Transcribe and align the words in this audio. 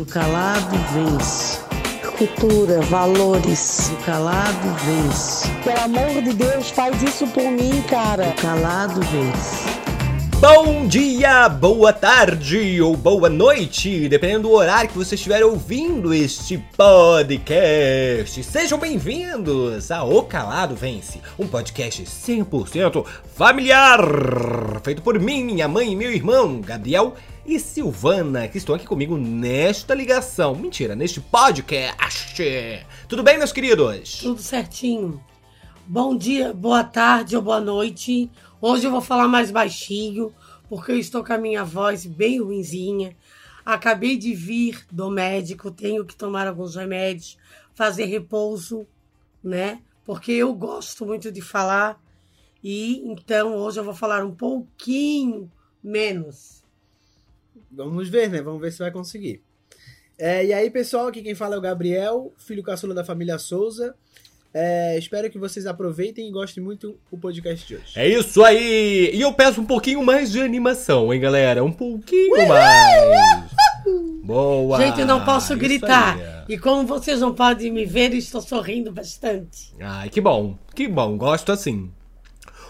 O 0.00 0.06
calado 0.06 0.78
vence. 0.94 1.58
Cultura, 2.16 2.80
valores. 2.80 3.92
O 3.92 3.96
calado 4.06 4.74
vence. 4.82 5.46
Pelo 5.62 5.78
amor 5.78 6.22
de 6.22 6.32
Deus, 6.32 6.70
faz 6.70 7.02
isso 7.02 7.26
por 7.26 7.44
mim, 7.44 7.82
cara. 7.82 8.28
O 8.28 8.34
calado 8.40 8.98
vence. 9.02 9.80
Bom 10.40 10.86
dia, 10.86 11.50
boa 11.50 11.92
tarde 11.92 12.80
ou 12.80 12.96
boa 12.96 13.28
noite, 13.28 14.08
dependendo 14.08 14.48
do 14.48 14.54
horário 14.54 14.88
que 14.88 14.96
você 14.96 15.16
estiver 15.16 15.44
ouvindo 15.44 16.14
este 16.14 16.56
podcast. 16.78 18.42
Sejam 18.42 18.78
bem-vindos 18.78 19.90
a 19.90 20.02
O 20.02 20.22
Calado 20.22 20.74
Vence, 20.74 21.20
um 21.38 21.46
podcast 21.46 22.02
100% 22.04 23.04
familiar, 23.34 24.00
feito 24.82 25.02
por 25.02 25.20
mim, 25.20 25.44
minha 25.44 25.68
mãe 25.68 25.92
e 25.92 25.96
meu 25.96 26.10
irmão, 26.10 26.62
Gabriel 26.62 27.14
e 27.44 27.58
Silvana, 27.58 28.48
que 28.48 28.58
estão 28.58 28.74
aqui 28.74 28.86
comigo 28.86 29.16
nesta 29.16 29.94
ligação. 29.94 30.54
Mentira, 30.54 30.94
neste 30.94 31.20
podcast. 31.20 32.42
Tudo 33.08 33.22
bem, 33.22 33.38
meus 33.38 33.52
queridos? 33.52 34.18
Tudo 34.18 34.40
certinho. 34.40 35.22
Bom 35.86 36.16
dia, 36.16 36.52
boa 36.52 36.84
tarde 36.84 37.34
ou 37.34 37.42
boa 37.42 37.60
noite. 37.60 38.30
Hoje 38.60 38.86
eu 38.86 38.90
vou 38.90 39.00
falar 39.00 39.26
mais 39.26 39.50
baixinho, 39.50 40.32
porque 40.68 40.92
eu 40.92 40.98
estou 40.98 41.24
com 41.24 41.32
a 41.32 41.38
minha 41.38 41.64
voz 41.64 42.06
bem 42.06 42.40
ruinzinha. 42.40 43.16
Acabei 43.64 44.16
de 44.16 44.34
vir 44.34 44.86
do 44.90 45.10
médico, 45.10 45.70
tenho 45.70 46.04
que 46.04 46.14
tomar 46.14 46.46
alguns 46.46 46.76
remédios, 46.76 47.38
fazer 47.74 48.04
repouso, 48.04 48.86
né? 49.42 49.80
Porque 50.04 50.32
eu 50.32 50.52
gosto 50.54 51.06
muito 51.06 51.32
de 51.32 51.40
falar 51.40 52.00
e 52.62 53.02
então 53.06 53.56
hoje 53.56 53.80
eu 53.80 53.84
vou 53.84 53.94
falar 53.94 54.24
um 54.24 54.34
pouquinho 54.34 55.50
menos. 55.82 56.59
Vamos 57.70 58.08
ver, 58.08 58.28
né? 58.28 58.42
Vamos 58.42 58.60
ver 58.60 58.72
se 58.72 58.78
vai 58.78 58.90
conseguir. 58.90 59.42
É, 60.18 60.44
e 60.44 60.52
aí, 60.52 60.70
pessoal, 60.70 61.06
aqui 61.06 61.22
quem 61.22 61.34
fala 61.34 61.54
é 61.54 61.58
o 61.58 61.62
Gabriel, 61.62 62.32
filho 62.36 62.62
caçula 62.62 62.92
da 62.92 63.04
família 63.04 63.38
Souza. 63.38 63.94
É, 64.52 64.98
espero 64.98 65.30
que 65.30 65.38
vocês 65.38 65.64
aproveitem 65.64 66.28
e 66.28 66.32
gostem 66.32 66.62
muito 66.62 66.98
o 67.10 67.16
podcast 67.16 67.66
de 67.66 67.76
hoje. 67.76 67.92
É 67.94 68.08
isso 68.08 68.44
aí! 68.44 69.10
E 69.14 69.20
eu 69.20 69.32
peço 69.32 69.60
um 69.60 69.64
pouquinho 69.64 70.02
mais 70.02 70.30
de 70.32 70.40
animação, 70.40 71.14
hein, 71.14 71.20
galera? 71.20 71.62
Um 71.62 71.70
pouquinho 71.72 72.48
mais! 72.48 73.50
Boa! 74.24 74.78
Gente, 74.78 75.00
eu 75.00 75.06
não 75.06 75.24
posso 75.24 75.52
Isso 75.52 75.60
gritar. 75.60 76.18
aí. 76.18 76.54
E 76.54 76.58
como 76.58 76.84
vocês 76.84 77.20
não 77.20 77.32
podem 77.32 77.72
me 77.72 77.86
ver, 77.86 78.12
estou 78.12 78.40
sorrindo 78.42 78.92
bastante. 78.92 79.72
Ai, 79.80 80.10
que 80.10 80.20
bom, 80.20 80.58
que 80.74 80.88
bom, 80.88 81.16
gosto 81.16 81.52
assim. 81.52 81.90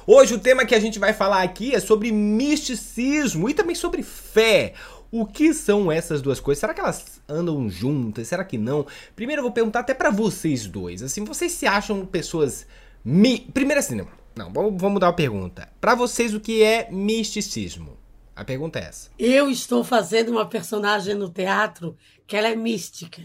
Hoje 0.07 0.35
o 0.35 0.39
tema 0.39 0.65
que 0.65 0.75
a 0.75 0.81
gente 0.81 0.99
vai 0.99 1.13
falar 1.13 1.43
aqui 1.43 1.75
é 1.75 1.81
sobre 1.81 2.11
misticismo 2.11 3.49
e 3.49 3.55
também 3.55 3.75
sobre 3.75 4.03
fé. 4.03 4.75
O 5.11 5.27
que 5.27 5.53
são 5.53 5.91
essas 5.91 6.23
duas 6.23 6.39
coisas? 6.39 6.61
Será 6.61 6.73
que 6.73 6.81
elas 6.81 7.21
andam 7.29 7.69
juntas? 7.69 8.29
Será 8.29 8.45
que 8.45 8.57
não? 8.57 8.87
Primeiro 9.17 9.41
eu 9.41 9.45
vou 9.45 9.53
perguntar 9.53 9.81
até 9.81 9.93
pra 9.93 10.11
vocês 10.11 10.67
dois. 10.67 11.03
Assim, 11.03 11.25
vocês 11.25 11.53
se 11.53 11.67
acham 11.67 12.07
pessoas 12.07 12.67
mi... 13.05 13.41
Primeiro 13.53 13.81
assim, 13.81 13.97
não. 13.97 14.09
Vamos, 14.53 14.81
vamos 14.81 14.93
mudar 14.95 15.09
a 15.09 15.13
pergunta. 15.13 15.69
Pra 15.81 15.95
vocês 15.95 16.33
o 16.33 16.41
que 16.41 16.63
é 16.63 16.89
misticismo? 16.91 17.99
A 18.37 18.45
pergunta 18.45 18.79
é 18.79 18.85
essa. 18.85 19.11
Eu 19.19 19.51
estou 19.51 19.83
fazendo 19.85 20.31
uma 20.31 20.47
personagem 20.47 21.15
no 21.15 21.29
teatro 21.29 21.97
que 22.27 22.37
ela 22.37 22.49
é 22.49 22.57
mística. 22.57 23.23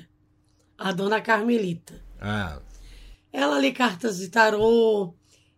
A 0.78 0.92
dona 0.92 1.22
Carmelita. 1.22 2.04
Ah, 2.20 2.60
Ela 3.32 3.60
lê 3.60 3.72
cartas 3.72 4.18
de 4.18 4.28
tarô, 4.28 5.14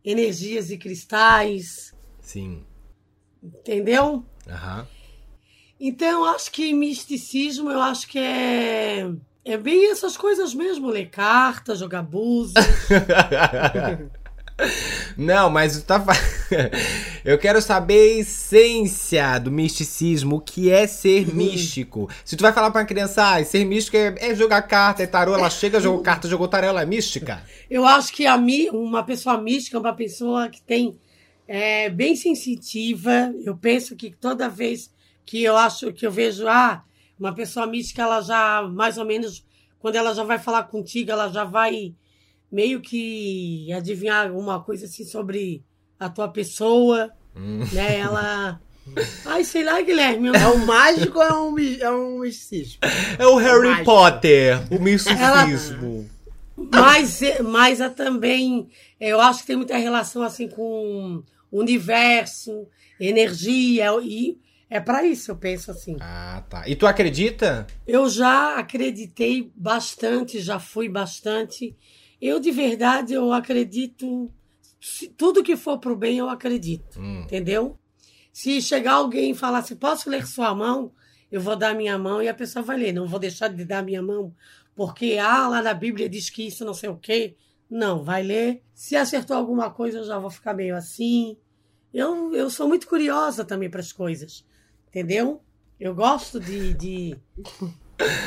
energias 0.10 0.72
e 0.72 0.78
cristais, 0.78 1.94
sim. 2.22 2.64
entendeu? 3.44 4.24
Aham. 4.48 4.88
Então, 5.80 6.24
eu 6.24 6.26
acho 6.26 6.52
que 6.52 6.74
misticismo, 6.74 7.70
eu 7.70 7.82
acho 7.82 8.08
que 8.08 8.18
é. 8.18 9.10
É 9.46 9.56
bem 9.56 9.90
essas 9.92 10.18
coisas 10.18 10.54
mesmo, 10.54 10.90
ler 10.90 11.10
cartas, 11.10 11.80
jogar 11.80 12.02
búzios. 12.02 12.54
Não, 15.16 15.50
mas 15.50 15.82
tá 15.84 16.04
Eu 17.24 17.38
quero 17.38 17.62
saber 17.62 18.00
a 18.00 18.20
essência 18.22 19.40
do 19.40 19.52
misticismo, 19.52 20.38
o 20.38 20.42
que 20.42 20.72
é 20.72 20.88
ser 20.88 21.34
místico. 21.34 22.10
Se 22.24 22.36
tu 22.36 22.42
vai 22.42 22.54
falar 22.54 22.72
pra 22.72 22.82
uma 22.82 22.88
criança, 22.88 23.36
ah, 23.36 23.44
ser 23.44 23.66
místico 23.66 23.98
é, 23.98 24.16
é 24.18 24.36
jogar 24.36 24.62
carta, 24.64 25.04
é 25.04 25.08
tarô, 25.08 25.34
ela 25.34 25.50
chega, 25.50 25.80
jogou 25.80 26.02
carta, 26.02 26.28
jogou 26.28 26.48
tarô, 26.48 26.68
ela 26.68 26.82
é 26.82 26.86
mística. 26.86 27.44
Eu 27.70 27.86
acho 27.86 28.14
que 28.14 28.26
a 28.26 28.38
mim, 28.38 28.70
uma 28.70 29.04
pessoa 29.04 29.38
mística 29.38 29.78
é 29.78 29.80
uma 29.80 29.94
pessoa 29.94 30.50
que 30.50 30.62
tem 30.62 30.98
é, 31.48 31.90
bem 31.90 32.16
sensitiva. 32.16 33.34
Eu 33.44 33.56
penso 33.58 33.96
que 33.96 34.10
toda 34.12 34.50
vez 34.50 34.92
que 35.26 35.44
eu 35.44 35.58
acho 35.58 35.92
que 35.92 36.06
eu 36.06 36.12
vejo 36.12 36.48
ah, 36.48 36.84
uma 37.20 37.34
pessoa 37.34 37.68
mística, 37.68 38.02
ela 38.02 38.22
já 38.22 38.62
mais 38.64 38.98
ou 38.98 39.06
menos 39.06 39.46
quando 39.80 39.96
ela 39.96 40.14
já 40.14 40.24
vai 40.24 40.40
falar 40.40 40.64
contigo, 40.64 41.12
ela 41.12 41.28
já 41.30 41.44
vai 41.44 41.94
meio 42.52 42.82
que 42.82 43.72
adivinhar 43.74 44.28
alguma 44.28 44.62
coisa 44.64 44.86
assim 44.86 45.04
sobre 45.04 45.64
a 46.00 46.10
tua 46.10 46.28
pessoa, 46.28 47.12
né? 47.74 48.00
Ela 48.00 48.60
Ai, 49.26 49.44
sei 49.44 49.64
lá, 49.64 49.82
Guilherme. 49.82 50.30
É 50.30 50.48
um 50.48 50.64
mágico 50.66 51.20
ou 51.20 51.24
é 51.24 51.34
um, 51.34 51.60
é 51.60 51.92
um 51.92 52.20
misticismo? 52.20 52.80
É 53.18 53.26
o 53.26 53.36
Harry 53.36 53.70
Mágico. 53.70 53.86
Potter, 53.86 54.74
o 54.74 54.82
misticismo. 54.82 56.10
Mas, 56.56 57.22
mas 57.44 57.80
é 57.80 57.90
também, 57.90 58.68
eu 59.00 59.22
acho 59.22 59.42
que 59.42 59.48
tem 59.48 59.56
muita 59.56 59.78
relação 59.78 60.24
assim 60.24 60.48
com 60.48 61.24
o 61.52 61.60
universo, 61.60 62.68
energia, 63.00 63.92
e 64.02 64.40
é 64.68 64.80
para 64.80 65.06
isso 65.06 65.30
eu 65.30 65.36
penso 65.36 65.70
assim. 65.70 65.96
Ah, 66.00 66.44
tá. 66.50 66.68
E 66.68 66.76
tu 66.76 66.88
acredita? 66.88 67.68
Eu 67.86 68.10
já 68.10 68.58
acreditei 68.58 69.52
bastante, 69.56 70.42
já 70.42 70.60
fui 70.60 70.90
bastante. 70.90 71.76
Eu, 72.22 72.40
de 72.40 72.52
verdade, 72.52 73.14
eu 73.14 73.32
acredito. 73.32 74.32
se- 74.80 75.10
Tudo 75.10 75.44
que 75.44 75.56
for 75.56 75.78
pro 75.80 75.96
bem, 75.96 76.18
eu 76.18 76.30
acredito. 76.30 77.00
Hum. 77.00 77.22
Entendeu? 77.24 77.78
Se 78.34 78.62
chegar 78.62 78.94
alguém 78.94 79.32
e 79.32 79.36
falar 79.36 79.60
assim, 79.60 79.76
posso 79.76 80.10
ler 80.10 80.26
sua 80.28 80.54
mão? 80.54 80.92
Eu 81.32 81.42
vou 81.42 81.56
dar 81.56 81.76
minha 81.76 81.98
mão 81.98 82.22
e 82.22 82.28
a 82.28 82.34
pessoa 82.34 82.64
vai 82.64 82.78
ler. 82.78 82.94
Não 82.94 83.08
vou 83.08 83.20
deixar 83.20 83.48
de 83.50 83.66
dar 83.66 83.84
minha 83.84 84.02
mão 84.02 84.34
porque, 84.76 85.18
ah, 85.20 85.48
lá 85.48 85.62
na 85.62 85.74
Bíblia 85.74 86.08
diz 86.08 86.30
que 86.30 86.46
isso 86.48 86.64
não 86.64 86.74
sei 86.74 86.90
o 86.90 86.96
quê. 86.98 87.36
Não, 87.70 88.04
vai 88.04 88.24
ler. 88.24 88.62
Se 88.74 88.96
acertou 88.96 89.36
alguma 89.36 89.70
coisa, 89.72 89.98
eu 89.98 90.04
já 90.06 90.18
vou 90.20 90.30
ficar 90.30 90.54
meio 90.54 90.76
assim. 90.76 91.36
Eu, 91.94 92.34
eu 92.36 92.50
sou 92.50 92.68
muito 92.68 92.88
curiosa 92.88 93.44
também 93.44 93.70
para 93.70 93.80
as 93.82 93.92
coisas. 93.92 94.46
Entendeu? 94.88 95.42
Eu 95.80 95.94
gosto 95.94 96.40
de, 96.40 96.74
de, 96.76 97.18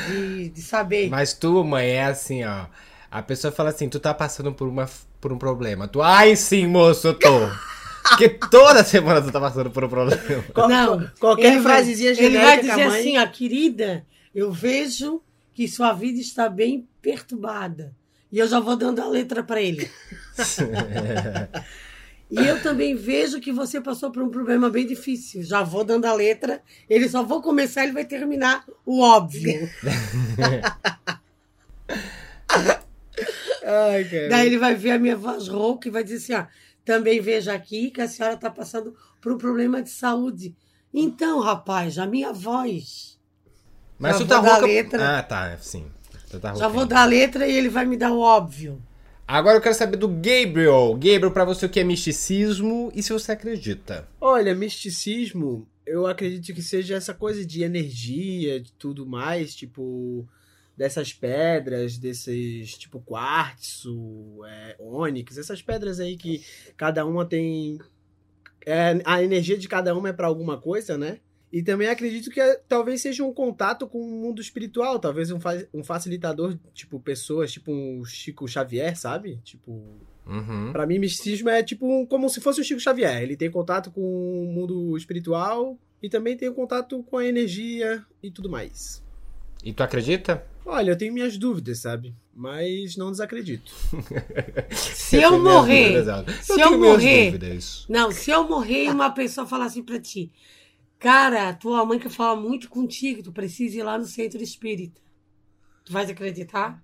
de, 0.08 0.48
de 0.50 0.62
saber. 0.62 1.08
Mas 1.08 1.32
tu, 1.32 1.62
mãe, 1.64 1.86
é 1.90 2.04
assim, 2.04 2.44
ó. 2.44 2.66
A 3.10 3.22
pessoa 3.22 3.52
fala 3.52 3.70
assim, 3.70 3.88
tu 3.88 3.98
tá 3.98 4.14
passando 4.14 4.52
por, 4.52 4.68
uma, 4.68 4.88
por 5.20 5.32
um 5.32 5.38
problema. 5.38 5.88
Tu, 5.88 6.00
ai 6.00 6.36
sim, 6.36 6.66
moço, 6.66 7.08
eu 7.08 7.14
tô. 7.18 7.28
Porque 8.10 8.28
toda 8.28 8.82
semana 8.84 9.20
tu 9.20 9.30
tá 9.32 9.40
passando 9.40 9.70
por 9.70 9.84
um 9.84 9.88
problema. 9.88 10.20
Qual- 10.54 10.68
Não, 10.68 11.10
qualquer 11.18 11.52
ele 11.52 11.60
vai- 11.60 11.76
frasezinha 11.76 12.10
Ele 12.10 12.20
vai 12.20 12.30
genérica 12.30 12.60
que 12.64 12.70
a 12.70 12.74
dizer 12.74 12.88
mãe- 12.88 13.00
assim, 13.00 13.18
ó, 13.18 13.26
querida, 13.26 14.06
eu 14.34 14.50
vejo 14.52 15.20
que 15.54 15.66
sua 15.68 15.92
vida 15.92 16.18
está 16.20 16.48
bem 16.48 16.86
perturbada. 17.02 17.92
E 18.32 18.38
eu 18.38 18.46
já 18.46 18.60
vou 18.60 18.76
dando 18.76 19.00
a 19.02 19.08
letra 19.08 19.42
para 19.42 19.60
ele. 19.60 19.90
e 22.30 22.38
eu 22.46 22.62
também 22.62 22.94
vejo 22.94 23.40
que 23.40 23.52
você 23.52 23.80
passou 23.80 24.10
por 24.12 24.22
um 24.22 24.30
problema 24.30 24.70
bem 24.70 24.86
difícil. 24.86 25.42
Já 25.42 25.62
vou 25.62 25.82
dando 25.84 26.04
a 26.06 26.14
letra, 26.14 26.62
ele 26.88 27.08
só 27.08 27.22
vou 27.24 27.42
começar, 27.42 27.82
ele 27.82 27.92
vai 27.92 28.04
terminar 28.04 28.64
o 28.86 29.00
óbvio. 29.00 29.68
Ai, 33.70 34.04
cara. 34.04 34.28
Daí 34.28 34.46
ele 34.46 34.58
vai 34.58 34.74
ver 34.74 34.92
a 34.92 34.98
minha 34.98 35.16
voz 35.16 35.48
rouca 35.48 35.88
e 35.88 35.90
vai 35.90 36.02
dizer 36.02 36.16
assim, 36.16 36.34
ó, 36.34 36.46
também 36.84 37.20
vejo 37.20 37.50
aqui 37.50 37.90
que 37.90 38.00
a 38.00 38.08
senhora 38.08 38.34
está 38.34 38.50
passando 38.50 38.94
por 39.20 39.32
um 39.32 39.38
problema 39.38 39.82
de 39.82 39.90
saúde. 39.90 40.56
Então, 40.92 41.40
rapaz, 41.40 41.98
a 41.98 42.06
minha 42.06 42.32
voz 42.32 43.18
Mas 43.98 44.18
tu 44.18 44.26
tá 44.26 44.38
rouca... 44.38 44.66
letra. 44.66 45.18
Ah, 45.18 45.22
tá, 45.22 45.56
sim. 45.58 45.86
Tu 46.28 46.40
tá 46.40 46.54
Já 46.54 46.68
vou 46.68 46.84
dar 46.86 47.02
a 47.02 47.04
letra 47.04 47.46
e 47.46 47.52
ele 47.52 47.68
vai 47.68 47.84
me 47.84 47.96
dar 47.96 48.12
o 48.12 48.20
óbvio. 48.20 48.82
Agora 49.26 49.56
eu 49.56 49.60
quero 49.60 49.74
saber 49.76 49.96
do 49.96 50.08
Gabriel. 50.08 50.92
Gabriel, 50.94 51.30
pra 51.30 51.44
você 51.44 51.66
o 51.66 51.68
que 51.68 51.78
é 51.78 51.84
misticismo 51.84 52.90
e 52.92 53.02
se 53.02 53.12
você 53.12 53.30
acredita. 53.30 54.08
Olha, 54.20 54.54
misticismo, 54.54 55.68
eu 55.86 56.06
acredito 56.06 56.52
que 56.52 56.62
seja 56.62 56.96
essa 56.96 57.14
coisa 57.14 57.46
de 57.46 57.62
energia, 57.62 58.60
de 58.60 58.72
tudo 58.72 59.06
mais, 59.06 59.54
tipo, 59.54 60.26
dessas 60.80 61.12
pedras, 61.12 61.98
desses, 61.98 62.78
tipo, 62.78 63.00
quartzo, 63.00 64.40
é, 64.46 64.76
ônix, 64.78 65.36
essas 65.36 65.60
pedras 65.60 66.00
aí 66.00 66.16
que 66.16 66.42
cada 66.74 67.04
uma 67.04 67.26
tem. 67.26 67.78
é, 68.64 68.98
a 69.04 69.22
energia 69.22 69.58
de 69.58 69.68
cada 69.68 69.94
uma 69.94 70.08
é 70.08 70.12
pra 70.14 70.26
alguma 70.26 70.58
coisa, 70.58 70.96
né? 70.96 71.18
E 71.52 71.62
também 71.62 71.88
acredito 71.88 72.30
que 72.30 72.40
é- 72.40 72.60
talvez 72.68 73.02
seja 73.02 73.22
um 73.24 73.32
contato 73.32 73.86
com 73.86 73.98
o 74.00 74.06
mundo 74.22 74.40
espiritual, 74.40 74.98
talvez 74.98 75.30
um, 75.30 75.38
fa- 75.40 75.66
um 75.74 75.82
facilitador, 75.84 76.56
tipo, 76.72 76.98
pessoas, 77.00 77.52
tipo 77.52 77.70
um 77.72 78.02
Chico 78.04 78.46
Xavier, 78.48 78.96
sabe? 78.98 79.38
Tipo, 79.44 79.82
Uhum. 80.26 80.70
Pra 80.72 80.86
mim, 80.86 80.98
misticismo 80.98 81.48
é 81.48 81.62
tipo 81.62 81.86
um- 81.86 82.06
como 82.06 82.28
se 82.30 82.40
fosse 82.40 82.60
o 82.60 82.64
Chico 82.64 82.80
Xavier. 82.80 83.20
Ele 83.22 83.36
tem 83.36 83.50
contato 83.50 83.90
com 83.90 84.00
o 84.00 84.46
mundo 84.46 84.96
espiritual 84.96 85.76
e 86.02 86.08
também 86.08 86.36
tem 86.36 86.50
contato 86.52 87.02
com 87.02 87.16
a 87.18 87.26
energia 87.26 88.02
e 88.22 88.30
tudo 88.30 88.48
mais. 88.48 89.02
E 89.64 89.72
tu 89.72 89.82
acredita? 89.82 90.46
Olha, 90.64 90.90
eu 90.90 90.98
tenho 90.98 91.12
minhas 91.12 91.36
dúvidas, 91.36 91.80
sabe? 91.80 92.14
Mas 92.34 92.96
não 92.96 93.10
desacredito. 93.10 93.72
Se 94.72 95.16
eu 95.16 95.38
morrer, 95.38 96.02
dúvidas, 96.02 96.44
se 96.44 96.60
eu 96.60 96.78
minhas 96.78 96.96
morrer, 97.02 97.24
dúvidas. 97.26 97.86
não, 97.88 98.12
se 98.12 98.30
eu 98.30 98.48
morrer 98.48 98.84
e 98.84 98.90
uma 98.90 99.10
pessoa 99.10 99.46
falar 99.46 99.64
assim 99.66 99.82
pra 99.82 99.98
ti, 99.98 100.30
cara, 100.98 101.52
tua 101.52 101.84
mãe 101.84 101.98
quer 101.98 102.10
falar 102.10 102.36
muito 102.36 102.68
contigo, 102.68 103.22
tu 103.22 103.32
precisa 103.32 103.78
ir 103.78 103.82
lá 103.82 103.98
no 103.98 104.04
centro 104.04 104.40
espírita. 104.40 105.00
Tu 105.84 105.92
vais 105.92 106.08
acreditar? 106.08 106.80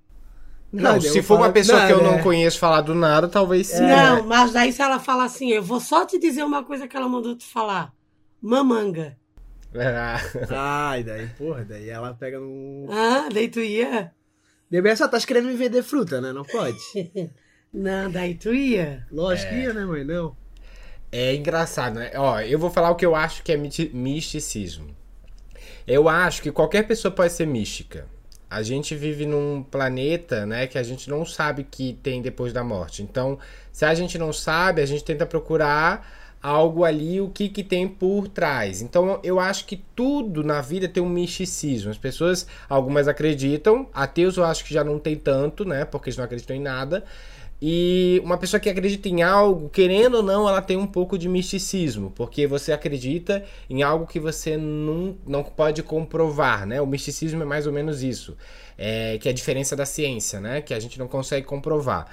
Não, 0.73 0.97
eu 0.97 1.01
se 1.01 1.23
for 1.23 1.37
uma 1.37 1.51
pessoa 1.51 1.87
que 1.87 1.93
eu 1.93 2.03
não 2.03 2.17
né? 2.17 2.23
conheço 2.23 2.59
falar 2.59 2.81
do 2.81 2.95
nada, 2.95 3.29
talvez 3.29 3.69
sim. 3.69 3.83
Não, 3.83 4.27
mas 4.27 4.53
daí 4.53 4.73
se 4.73 4.83
ela 4.83 4.99
falar 4.99 5.25
assim, 5.25 5.51
eu 5.51 5.63
vou 5.63 5.81
só 5.81 6.05
te 6.05 6.19
dizer 6.19 6.43
uma 6.43 6.65
coisa 6.65 6.89
que 6.89 6.97
ela 6.97 7.09
mandou 7.09 7.37
tu 7.37 7.45
falar. 7.45 7.95
Mamanga. 8.43 9.17
Ah, 10.51 10.91
Ai, 10.91 11.03
daí, 11.03 11.27
porra, 11.39 11.65
daí 11.65 11.89
ela 11.89 12.15
pega 12.15 12.39
no. 12.39 12.87
Ah, 12.91 13.29
daí 13.33 13.49
tu 13.49 13.61
ia? 13.61 14.13
Bebê 14.71 14.97
só 14.97 15.07
tá 15.07 15.21
querendo 15.21 15.47
me 15.47 15.55
vender 15.55 15.83
fruta, 15.83 16.21
né? 16.21 16.33
Não 16.33 16.45
pode. 16.45 16.79
Não, 17.73 18.11
daí 18.11 18.35
tu 18.35 18.55
ia. 18.55 19.07
Lógico 19.11 19.51
que 19.51 19.61
ia, 19.61 19.73
né, 19.73 19.85
mãe? 19.85 20.05
Não. 20.05 20.37
É 21.13 21.35
engraçado, 21.35 21.99
né? 21.99 22.11
Ó, 22.17 22.41
eu 22.41 22.59
vou 22.59 22.71
falar 22.71 22.91
o 22.91 22.97
que 22.97 23.07
eu 23.07 23.15
acho 23.15 23.43
que 23.43 23.53
é 23.53 23.57
misticismo. 23.57 24.95
Eu 25.87 26.09
acho 26.09 26.43
que 26.43 26.51
qualquer 26.51 26.87
pessoa 26.87 27.13
pode 27.13 27.33
ser 27.33 27.47
mística. 27.47 28.07
A 28.51 28.63
gente 28.63 28.95
vive 28.95 29.27
num 29.27 29.63
planeta, 29.63 30.47
né, 30.47 30.67
que 30.67 30.79
a 30.79 30.83
gente 30.83 31.11
não 31.11 31.25
sabe 31.25 31.65
que 31.65 31.95
tem 32.03 32.23
depois 32.23 32.53
da 32.53 32.63
morte. 32.65 33.03
Então, 33.03 33.39
se 33.73 33.85
a 33.85 33.95
gente 33.95 34.19
não 34.19 34.33
sabe, 34.33 34.81
a 34.81 34.87
gente 34.87 35.05
tenta 35.05 35.27
procurar 35.27 36.26
algo 36.43 36.85
ali, 36.85 37.21
o 37.21 37.29
que 37.29 37.49
que 37.49 37.63
tem 37.63 37.89
por 37.89 38.29
trás. 38.29 38.83
Então, 38.83 39.19
eu 39.23 39.41
acho 39.41 39.67
que 39.67 39.77
tudo 39.95 40.45
na 40.45 40.61
vida 40.61 40.89
tem 40.89 41.03
um 41.03 41.09
misticismo. 41.09 41.91
As 41.91 41.99
pessoas, 41.99 42.47
algumas 42.69 43.09
acreditam, 43.09 43.89
ateus 43.93 44.37
eu 44.37 44.45
acho 44.45 44.65
que 44.65 44.73
já 44.73 44.85
não 44.85 44.99
tem 44.99 45.17
tanto, 45.17 45.65
né, 45.65 45.85
porque 45.85 46.09
eles 46.09 46.17
não 46.17 46.25
acreditam 46.25 46.57
em 46.57 46.61
nada. 46.61 47.05
E 47.61 48.21
uma 48.23 48.37
pessoa 48.37 48.61
que 48.61 48.69
acredita 48.69 49.09
em 49.09 49.23
algo, 49.23 49.71
querendo 49.71 50.17
ou 50.17 50.23
não, 50.23 50.47
ela 50.47 50.61
tem 50.61 50.77
um 50.77 50.87
pouco 50.87 51.17
de 51.17 51.27
misticismo, 51.27 52.13
porque 52.15 52.47
você 52.47 52.71
acredita 52.71 53.45
em 53.69 53.83
algo 53.83 54.07
que 54.07 54.21
você 54.21 54.59
não, 54.59 55.17
não 55.27 55.43
pode 55.43 55.83
comprovar, 55.83 56.67
né? 56.67 56.83
O 56.83 56.87
misticismo 56.87 57.43
é 57.43 57.47
mais 57.47 57.67
ou 57.67 57.73
menos 57.73 58.03
isso, 58.03 58.37
é, 58.77 59.17
que 59.19 59.27
é 59.27 59.31
a 59.31 59.35
diferença 59.35 59.75
da 59.75 59.87
ciência, 59.87 60.39
né? 60.39 60.61
Que 60.61 60.75
a 60.75 60.81
gente 60.81 60.99
não 60.99 61.09
consegue 61.09 61.47
comprovar. 61.47 62.07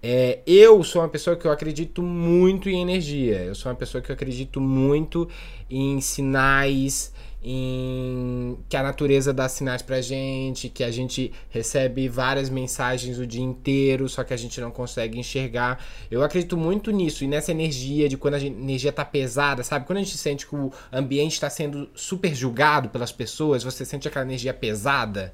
É, 0.00 0.40
eu 0.46 0.84
sou 0.84 1.02
uma 1.02 1.08
pessoa 1.08 1.36
que 1.36 1.44
eu 1.44 1.50
acredito 1.50 2.02
muito 2.02 2.68
em 2.70 2.80
energia, 2.80 3.42
eu 3.42 3.54
sou 3.54 3.70
uma 3.70 3.76
pessoa 3.76 4.00
que 4.00 4.10
eu 4.10 4.14
acredito 4.14 4.60
muito 4.60 5.28
em 5.68 6.00
sinais, 6.00 7.12
em 7.42 8.56
que 8.68 8.76
a 8.76 8.82
natureza 8.82 9.32
dá 9.32 9.48
sinais 9.48 9.82
pra 9.82 10.00
gente, 10.00 10.68
que 10.68 10.84
a 10.84 10.90
gente 10.92 11.32
recebe 11.50 12.08
várias 12.08 12.48
mensagens 12.48 13.18
o 13.18 13.26
dia 13.26 13.42
inteiro, 13.42 14.08
só 14.08 14.22
que 14.22 14.32
a 14.32 14.36
gente 14.36 14.60
não 14.60 14.70
consegue 14.70 15.18
enxergar. 15.18 15.84
Eu 16.08 16.22
acredito 16.22 16.56
muito 16.56 16.92
nisso 16.92 17.24
e 17.24 17.26
nessa 17.26 17.50
energia 17.50 18.08
de 18.08 18.16
quando 18.16 18.34
a 18.34 18.38
gente- 18.38 18.56
energia 18.56 18.92
tá 18.92 19.04
pesada, 19.04 19.64
sabe? 19.64 19.84
Quando 19.84 19.98
a 19.98 20.02
gente 20.02 20.16
sente 20.16 20.46
que 20.46 20.54
o 20.54 20.70
ambiente 20.92 21.32
está 21.32 21.50
sendo 21.50 21.88
super 21.94 22.32
julgado 22.34 22.88
pelas 22.88 23.10
pessoas, 23.10 23.64
você 23.64 23.84
sente 23.84 24.06
aquela 24.06 24.24
energia 24.24 24.54
pesada. 24.54 25.32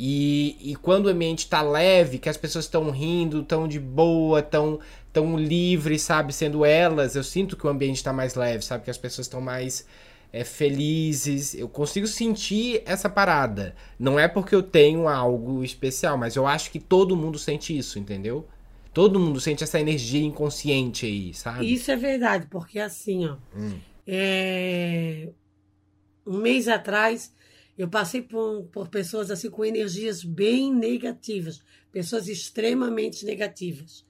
E, 0.00 0.56
e 0.60 0.76
quando 0.76 1.06
o 1.06 1.08
ambiente 1.08 1.48
tá 1.48 1.60
leve, 1.60 2.18
que 2.18 2.28
as 2.28 2.36
pessoas 2.36 2.66
estão 2.66 2.88
rindo, 2.88 3.42
tão 3.42 3.66
de 3.66 3.80
boa, 3.80 4.40
tão, 4.40 4.78
tão 5.12 5.36
livres, 5.36 6.02
sabe? 6.02 6.32
Sendo 6.32 6.64
elas, 6.64 7.16
eu 7.16 7.24
sinto 7.24 7.56
que 7.56 7.66
o 7.66 7.68
ambiente 7.68 8.04
tá 8.04 8.12
mais 8.12 8.36
leve, 8.36 8.64
sabe? 8.64 8.84
Que 8.84 8.90
as 8.90 8.96
pessoas 8.96 9.26
estão 9.26 9.40
mais 9.40 9.84
é, 10.32 10.44
felizes. 10.44 11.52
Eu 11.52 11.68
consigo 11.68 12.06
sentir 12.06 12.80
essa 12.86 13.08
parada. 13.08 13.74
Não 13.98 14.16
é 14.20 14.28
porque 14.28 14.54
eu 14.54 14.62
tenho 14.62 15.08
algo 15.08 15.64
especial, 15.64 16.16
mas 16.16 16.36
eu 16.36 16.46
acho 16.46 16.70
que 16.70 16.78
todo 16.78 17.16
mundo 17.16 17.36
sente 17.36 17.76
isso, 17.76 17.98
entendeu? 17.98 18.46
Todo 18.94 19.18
mundo 19.18 19.40
sente 19.40 19.64
essa 19.64 19.80
energia 19.80 20.22
inconsciente 20.22 21.06
aí, 21.06 21.34
sabe? 21.34 21.72
Isso 21.72 21.90
é 21.90 21.96
verdade, 21.96 22.46
porque 22.48 22.78
assim, 22.78 23.26
ó. 23.26 23.36
Hum. 23.56 23.78
é, 24.06 25.28
Um 26.24 26.38
mês 26.38 26.68
atrás, 26.68 27.32
eu 27.78 27.88
passei 27.88 28.20
por, 28.20 28.64
por 28.72 28.88
pessoas 28.88 29.30
assim 29.30 29.48
com 29.48 29.64
energias 29.64 30.22
bem 30.24 30.74
negativas, 30.74 31.62
pessoas 31.92 32.28
extremamente 32.28 33.24
negativas. 33.24 34.04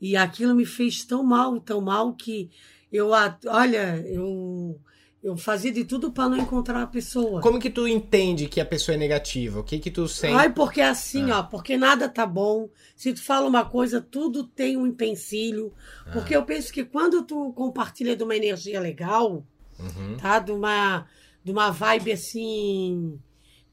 E 0.00 0.14
aquilo 0.16 0.54
me 0.54 0.66
fez 0.66 1.04
tão 1.04 1.24
mal, 1.24 1.58
tão 1.60 1.80
mal 1.80 2.12
que 2.14 2.50
eu, 2.92 3.14
a- 3.14 3.38
olha, 3.46 3.96
eu, 4.06 4.78
eu 5.22 5.36
fazia 5.38 5.72
de 5.72 5.84
tudo 5.84 6.12
para 6.12 6.28
não 6.28 6.36
encontrar 6.36 6.82
a 6.82 6.86
pessoa. 6.86 7.40
Como 7.40 7.58
que 7.58 7.70
tu 7.70 7.88
entende 7.88 8.46
que 8.46 8.60
a 8.60 8.64
pessoa 8.66 8.94
é 8.94 8.98
negativa? 8.98 9.58
O 9.60 9.64
que 9.64 9.78
que 9.78 9.90
tu 9.90 10.06
sente? 10.06 10.34
Ai, 10.34 10.52
porque 10.52 10.82
é 10.82 10.88
assim, 10.88 11.30
ó, 11.30 11.42
porque 11.42 11.76
nada 11.78 12.08
tá 12.10 12.26
bom. 12.26 12.68
Se 12.94 13.14
tu 13.14 13.22
fala 13.22 13.48
uma 13.48 13.64
coisa, 13.64 14.00
tudo 14.00 14.44
tem 14.44 14.76
um 14.76 14.86
empecilho. 14.86 15.72
Porque 16.12 16.36
eu 16.36 16.44
penso 16.44 16.70
que 16.72 16.84
quando 16.84 17.22
tu 17.24 17.52
compartilha 17.54 18.14
de 18.14 18.22
uma 18.22 18.36
energia 18.36 18.78
legal, 18.78 19.46
Uhum. 19.78 20.16
tá? 20.16 20.38
De 20.38 20.52
uma, 20.52 21.06
de 21.46 21.52
uma 21.52 21.70
vibe 21.70 22.10
assim. 22.10 23.20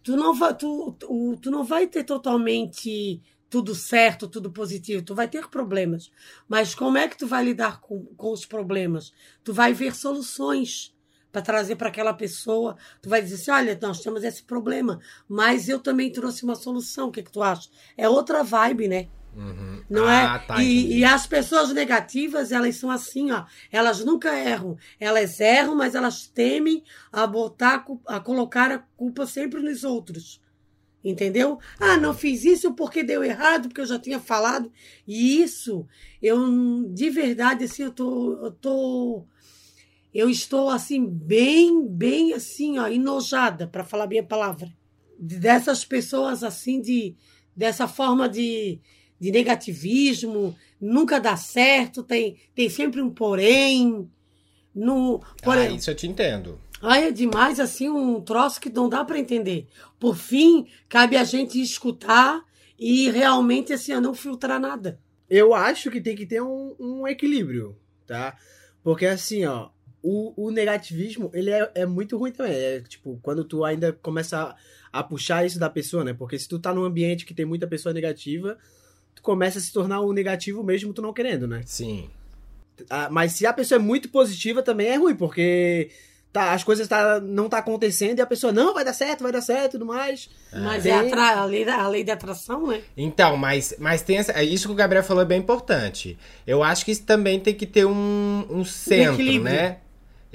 Tu 0.03 0.15
não, 0.15 0.31
vai, 0.35 0.55
tu, 0.55 0.95
tu, 0.99 1.35
tu 1.41 1.49
não 1.49 1.63
vai 1.63 1.87
ter 1.87 2.03
totalmente 2.03 3.19
tudo 3.49 3.73
certo, 3.73 4.27
tudo 4.27 4.51
positivo. 4.51 5.01
Tu 5.01 5.15
vai 5.15 5.27
ter 5.27 5.49
problemas. 5.49 6.11
Mas 6.47 6.75
como 6.75 6.99
é 6.99 7.07
que 7.07 7.17
tu 7.17 7.25
vai 7.25 7.43
lidar 7.43 7.81
com, 7.81 8.05
com 8.15 8.31
os 8.31 8.45
problemas? 8.45 9.11
Tu 9.43 9.51
vai 9.51 9.73
ver 9.73 9.95
soluções 9.95 10.95
para 11.31 11.41
trazer 11.41 11.75
para 11.75 11.87
aquela 11.89 12.13
pessoa. 12.13 12.77
Tu 13.01 13.09
vai 13.09 13.23
dizer 13.23 13.41
assim: 13.41 13.49
olha, 13.49 13.79
nós 13.81 14.01
temos 14.01 14.23
esse 14.23 14.43
problema, 14.43 14.99
mas 15.27 15.67
eu 15.67 15.79
também 15.79 16.11
trouxe 16.11 16.43
uma 16.43 16.53
solução. 16.53 17.07
O 17.07 17.11
que, 17.11 17.23
que 17.23 17.31
tu 17.31 17.41
acha? 17.41 17.71
É 17.97 18.07
outra 18.07 18.43
vibe, 18.43 18.87
né? 18.87 19.09
Uhum. 19.35 19.81
Não 19.89 20.05
ah, 20.05 20.39
é? 20.43 20.47
Tá, 20.47 20.63
e, 20.63 20.99
e 20.99 21.05
as 21.05 21.25
pessoas 21.25 21.73
negativas, 21.73 22.51
elas 22.51 22.75
são 22.75 22.89
assim, 22.89 23.31
ó. 23.31 23.45
Elas 23.71 24.03
nunca 24.03 24.37
erram. 24.37 24.77
Elas 24.99 25.39
erram, 25.39 25.75
mas 25.75 25.95
elas 25.95 26.27
temem 26.27 26.83
a 27.11 27.25
botar, 27.25 27.85
a 28.07 28.19
colocar 28.19 28.71
a 28.71 28.79
culpa 28.79 29.25
sempre 29.25 29.61
nos 29.61 29.83
outros. 29.83 30.41
Entendeu? 31.03 31.59
Ah, 31.79 31.97
não 31.97 32.13
fiz 32.13 32.45
isso 32.45 32.73
porque 32.73 33.03
deu 33.03 33.23
errado, 33.23 33.67
porque 33.67 33.81
eu 33.81 33.85
já 33.85 33.99
tinha 33.99 34.19
falado. 34.19 34.71
E 35.05 35.41
isso, 35.41 35.85
eu, 36.21 36.39
de 36.93 37.09
verdade, 37.09 37.65
assim, 37.65 37.83
eu 37.83 37.91
tô, 37.91 38.45
eu 38.45 38.51
tô, 38.51 39.25
eu 40.13 40.29
estou, 40.29 40.69
assim, 40.69 41.05
bem, 41.05 41.85
bem, 41.85 42.33
assim, 42.33 42.79
ó, 42.79 42.87
enojada, 42.87 43.67
para 43.67 43.83
falar 43.83 44.07
bem 44.07 44.19
a 44.19 44.23
palavra. 44.23 44.73
Dessas 45.19 45.83
pessoas, 45.83 46.41
assim, 46.41 46.79
de, 46.79 47.17
dessa 47.53 47.85
forma 47.85 48.29
de, 48.29 48.79
de 49.23 49.31
negativismo, 49.31 50.53
nunca 50.81 51.17
dá 51.17 51.37
certo, 51.37 52.03
tem, 52.03 52.35
tem 52.53 52.69
sempre 52.69 53.01
um 53.01 53.09
porém. 53.09 54.11
No, 54.75 55.21
por, 55.41 55.57
Ah, 55.57 55.69
isso 55.69 55.89
eu 55.89 55.95
te 55.95 56.05
entendo. 56.05 56.59
Ai, 56.81 57.07
é 57.07 57.11
demais, 57.11 57.57
assim, 57.57 57.87
um 57.87 58.19
troço 58.19 58.59
que 58.59 58.69
não 58.69 58.89
dá 58.89 59.05
para 59.05 59.17
entender. 59.17 59.69
Por 59.97 60.17
fim, 60.17 60.67
cabe 60.89 61.15
a 61.15 61.23
gente 61.23 61.61
escutar 61.61 62.43
e 62.77 63.09
realmente, 63.09 63.71
assim, 63.71 63.93
não 64.01 64.13
filtrar 64.13 64.59
nada. 64.59 64.99
Eu 65.29 65.53
acho 65.53 65.89
que 65.89 66.01
tem 66.01 66.17
que 66.17 66.25
ter 66.25 66.41
um, 66.41 66.75
um 66.77 67.07
equilíbrio, 67.07 67.77
tá? 68.05 68.37
Porque 68.83 69.05
assim, 69.05 69.45
ó, 69.45 69.69
o, 70.01 70.47
o 70.47 70.51
negativismo, 70.51 71.31
ele 71.33 71.49
é, 71.49 71.71
é 71.75 71.85
muito 71.85 72.17
ruim 72.17 72.33
também. 72.33 72.53
É 72.53 72.81
tipo, 72.81 73.17
quando 73.23 73.45
tu 73.45 73.63
ainda 73.63 73.93
começa 73.93 74.37
a, 74.91 74.99
a 74.99 75.01
puxar 75.01 75.45
isso 75.45 75.57
da 75.57 75.69
pessoa, 75.69 76.03
né? 76.03 76.13
Porque 76.13 76.37
se 76.37 76.49
tu 76.49 76.59
tá 76.59 76.73
num 76.73 76.83
ambiente 76.83 77.25
que 77.25 77.33
tem 77.33 77.45
muita 77.45 77.65
pessoa 77.65 77.93
negativa, 77.93 78.57
começa 79.21 79.59
a 79.59 79.61
se 79.61 79.71
tornar 79.71 80.01
um 80.01 80.11
negativo 80.13 80.63
mesmo 80.63 80.93
tu 80.93 81.01
não 81.01 81.13
querendo, 81.13 81.47
né? 81.47 81.61
Sim. 81.65 82.09
Ah, 82.89 83.07
mas 83.11 83.33
se 83.33 83.45
a 83.45 83.53
pessoa 83.53 83.77
é 83.79 83.81
muito 83.81 84.09
positiva, 84.09 84.61
também 84.63 84.87
é 84.87 84.95
ruim, 84.97 85.15
porque 85.15 85.91
tá, 86.31 86.51
as 86.53 86.63
coisas 86.63 86.87
tá, 86.87 87.19
não 87.19 87.47
tá 87.47 87.59
acontecendo 87.59 88.17
e 88.17 88.21
a 88.21 88.25
pessoa, 88.25 88.51
não, 88.51 88.73
vai 88.73 88.83
dar 88.83 88.93
certo, 88.93 89.21
vai 89.21 89.31
dar 89.31 89.41
certo 89.41 89.65
e 89.67 89.71
tudo 89.71 89.85
mais. 89.85 90.29
Mas 90.51 90.83
Tem- 90.83 90.91
é 90.91 90.95
atra- 90.97 91.39
a, 91.41 91.45
lei 91.45 91.63
da, 91.63 91.75
a 91.83 91.87
lei 91.87 92.03
da 92.03 92.13
atração, 92.13 92.67
né? 92.67 92.81
Então, 92.97 93.37
mas, 93.37 93.75
mas 93.77 94.01
tem 94.01 94.17
essa, 94.17 94.31
é 94.31 94.43
isso 94.43 94.67
que 94.67 94.73
o 94.73 94.75
Gabriel 94.75 95.03
falou 95.03 95.21
é 95.21 95.25
bem 95.25 95.39
importante. 95.39 96.17
Eu 96.47 96.63
acho 96.63 96.83
que 96.83 96.91
isso 96.91 97.03
também 97.03 97.39
tem 97.39 97.53
que 97.53 97.67
ter 97.67 97.85
um, 97.85 98.45
um 98.49 98.65
centro, 98.65 99.13
equilíbrio. 99.13 99.43
né? 99.43 99.77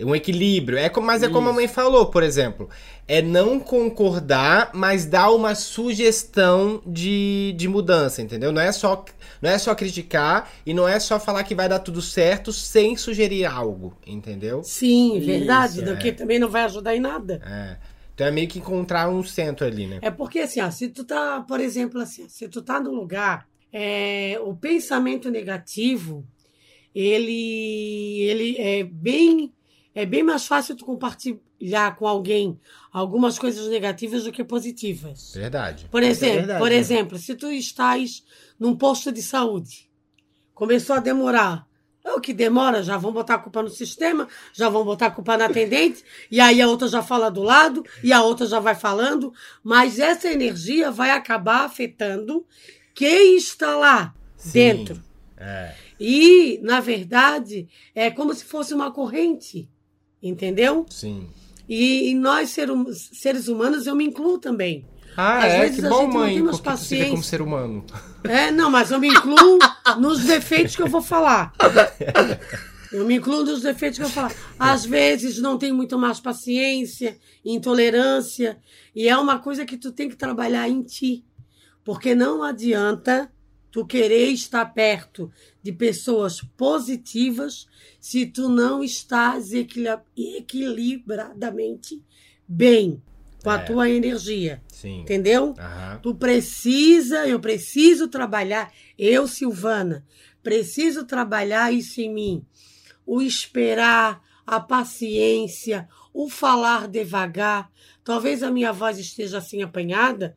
Um 0.00 0.14
equilíbrio. 0.14 0.78
É 0.78 0.88
como, 0.88 1.06
mas 1.06 1.22
é 1.22 1.28
como 1.28 1.48
a 1.48 1.50
Isso. 1.50 1.54
mãe 1.56 1.68
falou, 1.68 2.06
por 2.06 2.22
exemplo. 2.22 2.68
É 3.06 3.22
não 3.22 3.58
concordar, 3.58 4.70
mas 4.74 5.06
dar 5.06 5.30
uma 5.30 5.54
sugestão 5.54 6.82
de, 6.86 7.54
de 7.56 7.66
mudança, 7.66 8.22
entendeu? 8.22 8.52
Não 8.52 8.60
é, 8.60 8.70
só, 8.70 9.04
não 9.40 9.50
é 9.50 9.58
só 9.58 9.74
criticar 9.74 10.50
e 10.64 10.72
não 10.74 10.86
é 10.86 11.00
só 11.00 11.18
falar 11.18 11.42
que 11.44 11.54
vai 11.54 11.68
dar 11.68 11.78
tudo 11.78 12.02
certo 12.02 12.52
sem 12.52 12.96
sugerir 12.96 13.44
algo, 13.44 13.96
entendeu? 14.06 14.62
Sim, 14.62 15.20
verdade, 15.20 15.78
Isso, 15.78 15.84
do 15.84 15.96
que 15.96 16.12
também 16.12 16.38
não 16.38 16.48
vai 16.48 16.62
ajudar 16.62 16.94
em 16.94 17.00
nada. 17.00 17.40
É. 17.44 17.76
Então 18.18 18.26
é 18.26 18.32
meio 18.32 18.48
que 18.48 18.58
encontrar 18.58 19.08
um 19.08 19.22
centro 19.22 19.64
ali, 19.64 19.86
né? 19.86 20.00
É 20.02 20.10
porque, 20.10 20.40
assim, 20.40 20.60
ó, 20.60 20.68
se 20.72 20.88
tu 20.88 21.04
tá, 21.04 21.40
por 21.46 21.60
exemplo, 21.60 22.00
assim, 22.00 22.28
se 22.28 22.48
tu 22.48 22.60
tá 22.60 22.80
no 22.80 22.90
lugar, 22.92 23.46
é, 23.72 24.38
o 24.42 24.56
pensamento 24.56 25.30
negativo, 25.30 26.26
ele, 26.94 28.22
ele 28.22 28.56
é 28.58 28.82
bem, 28.82 29.52
é 30.02 30.06
bem 30.06 30.22
mais 30.22 30.46
fácil 30.46 30.76
tu 30.76 30.84
comparti- 30.84 31.40
compartilhar 31.58 31.96
com 31.96 32.06
alguém 32.06 32.58
algumas 32.92 33.38
coisas 33.38 33.68
negativas 33.68 34.24
do 34.24 34.32
que 34.32 34.44
positivas. 34.44 35.32
Verdade. 35.34 35.88
Por 35.90 36.02
é 36.02 36.06
exemplo, 36.06 36.36
verdade, 36.36 36.58
por 36.60 36.70
né? 36.70 36.76
exemplo, 36.76 37.18
se 37.18 37.34
tu 37.34 37.50
estás 37.50 38.24
num 38.58 38.76
posto 38.76 39.10
de 39.10 39.20
saúde, 39.22 39.90
começou 40.54 40.96
a 40.96 41.00
demorar. 41.00 41.66
É 42.04 42.12
o 42.12 42.20
que 42.20 42.32
demora, 42.32 42.82
já 42.82 42.96
vão 42.96 43.12
botar 43.12 43.34
a 43.34 43.38
culpa 43.38 43.62
no 43.62 43.68
sistema, 43.68 44.28
já 44.54 44.68
vão 44.68 44.84
botar 44.84 45.06
a 45.06 45.10
culpa 45.10 45.36
na 45.36 45.44
atendente, 45.44 46.02
e 46.30 46.40
aí 46.40 46.62
a 46.62 46.68
outra 46.68 46.88
já 46.88 47.02
fala 47.02 47.28
do 47.28 47.42
lado, 47.42 47.84
e 48.02 48.12
a 48.12 48.22
outra 48.22 48.46
já 48.46 48.58
vai 48.60 48.74
falando, 48.74 49.32
mas 49.62 49.98
essa 49.98 50.28
energia 50.28 50.90
vai 50.90 51.10
acabar 51.10 51.64
afetando 51.64 52.46
quem 52.94 53.36
está 53.36 53.76
lá 53.76 54.14
Sim. 54.36 54.52
dentro. 54.52 55.04
É. 55.36 55.74
E, 56.00 56.58
na 56.62 56.80
verdade, 56.80 57.68
é 57.94 58.10
como 58.10 58.32
se 58.32 58.44
fosse 58.44 58.72
uma 58.72 58.90
corrente, 58.90 59.68
entendeu? 60.22 60.86
Sim. 60.88 61.28
E, 61.68 62.10
e 62.10 62.14
nós, 62.14 62.50
ser 62.50 62.70
hum- 62.70 62.86
seres 62.92 63.48
humanos, 63.48 63.86
eu 63.86 63.94
me 63.94 64.04
incluo 64.04 64.38
também. 64.38 64.84
Ah, 65.16 65.38
Às 65.38 65.52
é? 65.52 65.60
vezes 65.60 65.80
Que 65.80 65.86
a 65.86 65.88
bom, 65.88 66.00
gente 66.02 66.12
não 66.14 66.20
mãe. 66.20 66.34
tem 66.34 66.42
mais 66.42 66.56
Porque 66.60 66.68
vê 66.70 66.74
como 66.74 66.78
paciência. 66.78 67.22
ser 67.30 67.42
humano. 67.42 67.84
É, 68.24 68.50
não, 68.50 68.68
mas 68.70 68.90
eu 68.90 68.98
me 68.98 69.08
incluo 69.08 69.58
nos 70.00 70.24
defeitos 70.24 70.74
que 70.76 70.82
eu 70.82 70.88
vou 70.88 71.00
falar. 71.00 71.52
Eu 72.90 73.04
me 73.06 73.16
incluo 73.16 73.44
nos 73.44 73.60
defeitos 73.62 73.98
que 73.98 74.04
eu 74.04 74.08
vou 74.08 74.14
falar. 74.14 74.34
Às 74.58 74.84
vezes 74.86 75.38
não 75.38 75.58
tem 75.58 75.70
muito 75.72 75.98
mais 75.98 76.20
paciência, 76.20 77.18
intolerância, 77.44 78.58
e 78.94 79.06
é 79.08 79.16
uma 79.16 79.38
coisa 79.38 79.64
que 79.66 79.76
tu 79.76 79.92
tem 79.92 80.08
que 80.08 80.16
trabalhar 80.16 80.68
em 80.68 80.82
ti. 80.82 81.22
Porque 81.84 82.14
não 82.14 82.42
adianta 82.42 83.30
tu 83.70 83.84
querer 83.86 84.28
estar 84.30 84.64
perto 84.72 85.30
de 85.68 85.72
pessoas 85.72 86.40
positivas 86.56 87.66
se 88.00 88.24
tu 88.24 88.48
não 88.48 88.82
estás 88.82 89.52
equilibradamente 89.52 92.02
bem 92.48 93.02
com 93.42 93.50
a 93.50 93.56
É. 93.56 93.58
tua 93.58 93.90
energia. 93.90 94.62
Sim. 94.68 95.00
Entendeu? 95.00 95.54
Aham. 95.58 96.00
Tu 96.02 96.14
precisa, 96.14 97.26
eu 97.26 97.38
preciso 97.38 98.08
trabalhar, 98.08 98.72
eu, 98.98 99.28
Silvana, 99.28 100.06
preciso 100.42 101.04
trabalhar 101.04 101.70
isso 101.70 102.00
em 102.00 102.10
mim. 102.14 102.42
O 103.04 103.20
esperar, 103.20 104.22
a 104.46 104.58
paciência, 104.58 105.86
o 106.14 106.30
falar 106.30 106.88
devagar. 106.88 107.70
Talvez 108.02 108.42
a 108.42 108.50
minha 108.50 108.72
voz 108.72 108.98
esteja 108.98 109.36
assim 109.36 109.60
apanhada 109.62 110.34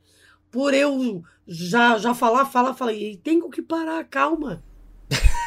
por 0.51 0.73
eu 0.73 1.23
já, 1.47 1.97
já 1.97 2.13
falar, 2.13 2.47
falar, 2.47 2.73
falar. 2.73 2.91
E 2.91 3.15
tenho 3.15 3.49
que 3.49 3.61
parar, 3.61 4.03
calma. 4.03 4.61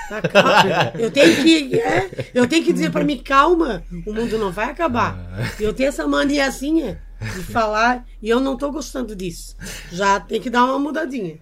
Tá, 0.08 0.22
calma. 0.22 0.92
Eu 0.98 1.10
tenho 1.10 1.42
que, 1.42 1.80
é, 1.80 2.30
eu 2.34 2.46
tenho 2.46 2.64
que 2.64 2.72
dizer 2.72 2.90
para 2.90 3.04
mim, 3.04 3.18
calma, 3.18 3.82
o 4.06 4.12
mundo 4.12 4.38
não 4.38 4.52
vai 4.52 4.70
acabar. 4.70 5.16
Eu 5.58 5.72
tenho 5.72 5.88
essa 5.88 6.06
maniazinha 6.06 7.02
de 7.20 7.42
falar 7.42 8.04
e 8.22 8.28
eu 8.28 8.40
não 8.40 8.56
tô 8.56 8.70
gostando 8.70 9.16
disso. 9.16 9.56
Já 9.90 10.20
tem 10.20 10.40
que 10.40 10.50
dar 10.50 10.64
uma 10.64 10.78
mudadinha. 10.78 11.38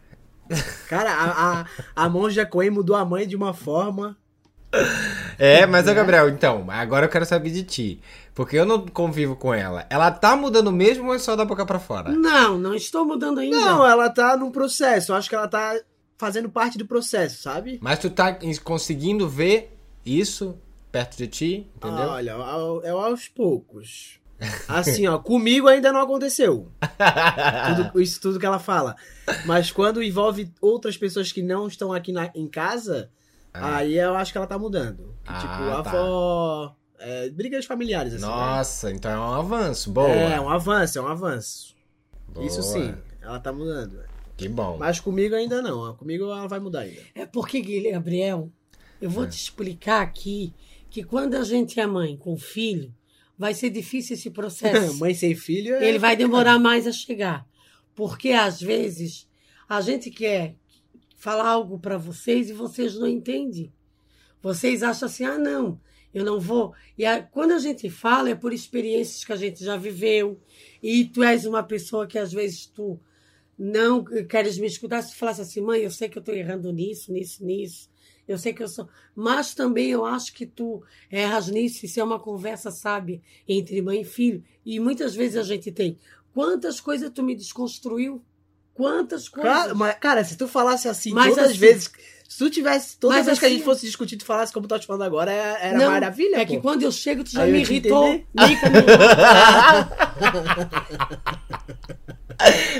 Cara, 0.88 1.12
a, 1.12 1.60
a, 1.60 1.66
a 1.96 2.08
monja 2.08 2.44
Coen 2.44 2.70
mudou 2.70 2.96
a 2.96 3.04
mãe 3.04 3.26
de 3.26 3.36
uma 3.36 3.54
forma. 3.54 4.16
É, 5.38 5.66
mas, 5.66 5.86
ô 5.86 5.94
Gabriel, 5.94 6.28
então, 6.28 6.66
agora 6.68 7.06
eu 7.06 7.10
quero 7.10 7.26
saber 7.26 7.50
de 7.50 7.62
ti. 7.62 8.00
Porque 8.34 8.56
eu 8.56 8.64
não 8.64 8.86
convivo 8.86 9.36
com 9.36 9.52
ela. 9.52 9.86
Ela 9.90 10.10
tá 10.10 10.34
mudando 10.34 10.72
mesmo 10.72 11.08
ou 11.08 11.14
é 11.14 11.18
só 11.18 11.36
da 11.36 11.44
boca 11.44 11.66
pra 11.66 11.78
fora? 11.78 12.10
Não, 12.10 12.56
não 12.56 12.74
estou 12.74 13.04
mudando 13.04 13.40
ainda. 13.40 13.58
Não, 13.58 13.86
ela 13.86 14.08
tá 14.08 14.36
num 14.36 14.50
processo. 14.50 15.12
Eu 15.12 15.16
acho 15.16 15.28
que 15.28 15.34
ela 15.34 15.48
tá 15.48 15.74
fazendo 16.22 16.48
parte 16.48 16.78
do 16.78 16.86
processo, 16.86 17.42
sabe? 17.42 17.80
Mas 17.82 17.98
tu 17.98 18.08
tá 18.08 18.38
conseguindo 18.62 19.28
ver 19.28 19.76
isso 20.06 20.56
perto 20.92 21.16
de 21.16 21.26
ti, 21.26 21.66
entendeu? 21.76 22.10
Olha, 22.10 22.34
ao- 22.34 22.80
é 22.84 22.90
aos 22.90 23.26
poucos. 23.26 24.20
Assim, 24.68 25.04
ó, 25.08 25.18
comigo 25.18 25.66
ainda 25.66 25.92
não 25.92 26.00
aconteceu. 26.00 26.70
Tudo- 27.90 28.00
isso 28.00 28.20
tudo 28.20 28.38
que 28.38 28.46
ela 28.46 28.60
fala. 28.60 28.94
Mas 29.46 29.72
quando 29.72 30.00
envolve 30.00 30.48
outras 30.60 30.96
pessoas 30.96 31.32
que 31.32 31.42
não 31.42 31.66
estão 31.66 31.92
aqui 31.92 32.12
na- 32.12 32.30
em 32.36 32.46
casa, 32.46 33.10
Ah. 33.52 33.78
aí 33.78 33.98
eu 33.98 34.14
acho 34.14 34.30
que 34.30 34.38
ela 34.38 34.46
tá 34.46 34.56
mudando. 34.58 35.14
Ah, 35.26 35.38
tipo, 35.40 35.52
tá. 35.82 35.90
avó. 35.90 36.76
é, 37.00 37.30
brigas 37.30 37.64
familiares, 37.64 38.14
assim. 38.14 38.22
né? 38.24 38.28
Nossa, 38.30 38.92
então 38.92 39.10
é 39.10 39.18
um 39.18 39.32
avanço. 39.34 39.90
Boa. 39.90 40.08
É, 40.08 40.40
um 40.40 40.48
avanço, 40.48 40.98
é 40.98 41.02
um 41.02 41.08
avanço. 41.08 41.74
Boa. 42.28 42.46
Isso 42.46 42.62
sim, 42.62 42.94
ela 43.20 43.40
tá 43.40 43.52
mudando. 43.52 43.98
Que 44.36 44.48
bom. 44.48 44.76
Mas 44.78 44.98
comigo 45.00 45.34
ainda 45.34 45.60
não. 45.62 45.94
Comigo 45.96 46.24
ela 46.24 46.46
vai 46.48 46.58
mudar 46.60 46.80
ainda. 46.80 47.00
É 47.14 47.26
porque, 47.26 47.60
Guilherme, 47.60 47.92
Gabriel, 47.92 48.50
eu 49.00 49.10
vou 49.10 49.26
te 49.26 49.36
explicar 49.36 50.02
aqui 50.02 50.52
que 50.90 51.02
quando 51.02 51.34
a 51.34 51.44
gente 51.44 51.78
é 51.78 51.86
mãe 51.86 52.16
com 52.16 52.36
filho, 52.36 52.92
vai 53.38 53.54
ser 53.54 53.70
difícil 53.70 54.14
esse 54.14 54.30
processo. 54.30 54.96
Mãe 55.00 55.14
sem 55.14 55.34
filho 55.34 55.74
é. 55.76 55.88
Ele 55.88 55.98
vai 55.98 56.16
demorar 56.16 56.58
mais 56.58 56.86
a 56.86 56.92
chegar. 56.92 57.46
Porque 57.94 58.30
às 58.30 58.60
vezes 58.60 59.28
a 59.68 59.80
gente 59.80 60.10
quer 60.10 60.54
falar 61.16 61.48
algo 61.48 61.78
para 61.78 61.96
vocês 61.98 62.50
e 62.50 62.52
vocês 62.52 62.94
não 62.94 63.06
entendem. 63.06 63.72
Vocês 64.42 64.82
acham 64.82 65.06
assim: 65.06 65.24
"Ah, 65.24 65.38
não, 65.38 65.80
eu 66.12 66.24
não 66.24 66.40
vou". 66.40 66.74
E 66.98 67.04
a- 67.04 67.22
quando 67.22 67.52
a 67.52 67.58
gente 67.58 67.88
fala 67.90 68.30
é 68.30 68.34
por 68.34 68.52
experiências 68.52 69.24
que 69.24 69.32
a 69.32 69.36
gente 69.36 69.64
já 69.64 69.76
viveu. 69.76 70.40
E 70.82 71.04
tu 71.04 71.22
és 71.22 71.44
uma 71.46 71.62
pessoa 71.62 72.06
que 72.06 72.18
às 72.18 72.32
vezes 72.32 72.66
tu 72.66 72.98
não 73.64 74.04
queres 74.28 74.58
me 74.58 74.66
escutar 74.66 75.02
se 75.02 75.12
tu 75.12 75.16
falasse 75.18 75.40
assim: 75.40 75.60
"Mãe, 75.60 75.80
eu 75.80 75.90
sei 75.90 76.08
que 76.08 76.18
eu 76.18 76.20
estou 76.20 76.34
errando 76.34 76.72
nisso, 76.72 77.12
nisso, 77.12 77.44
nisso". 77.44 77.90
Eu 78.26 78.38
sei 78.38 78.52
que 78.52 78.62
eu 78.62 78.68
sou, 78.68 78.88
mas 79.14 79.54
também 79.54 79.90
eu 79.90 80.04
acho 80.04 80.32
que 80.32 80.46
tu 80.46 80.82
erras 81.10 81.48
nisso, 81.48 81.84
isso 81.86 81.98
é 82.00 82.04
uma 82.04 82.18
conversa, 82.20 82.70
sabe, 82.70 83.20
entre 83.48 83.80
mãe 83.82 84.02
e 84.02 84.04
filho. 84.04 84.42
E 84.64 84.78
muitas 84.80 85.14
vezes 85.14 85.36
a 85.36 85.42
gente 85.42 85.70
tem. 85.72 85.98
Quantas 86.32 86.80
coisas 86.80 87.10
tu 87.10 87.22
me 87.22 87.34
desconstruiu? 87.34 88.22
Quantas 88.74 89.28
coisas? 89.28 89.52
Cara, 89.52 89.74
mas, 89.74 89.96
cara, 89.98 90.24
se 90.24 90.36
tu 90.36 90.48
falasse 90.48 90.88
assim 90.88 91.12
Mas 91.12 91.28
todas 91.30 91.44
as 91.44 91.50
assim- 91.50 91.58
vezes. 91.60 91.90
Se 92.28 92.38
tu 92.38 92.48
tivesse. 92.48 92.96
Toda 92.98 93.16
Mas 93.16 93.26
vez 93.26 93.38
que 93.38 93.44
a 93.44 93.48
assim- 93.48 93.56
gente 93.56 93.64
fosse 93.66 93.84
discutir, 93.84 94.16
tu 94.16 94.24
falasse 94.24 94.50
como 94.52 94.66
tu 94.66 94.70
tá 94.70 94.80
falando 94.80 95.02
agora, 95.02 95.30
é- 95.30 95.68
era 95.68 95.78
Não, 95.78 95.90
maravilha. 95.90 96.36
É 96.36 96.46
que 96.46 96.56
pô. 96.56 96.62
quando 96.62 96.82
eu 96.82 96.90
chego, 96.90 97.22
tu 97.24 97.30
já 97.32 97.42
Aí 97.42 97.52
me 97.52 97.62
te 97.62 97.70
irritou. 97.72 98.10
Mica, 98.10 98.26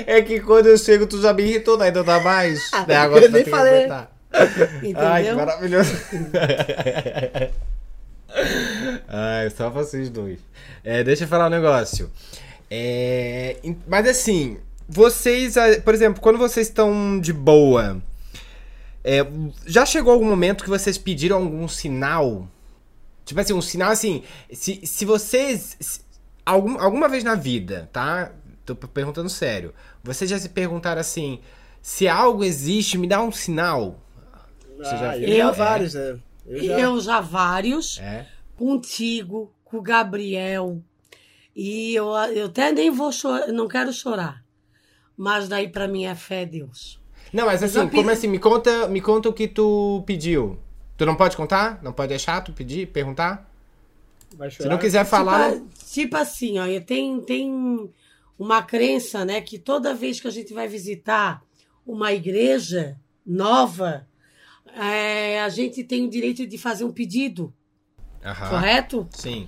É 0.07 0.21
que 0.21 0.39
quando 0.39 0.67
eu 0.67 0.77
chego, 0.77 1.05
tu 1.07 1.21
já 1.21 1.33
me 1.33 1.43
irritou, 1.43 1.77
né? 1.77 1.89
Então 1.89 2.03
dá 2.03 2.19
mais. 2.19 2.59
né? 2.87 2.95
Agora 2.95 3.25
eu 3.25 3.29
tu 3.29 3.33
nem 3.33 3.45
falei. 3.45 3.73
aguentar. 3.79 4.11
Ai, 4.31 4.47
que 4.47 4.87
Entendeu? 4.89 5.35
maravilhoso. 5.35 5.91
Ai, 9.07 9.49
só 9.51 9.69
vocês 9.69 10.09
dois. 10.09 10.39
É, 10.83 11.03
deixa 11.03 11.23
eu 11.23 11.27
falar 11.27 11.47
um 11.47 11.51
negócio. 11.51 12.09
É, 12.69 13.57
mas 13.87 14.07
assim, 14.07 14.57
vocês, 14.87 15.55
ah, 15.57 15.79
por 15.83 15.93
exemplo, 15.93 16.21
quando 16.21 16.37
vocês 16.39 16.67
estão 16.67 17.19
de 17.19 17.31
boa, 17.31 18.01
é, 19.03 19.25
já 19.65 19.85
chegou 19.85 20.11
algum 20.13 20.25
momento 20.25 20.63
que 20.63 20.69
vocês 20.69 20.97
pediram 20.97 21.37
algum 21.37 21.67
sinal? 21.67 22.47
Tipo 23.25 23.39
assim, 23.39 23.53
um 23.53 23.61
sinal 23.61 23.91
assim, 23.91 24.23
se, 24.51 24.81
se 24.85 25.05
vocês. 25.05 25.77
se- 25.79 26.01
algum, 26.45 26.79
alguma 26.79 27.07
vez 27.07 27.23
na 27.23 27.35
vida, 27.35 27.89
tá? 27.93 28.31
Tô 28.65 28.75
perguntando 28.75 29.29
sério. 29.29 29.73
Vocês 30.03 30.29
já 30.29 30.39
se 30.39 30.49
perguntaram 30.49 31.01
assim, 31.01 31.39
se 31.81 32.07
algo 32.07 32.43
existe, 32.43 32.97
me 32.97 33.07
dá 33.07 33.21
um 33.21 33.31
sinal? 33.31 33.99
Você 34.77 34.97
já 34.97 35.09
Ah, 35.11 35.13
fez? 35.13 35.29
eu 35.29 35.35
já 35.37 35.51
vários, 35.51 35.93
né? 35.93 36.19
Eu 36.45 36.63
já. 36.63 36.79
Eu 36.79 36.99
já 36.99 37.21
vários, 37.21 37.97
É? 37.99 38.27
contigo, 38.55 39.51
com 39.65 39.77
o 39.77 39.81
Gabriel. 39.81 40.81
E 41.55 41.93
eu, 41.93 42.07
eu 42.33 42.47
até 42.47 42.71
nem 42.71 42.89
vou 42.89 43.11
chorar, 43.11 43.47
não 43.47 43.67
quero 43.67 43.91
chorar. 43.93 44.43
Mas 45.15 45.47
daí 45.47 45.67
pra 45.67 45.87
mim 45.87 46.05
é 46.05 46.15
fé, 46.15 46.45
Deus. 46.45 46.99
Não, 47.31 47.45
mas 47.45 47.59
já 47.59 47.65
assim, 47.67 47.79
pedi- 47.81 47.95
como 47.95 48.09
assim? 48.09 48.27
Me 48.27 48.39
conta, 48.39 48.87
me 48.87 49.01
conta 49.01 49.29
o 49.29 49.33
que 49.33 49.47
tu 49.47 50.03
pediu. 50.05 50.57
Tu 50.97 51.05
não 51.05 51.15
pode 51.15 51.35
contar? 51.37 51.79
Não 51.83 51.91
pode 51.93 52.09
deixar 52.09 52.41
tu 52.41 52.53
pedir, 52.53 52.87
perguntar? 52.87 53.49
Vai 54.35 54.49
Se 54.49 54.67
não 54.67 54.77
quiser 54.79 55.05
falar, 55.05 55.51
tipo, 55.53 55.69
tipo 55.91 56.17
assim, 56.17 56.57
ó, 56.59 56.65
tenho, 56.81 57.21
tem 57.21 57.89
uma 58.37 58.61
crença, 58.61 59.23
né, 59.23 59.41
que 59.41 59.59
toda 59.59 59.93
vez 59.93 60.19
que 60.19 60.27
a 60.27 60.31
gente 60.31 60.53
vai 60.53 60.67
visitar 60.67 61.43
uma 61.85 62.13
igreja 62.13 62.99
nova, 63.25 64.07
é, 64.75 65.41
a 65.41 65.49
gente 65.49 65.83
tem 65.83 66.05
o 66.05 66.09
direito 66.09 66.45
de 66.47 66.57
fazer 66.57 66.83
um 66.83 66.91
pedido, 66.91 67.53
Aham. 68.23 68.49
correto? 68.49 69.07
Sim. 69.11 69.47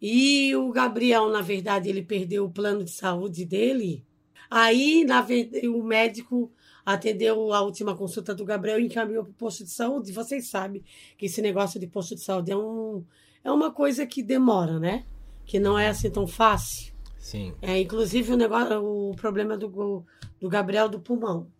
E 0.00 0.54
o 0.56 0.70
Gabriel, 0.70 1.30
na 1.30 1.40
verdade, 1.40 1.88
ele 1.88 2.02
perdeu 2.02 2.44
o 2.44 2.50
plano 2.50 2.84
de 2.84 2.90
saúde 2.90 3.44
dele. 3.44 4.04
Aí, 4.50 5.04
na 5.04 5.20
verdade, 5.20 5.66
o 5.68 5.82
médico 5.82 6.52
atendeu 6.84 7.52
a 7.52 7.62
última 7.62 7.96
consulta 7.96 8.34
do 8.34 8.44
Gabriel 8.44 8.78
e 8.78 8.84
encaminhou 8.84 9.24
para 9.24 9.30
o 9.30 9.34
posto 9.34 9.64
de 9.64 9.70
saúde. 9.70 10.12
Vocês 10.12 10.50
sabem 10.50 10.84
que 11.16 11.26
esse 11.26 11.40
negócio 11.40 11.80
de 11.80 11.86
posto 11.86 12.14
de 12.14 12.22
saúde 12.22 12.52
é, 12.52 12.56
um, 12.56 13.02
é 13.42 13.50
uma 13.50 13.70
coisa 13.70 14.06
que 14.06 14.22
demora, 14.22 14.78
né? 14.78 15.06
Que 15.46 15.58
não 15.58 15.78
é 15.78 15.88
assim 15.88 16.10
tão 16.10 16.26
fácil. 16.26 16.93
Sim. 17.24 17.54
É, 17.62 17.80
inclusive 17.80 18.32
o 18.32 18.36
negócio, 18.36 18.84
o 18.84 19.16
problema 19.16 19.56
do, 19.56 20.04
do 20.38 20.48
Gabriel 20.48 20.90
do 20.90 21.00
pulmão. 21.00 21.50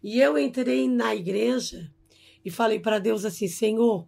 E 0.00 0.20
eu 0.20 0.38
entrei 0.38 0.88
na 0.88 1.12
igreja 1.12 1.90
e 2.44 2.50
falei 2.52 2.78
para 2.78 3.00
Deus 3.00 3.24
assim, 3.24 3.48
Senhor, 3.48 4.06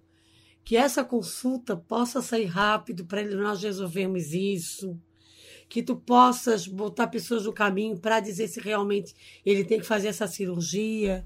que 0.65 0.77
essa 0.77 1.03
consulta 1.03 1.77
possa 1.77 2.23
sair 2.23 2.45
rápido 2.45 3.05
para 3.05 3.25
nós 3.25 3.61
resolvermos 3.63 4.33
isso. 4.33 4.97
que 5.69 5.83
tu 5.83 5.97
possas 5.97 6.67
botar 6.67 7.07
pessoas 7.09 7.45
no 7.45 7.53
caminho 7.53 7.99
para 7.99 8.21
dizer 8.21 8.47
se 8.49 8.61
realmente 8.61 9.15
ele 9.47 9.65
tem 9.65 9.81
que 9.81 9.87
fazer 9.87 10.09
essa 10.09 10.27
cirurgia. 10.29 11.25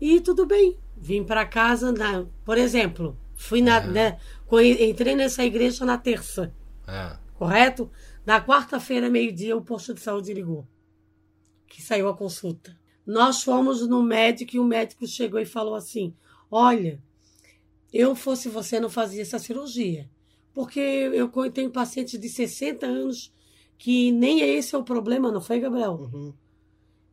E 0.00 0.20
tudo 0.20 0.46
bem. 0.46 0.78
Vim 0.96 1.24
para 1.24 1.46
casa, 1.46 1.90
na, 1.92 2.26
por 2.44 2.58
exemplo, 2.58 3.16
fui 3.34 3.60
na, 3.62 3.80
né, 3.86 4.18
co- 4.46 4.60
entrei 4.60 5.14
nessa 5.14 5.44
igreja 5.44 5.84
na 5.84 5.96
terça, 5.98 6.52
Ah, 6.86 7.18
correto? 7.34 7.90
Na 8.30 8.40
quarta-feira, 8.40 9.10
meio-dia, 9.10 9.56
o 9.56 9.60
posto 9.60 9.92
de 9.92 10.00
saúde 10.00 10.32
ligou, 10.32 10.64
que 11.66 11.82
saiu 11.82 12.08
a 12.08 12.16
consulta. 12.16 12.78
Nós 13.04 13.42
fomos 13.42 13.84
no 13.88 14.04
médico 14.04 14.54
e 14.54 14.60
o 14.60 14.64
médico 14.64 15.04
chegou 15.04 15.40
e 15.40 15.44
falou 15.44 15.74
assim: 15.74 16.14
Olha, 16.48 17.02
eu 17.92 18.14
fosse 18.14 18.48
você, 18.48 18.78
não 18.78 18.88
fazia 18.88 19.22
essa 19.22 19.40
cirurgia. 19.40 20.08
Porque 20.54 20.78
eu 20.78 21.28
tenho 21.50 21.72
pacientes 21.72 22.20
de 22.20 22.28
60 22.28 22.86
anos 22.86 23.34
que 23.76 24.12
nem 24.12 24.42
esse 24.42 24.76
é 24.76 24.78
o 24.78 24.84
problema, 24.84 25.32
não 25.32 25.40
foi, 25.40 25.58
Gabriel? 25.58 25.94
Uhum. 25.94 26.32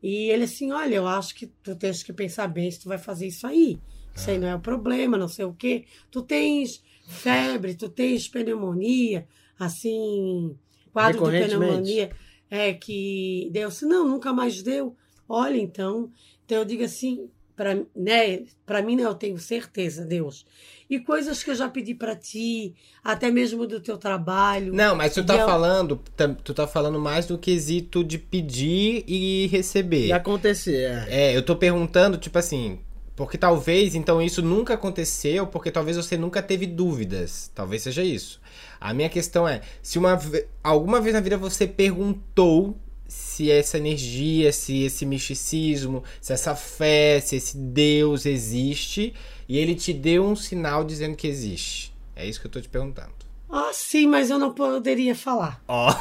E 0.03 0.29
ele 0.29 0.43
assim, 0.43 0.71
olha, 0.71 0.97
eu 0.97 1.07
acho 1.07 1.33
que 1.33 1.47
tu 1.47 1.75
tens 1.75 2.03
que 2.03 2.13
pensar 2.13 2.47
bem 2.47 2.69
se 2.69 2.81
tu 2.81 2.89
vai 2.89 2.99
fazer 2.99 3.25
isso 3.25 3.47
aí. 3.47 3.79
Isso 4.15 4.29
aí 4.29 4.37
não 4.37 4.47
é 4.47 4.55
o 4.55 4.59
problema, 4.59 5.17
não 5.17 5.27
sei 5.27 5.45
o 5.45 5.53
quê. 5.53 5.85
Tu 6.11 6.21
tens 6.21 6.83
febre, 7.07 7.73
tu 7.73 7.89
tens 7.89 8.27
pneumonia, 8.27 9.27
assim, 9.57 10.55
quadro 10.91 11.19
de 11.31 11.37
pneumonia. 11.57 12.11
É 12.49 12.73
que 12.73 13.49
deu 13.51 13.67
assim, 13.67 13.85
não, 13.85 14.07
nunca 14.07 14.31
mais 14.31 14.61
deu. 14.63 14.95
Olha, 15.27 15.57
então, 15.57 16.09
então 16.45 16.59
eu 16.59 16.65
digo 16.65 16.83
assim, 16.83 17.29
para 17.55 17.75
né, 17.95 18.43
pra 18.65 18.81
mim, 18.81 18.95
né, 18.95 19.03
eu 19.03 19.13
tenho 19.15 19.37
certeza, 19.37 20.05
Deus. 20.05 20.45
E 20.89 20.97
coisas 20.99 21.43
que 21.43 21.49
eu 21.49 21.55
já 21.55 21.67
pedi 21.67 21.93
para 21.93 22.15
ti, 22.15 22.73
até 23.03 23.29
mesmo 23.29 23.67
do 23.67 23.81
teu 23.81 23.97
trabalho. 23.97 24.73
Não, 24.73 24.95
mas 24.95 25.13
tu 25.13 25.25
tá 25.25 25.35
eu- 25.37 25.45
falando, 25.45 25.97
tam- 26.15 26.33
tu 26.35 26.53
tá 26.53 26.65
falando 26.65 26.97
mais 26.97 27.25
do 27.25 27.37
quesito 27.37 28.01
de 28.01 28.17
pedir 28.17 29.03
e 29.05 29.47
receber. 29.47 30.05
E 30.07 30.13
acontecer, 30.13 30.89
é. 31.09 31.31
É, 31.31 31.35
eu 31.35 31.43
tô 31.43 31.57
perguntando, 31.57 32.17
tipo 32.17 32.37
assim, 32.39 32.79
porque 33.17 33.35
talvez, 33.35 33.95
então, 33.95 34.21
isso 34.21 34.43
nunca 34.43 34.75
aconteceu, 34.75 35.47
porque 35.47 35.71
talvez 35.71 35.97
você 35.97 36.15
nunca 36.15 36.39
teve 36.39 36.67
dúvidas. 36.67 37.51
Talvez 37.55 37.81
seja 37.81 38.03
isso. 38.03 38.39
A 38.79 38.93
minha 38.93 39.09
questão 39.09 39.47
é, 39.47 39.61
se 39.81 39.97
uma 39.97 40.19
alguma 40.63 41.01
vez 41.01 41.15
na 41.15 41.19
vida 41.19 41.35
você 41.35 41.65
perguntou 41.65 42.77
se 43.07 43.49
essa 43.49 43.79
energia, 43.79 44.53
se 44.53 44.83
esse 44.83 45.03
misticismo, 45.03 46.03
se 46.21 46.31
essa 46.31 46.55
fé, 46.55 47.19
se 47.19 47.37
esse 47.37 47.57
Deus 47.57 48.27
existe, 48.27 49.15
e 49.49 49.57
ele 49.57 49.73
te 49.73 49.93
deu 49.93 50.23
um 50.23 50.35
sinal 50.35 50.83
dizendo 50.83 51.15
que 51.15 51.27
existe. 51.27 51.91
É 52.15 52.23
isso 52.23 52.39
que 52.39 52.45
eu 52.45 52.51
tô 52.51 52.61
te 52.61 52.69
perguntando. 52.69 53.16
Ah, 53.49 53.69
sim, 53.71 54.07
mas 54.07 54.29
eu 54.29 54.37
não 54.37 54.53
poderia 54.53 55.15
falar. 55.15 55.61
Ó. 55.67 55.93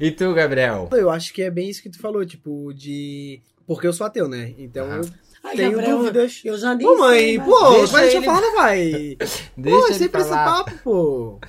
e 0.00 0.10
tu, 0.10 0.32
Gabriel? 0.34 0.88
Eu 0.92 1.10
acho 1.10 1.32
que 1.32 1.42
é 1.42 1.50
bem 1.50 1.68
isso 1.68 1.82
que 1.82 1.90
tu 1.90 1.98
falou, 1.98 2.24
tipo, 2.24 2.72
de. 2.74 3.40
Porque 3.66 3.86
eu 3.86 3.92
sou 3.92 4.06
ateu, 4.06 4.28
né? 4.28 4.54
Então 4.58 4.86
eu 4.86 5.08
Ai, 5.42 5.56
tenho 5.56 5.72
Gabriel, 5.72 5.98
dúvidas. 5.98 6.40
Eu 6.44 6.56
já 6.58 6.74
nem 6.74 6.86
Pô, 6.86 6.96
mãe, 6.98 7.18
sei, 7.20 7.38
mas- 7.38 7.46
pô, 7.48 7.70
Deixa 7.70 7.92
vai 7.92 8.02
deixa 8.04 8.16
eu 8.16 8.20
ele- 8.20 8.26
falar, 8.26 8.40
não 8.40 8.54
vai. 8.56 9.16
Deixa 9.56 9.78
pô, 9.78 9.84
é 9.86 9.88
ele 9.90 9.94
sempre 9.98 10.20
esse 10.20 10.30
papo, 10.30 10.72
pô. 10.82 11.40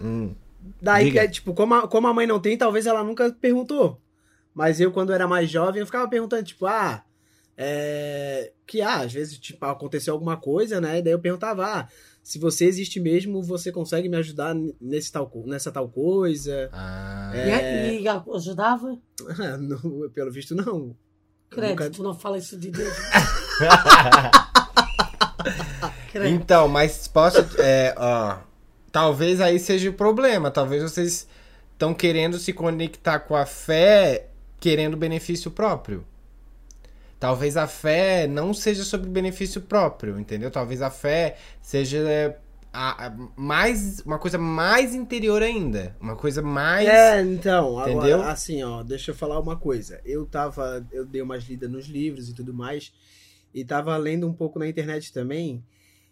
Hum. 0.00 0.34
Daí, 0.80 1.04
Diga. 1.06 1.24
é, 1.24 1.28
tipo, 1.28 1.54
como 1.54 1.74
a, 1.74 1.88
como 1.88 2.06
a 2.06 2.14
mãe 2.14 2.26
não 2.26 2.40
tem, 2.40 2.56
talvez 2.56 2.86
ela 2.86 3.02
nunca 3.04 3.30
perguntou. 3.40 4.00
Mas 4.54 4.80
eu, 4.80 4.92
quando 4.92 5.12
era 5.12 5.26
mais 5.26 5.48
jovem, 5.50 5.80
eu 5.80 5.86
ficava 5.86 6.08
perguntando, 6.08 6.42
tipo, 6.44 6.66
ah, 6.66 7.02
é... 7.56 8.52
que 8.66 8.80
ah, 8.80 9.00
às 9.00 9.12
vezes, 9.12 9.38
tipo, 9.38 9.64
aconteceu 9.64 10.14
alguma 10.14 10.36
coisa, 10.36 10.80
né? 10.80 10.98
E 10.98 11.02
daí 11.02 11.12
eu 11.12 11.18
perguntava, 11.18 11.64
ah, 11.66 11.88
se 12.22 12.38
você 12.38 12.64
existe 12.66 13.00
mesmo, 13.00 13.42
você 13.42 13.72
consegue 13.72 14.08
me 14.08 14.16
ajudar 14.16 14.54
nesse 14.80 15.10
tal, 15.10 15.30
nessa 15.46 15.72
tal 15.72 15.88
coisa? 15.88 16.68
Ah. 16.72 17.32
E, 17.34 18.02
e 18.02 18.08
ajudava? 18.08 18.98
Ah, 19.38 19.56
não, 19.56 20.10
pelo 20.10 20.32
visto, 20.32 20.54
não. 20.54 20.96
Credo, 21.48 21.70
Nunca- 21.70 21.90
tu 21.90 22.02
não 22.02 22.14
fala 22.14 22.38
isso 22.38 22.58
de 22.58 22.70
Deus. 22.70 22.94
Então, 26.14 26.68
mas 26.68 27.08
posso. 27.08 27.38
É, 27.58 27.94
ó, 27.96 28.38
talvez 28.90 29.40
aí 29.40 29.58
seja 29.58 29.88
o 29.90 29.94
problema. 29.94 30.50
Talvez 30.50 30.82
vocês 30.82 31.26
estão 31.72 31.94
querendo 31.94 32.38
se 32.38 32.52
conectar 32.52 33.20
com 33.20 33.34
a 33.34 33.46
fé, 33.46 34.28
querendo 34.60 34.96
benefício 34.96 35.50
próprio. 35.50 36.04
Talvez 37.22 37.56
a 37.56 37.68
fé 37.68 38.26
não 38.26 38.52
seja 38.52 38.82
sobre 38.82 39.08
benefício 39.08 39.60
próprio, 39.60 40.18
entendeu? 40.18 40.50
Talvez 40.50 40.82
a 40.82 40.90
fé 40.90 41.36
seja 41.60 41.98
é, 41.98 42.36
a- 42.72 43.06
a- 43.06 43.16
mais 43.36 44.00
uma 44.00 44.18
coisa 44.18 44.38
mais 44.38 44.92
interior 44.92 45.40
ainda, 45.40 45.96
uma 46.00 46.16
coisa 46.16 46.42
mais 46.42 46.88
É, 46.88 47.20
então, 47.22 47.78
agora, 47.78 47.92
Entendeu? 47.92 48.22
assim, 48.22 48.64
ó, 48.64 48.82
deixa 48.82 49.12
eu 49.12 49.14
falar 49.14 49.38
uma 49.38 49.56
coisa. 49.56 50.00
Eu 50.04 50.26
tava, 50.26 50.84
eu 50.90 51.06
dei 51.06 51.22
umas 51.22 51.44
lidas 51.44 51.70
nos 51.70 51.86
livros 51.86 52.28
e 52.28 52.34
tudo 52.34 52.52
mais, 52.52 52.92
e 53.54 53.64
tava 53.64 53.96
lendo 53.96 54.26
um 54.26 54.32
pouco 54.32 54.58
na 54.58 54.66
internet 54.66 55.12
também, 55.12 55.62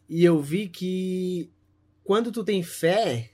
e 0.08 0.24
eu 0.24 0.40
vi 0.40 0.68
que 0.68 1.50
quando 2.04 2.30
tu 2.30 2.44
tem 2.44 2.62
fé, 2.62 3.30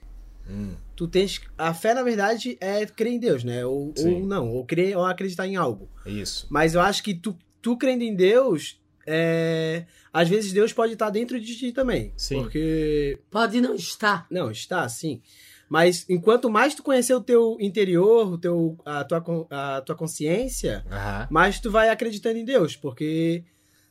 Hum, 0.49 0.73
tu 0.95 1.07
tens, 1.07 1.41
a 1.55 1.75
fé 1.75 1.93
na 1.93 2.01
verdade 2.01 2.57
é 2.59 2.83
crer 2.87 3.13
em 3.13 3.19
Deus, 3.19 3.43
né? 3.43 3.63
Ou, 3.67 3.93
ou 3.95 4.25
não, 4.25 4.49
ou 4.49 4.65
crer 4.65 4.97
ou 4.97 5.05
acreditar 5.05 5.45
em 5.45 5.55
algo. 5.57 5.87
isso. 6.07 6.47
Mas 6.49 6.73
eu 6.73 6.81
acho 6.81 7.03
que 7.03 7.13
tu, 7.13 7.37
tu 7.61 7.77
crendo 7.77 8.03
em 8.03 8.15
Deus, 8.15 8.79
é, 9.05 9.85
às 10.11 10.27
vezes 10.27 10.51
Deus 10.51 10.73
pode 10.73 10.93
estar 10.93 11.09
dentro 11.09 11.39
de 11.39 11.55
ti 11.55 11.71
também. 11.71 12.11
Sim. 12.17 12.41
Porque 12.41 13.19
Pode 13.31 13.61
não 13.61 13.75
estar. 13.75 14.27
não, 14.29 14.51
está, 14.51 14.87
sim. 14.89 15.21
Mas 15.69 16.05
enquanto 16.09 16.49
mais 16.49 16.73
tu 16.75 16.81
conhecer 16.83 17.13
o 17.13 17.21
teu 17.21 17.57
interior, 17.59 18.33
o 18.33 18.37
teu, 18.37 18.77
a, 18.85 19.03
tua, 19.03 19.23
a 19.49 19.81
tua 19.81 19.95
consciência, 19.95 20.85
Aham. 20.89 21.27
mais 21.29 21.59
tu 21.59 21.69
vai 21.69 21.89
acreditando 21.89 22.37
em 22.37 22.45
Deus. 22.45 22.75
Porque 22.75 23.43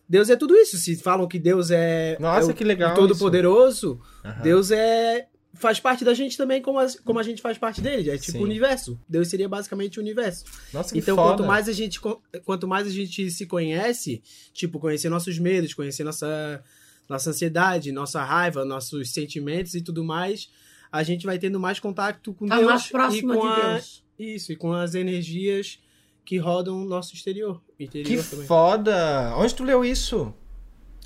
Deus 0.09 0.31
é 0.31 0.37
tudo 0.37 0.55
isso. 0.57 0.79
Se 0.79 0.97
falam 0.97 1.29
que 1.29 1.39
Deus 1.39 1.71
é, 1.71 2.17
Nossa, 2.19 2.51
é 2.51 2.53
o, 2.53 2.57
que 2.57 2.65
legal 2.65 2.93
o 2.93 2.95
Todo-Poderoso, 2.95 4.01
Aham. 4.25 4.43
Deus 4.43 4.71
é 4.71 5.27
faz 5.59 5.81
parte 5.81 6.05
da 6.05 6.15
gente 6.15 6.37
também 6.37 6.61
como 6.63 6.79
a, 6.79 6.87
como 7.05 7.19
a 7.19 7.23
gente 7.23 7.41
faz 7.43 7.57
parte 7.59 7.81
dele. 7.81 8.11
É 8.11 8.19
tipo 8.19 8.39
o 8.39 8.43
universo. 8.43 8.99
Deus 9.09 9.29
seria 9.29 9.49
basicamente 9.49 9.99
o 9.99 10.03
universo. 10.03 10.45
Nossa, 10.73 10.93
que 10.93 10.99
Então, 11.01 11.17
foda. 11.17 11.29
quanto 11.37 11.45
mais 11.47 11.69
a 11.69 11.73
gente 11.73 12.01
quanto 12.45 12.69
mais 12.69 12.87
a 12.87 12.91
gente 12.91 13.31
se 13.31 13.47
conhece, 13.47 14.23
tipo, 14.53 14.79
conhecer 14.79 15.09
nossos 15.09 15.39
medos, 15.39 15.75
conhecer 15.75 16.05
nossa 16.05 16.63
nossa 17.09 17.31
ansiedade, 17.31 17.93
nossa 17.93 18.23
raiva, 18.25 18.65
nossos 18.65 19.11
sentimentos 19.13 19.75
e 19.75 19.81
tudo 19.81 20.03
mais, 20.05 20.51
a 20.91 21.03
gente 21.05 21.25
vai 21.25 21.39
tendo 21.39 21.61
mais 21.61 21.79
contato 21.79 22.35
com 22.35 22.47
Tá 22.47 22.57
Deus 22.57 22.67
mais 22.69 22.87
próxima 22.89 23.35
e 23.35 23.39
com 23.39 23.43
de 23.47 23.61
a- 23.61 23.73
Deus. 23.75 24.05
Isso, 24.19 24.53
e 24.53 24.57
com 24.57 24.73
as 24.73 24.95
energias 24.95 25.79
que 26.25 26.39
rodam 26.39 26.83
o 26.83 26.85
nosso 26.85 27.15
exterior, 27.15 27.63
interior 27.79 28.25
Que 28.25 28.29
também. 28.31 28.47
foda! 28.47 29.33
Onde 29.37 29.55
tu 29.55 29.63
leu 29.63 29.85
isso? 29.85 30.35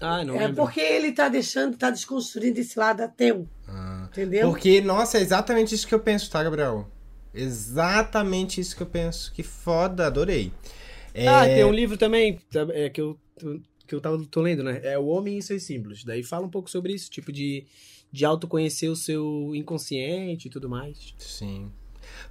Ah, 0.00 0.24
não 0.24 0.34
É 0.36 0.46
lembro. 0.46 0.56
porque 0.64 0.80
ele 0.80 1.12
tá 1.12 1.28
deixando, 1.28 1.76
tá 1.76 1.90
desconstruindo 1.90 2.58
esse 2.58 2.78
lado 2.78 3.02
ateu. 3.02 3.46
Ah. 3.68 3.79
Entendeu? 4.10 4.48
Porque, 4.50 4.80
nossa, 4.80 5.18
é 5.18 5.20
exatamente 5.22 5.74
isso 5.74 5.86
que 5.86 5.94
eu 5.94 6.00
penso, 6.00 6.30
tá, 6.30 6.42
Gabriel? 6.42 6.88
Exatamente 7.32 8.60
isso 8.60 8.76
que 8.76 8.82
eu 8.82 8.86
penso. 8.86 9.32
Que 9.32 9.42
foda, 9.42 10.06
adorei. 10.06 10.52
É, 11.14 11.26
Ah, 11.28 11.44
tem 11.46 11.64
um 11.64 11.72
livro 11.72 11.96
também 11.96 12.38
tá- 12.52 12.66
é, 12.70 12.88
que 12.88 13.00
eu 13.00 13.18
que 13.86 13.94
eu 13.96 14.00
tava, 14.00 14.24
tô 14.30 14.40
lendo, 14.40 14.62
né? 14.62 14.80
É 14.84 14.96
O 14.96 15.06
Homem 15.06 15.38
e 15.38 15.42
Seus 15.42 15.64
Símbolos. 15.64 16.04
Daí 16.04 16.22
fala 16.22 16.46
um 16.46 16.50
pouco 16.50 16.70
sobre 16.70 16.92
isso, 16.92 17.10
tipo 17.10 17.32
de, 17.32 17.64
de 18.12 18.24
autoconhecer 18.24 18.88
o 18.88 18.94
seu 18.94 19.50
inconsciente 19.54 20.46
e 20.46 20.50
tudo 20.50 20.68
mais. 20.68 21.12
Sim. 21.18 21.72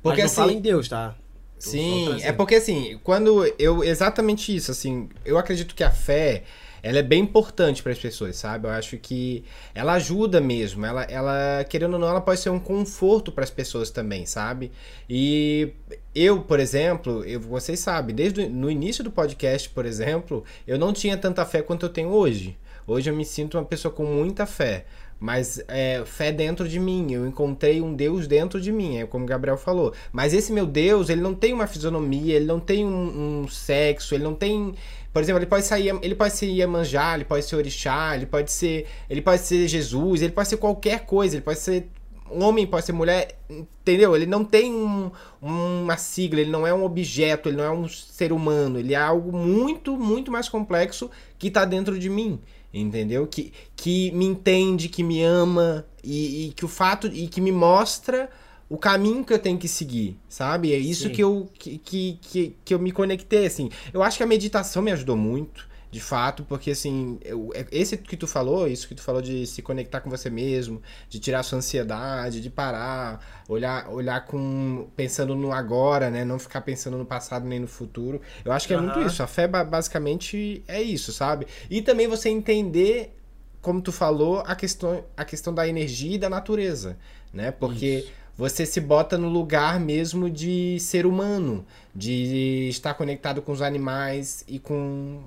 Porque 0.02 0.22
Mas 0.22 0.32
não 0.32 0.36
fala 0.36 0.52
assim. 0.52 0.58
em 0.60 0.62
Deus, 0.62 0.88
tá? 0.88 1.18
Tô 1.62 1.70
Sim, 1.70 2.22
é 2.22 2.32
porque 2.32 2.56
assim, 2.56 2.98
quando 3.04 3.46
eu. 3.60 3.84
Exatamente 3.84 4.56
isso, 4.56 4.72
assim, 4.72 5.10
eu 5.26 5.38
acredito 5.38 5.76
que 5.76 5.84
a 5.84 5.92
fé. 5.92 6.44
Ela 6.82 7.00
é 7.00 7.04
bem 7.04 7.24
importante 7.24 7.84
para 7.84 7.92
as 7.92 8.00
pessoas, 8.00 8.36
sabe? 8.36 8.68
Eu 8.68 8.72
acho 8.72 8.98
que 8.98 9.44
ela 9.74 9.94
ajuda 9.94 10.40
mesmo. 10.40 10.86
Ela, 10.86 11.04
ela, 11.04 11.64
querendo 11.64 11.94
ou 11.94 12.00
não, 12.00 12.08
ela 12.08 12.22
pode 12.22 12.40
ser 12.40 12.50
um 12.50 12.60
conforto 12.60 13.32
para 13.32 13.44
as 13.44 13.50
pessoas 13.50 13.90
também, 13.90 14.26
sabe? 14.26 14.72
E 15.10 15.74
eu, 16.14 16.42
por 16.42 16.60
exemplo, 16.60 17.24
eu, 17.26 17.40
vocês 17.40 17.80
sabem, 17.80 18.16
desde 18.16 18.48
no 18.48 18.70
início 18.70 19.04
do 19.04 19.12
podcast, 19.12 19.70
por 19.70 19.86
exemplo, 19.86 20.44
eu 20.68 20.78
não 20.78 20.94
tinha 20.94 21.18
tanta 21.18 21.46
fé 21.46 21.62
quanto 21.62 21.86
eu 21.86 21.90
tenho 21.90 22.10
hoje. 22.10 22.58
Hoje 22.88 23.10
eu 23.10 23.16
me 23.16 23.26
sinto 23.26 23.58
uma 23.58 23.66
pessoa 23.66 23.94
com 23.94 24.04
muita 24.04 24.46
fé. 24.46 24.86
Mas 25.20 25.62
é, 25.68 26.02
fé 26.06 26.32
dentro 26.32 26.68
de 26.68 26.80
mim, 26.80 27.12
eu 27.12 27.28
encontrei 27.28 27.82
um 27.82 27.94
Deus 27.94 28.26
dentro 28.26 28.60
de 28.60 28.72
mim, 28.72 28.98
é 28.98 29.06
como 29.06 29.26
o 29.26 29.28
Gabriel 29.28 29.58
falou. 29.58 29.94
Mas 30.14 30.34
esse 30.34 30.52
meu 30.54 30.66
Deus, 30.66 31.10
ele 31.10 31.20
não 31.20 31.36
tem 31.36 31.52
uma 31.52 31.68
fisionomia, 31.68 32.36
ele 32.38 32.46
não 32.46 32.60
tem 32.60 32.86
um, 32.86 33.42
um 33.42 33.48
sexo, 33.48 34.16
ele 34.16 34.24
não 34.24 34.34
tem. 34.34 34.74
Por 35.12 35.22
exemplo, 35.22 35.40
ele 35.40 35.46
pode 35.48 35.66
sair, 35.66 35.90
ele 36.02 36.16
pode 36.16 36.34
ser 36.36 36.46
Iemanjá, 36.48 37.16
ele 37.16 37.26
pode 37.26 37.44
ser 37.46 37.56
Orixá, 37.56 38.16
ele 38.16 38.26
pode 38.26 38.52
ser. 38.52 38.86
Ele 39.10 39.22
pode 39.22 39.42
ser 39.42 39.68
Jesus, 39.68 40.22
ele 40.22 40.32
pode 40.32 40.48
ser 40.50 40.58
qualquer 40.58 41.06
coisa, 41.06 41.36
ele 41.36 41.44
pode 41.44 41.60
ser 41.60 41.90
homem, 42.32 42.68
pode 42.68 42.86
ser 42.86 42.92
mulher, 42.94 43.40
entendeu? 43.50 44.16
Ele 44.16 44.28
não 44.28 44.46
tem 44.46 44.72
um- 44.72 45.10
uma 45.42 45.98
sigla, 45.98 46.40
ele 46.40 46.52
não 46.52 46.66
é 46.68 46.72
um 46.72 46.84
objeto, 46.84 47.50
ele 47.50 47.58
não 47.58 47.64
é 47.64 47.72
um 47.72 47.88
ser 47.88 48.32
humano, 48.32 48.78
ele 48.78 48.94
é 48.94 48.98
algo 48.98 49.36
muito, 49.36 49.98
muito 49.98 50.32
mais 50.32 50.48
complexo 50.48 51.10
que 51.40 51.50
tá 51.50 51.66
dentro 51.66 51.98
de 51.98 52.10
mim. 52.10 52.40
entendeu? 52.72 53.26
Que, 53.26 53.52
que 53.76 54.12
me 54.12 54.26
entende, 54.26 54.90
que 54.90 55.02
me 55.02 55.24
ama 55.24 55.88
e, 56.04 56.50
e 56.50 56.52
que 56.52 56.64
o 56.64 56.68
fato 56.68 57.08
e 57.08 57.28
que 57.28 57.42
me 57.42 57.52
mostra 57.52 58.30
o 58.70 58.78
caminho 58.78 59.26
que 59.26 59.34
eu 59.34 59.40
tenho 59.40 59.58
que 59.58 59.68
seguir, 59.68 60.18
sabe? 60.30 60.74
É 60.74 60.78
isso 60.78 61.08
Sim. 61.08 61.10
que 61.14 61.24
eu 61.24 61.50
que, 61.58 61.78
que, 61.80 62.20
que, 62.22 62.56
eu 62.74 62.80
me 62.80 62.92
conectei 62.92 63.46
assim. 63.46 63.70
Eu 63.92 64.04
acho 64.04 64.18
que 64.18 64.24
a 64.24 64.28
meditação 64.28 64.82
me 64.82 64.92
ajudou 64.92 65.18
muito, 65.18 65.68
de 65.92 66.00
fato, 66.00 66.44
porque 66.44 66.70
assim, 66.70 67.18
eu- 67.26 67.50
é- 67.56 67.66
esse 67.72 67.98
que 67.98 68.16
tu 68.16 68.28
falou, 68.28 68.68
isso 68.68 68.88
que 68.88 68.94
tu 68.94 69.02
falou 69.02 69.24
de 69.24 69.48
se 69.48 69.64
conectar 69.64 70.02
com 70.02 70.10
você 70.10 70.30
mesmo, 70.30 70.82
de 71.10 71.20
tirar 71.20 71.42
sua 71.42 71.58
ansiedade, 71.58 72.42
de 72.42 72.50
parar, 72.52 73.44
olhar 73.50 73.90
olhar 73.90 74.24
com 74.28 74.88
pensando 74.96 75.34
no 75.36 75.52
agora, 75.52 76.12
né? 76.12 76.24
Não 76.24 76.38
ficar 76.38 76.62
pensando 76.62 76.96
no 76.96 77.06
passado 77.06 77.48
nem 77.48 77.60
no 77.60 77.68
futuro. 77.68 78.22
Eu 78.46 78.52
acho 78.52 78.68
que 78.68 78.74
é 78.76 78.78
muito 78.80 79.00
isso. 79.02 79.24
A 79.24 79.28
fé 79.28 79.48
ba- 79.48 79.64
basicamente 79.64 80.64
é 80.68 80.80
isso, 80.80 81.12
sabe? 81.12 81.48
E 81.72 81.82
também 81.82 82.08
você 82.08 82.30
entender 82.30 83.16
como 83.62 83.82
tu 83.82 83.92
falou, 83.92 84.42
a 84.46 84.56
questão, 84.56 85.04
a 85.18 85.26
questão 85.26 85.54
da 85.54 85.68
energia 85.68 86.16
e 86.16 86.18
da 86.18 86.30
natureza, 86.30 86.98
né? 87.34 87.52
Porque 87.52 88.08
você 88.40 88.66
se 88.66 88.80
bota 88.80 89.18
no 89.18 89.28
lugar 89.28 89.82
mesmo 89.82 90.30
de 90.30 90.80
ser 90.80 91.06
humano, 91.06 91.66
de 91.94 92.70
estar 92.70 92.94
conectado 92.94 93.42
com 93.42 93.52
os 93.52 93.62
animais 93.62 94.46
e 94.48 94.58
com. 94.58 95.24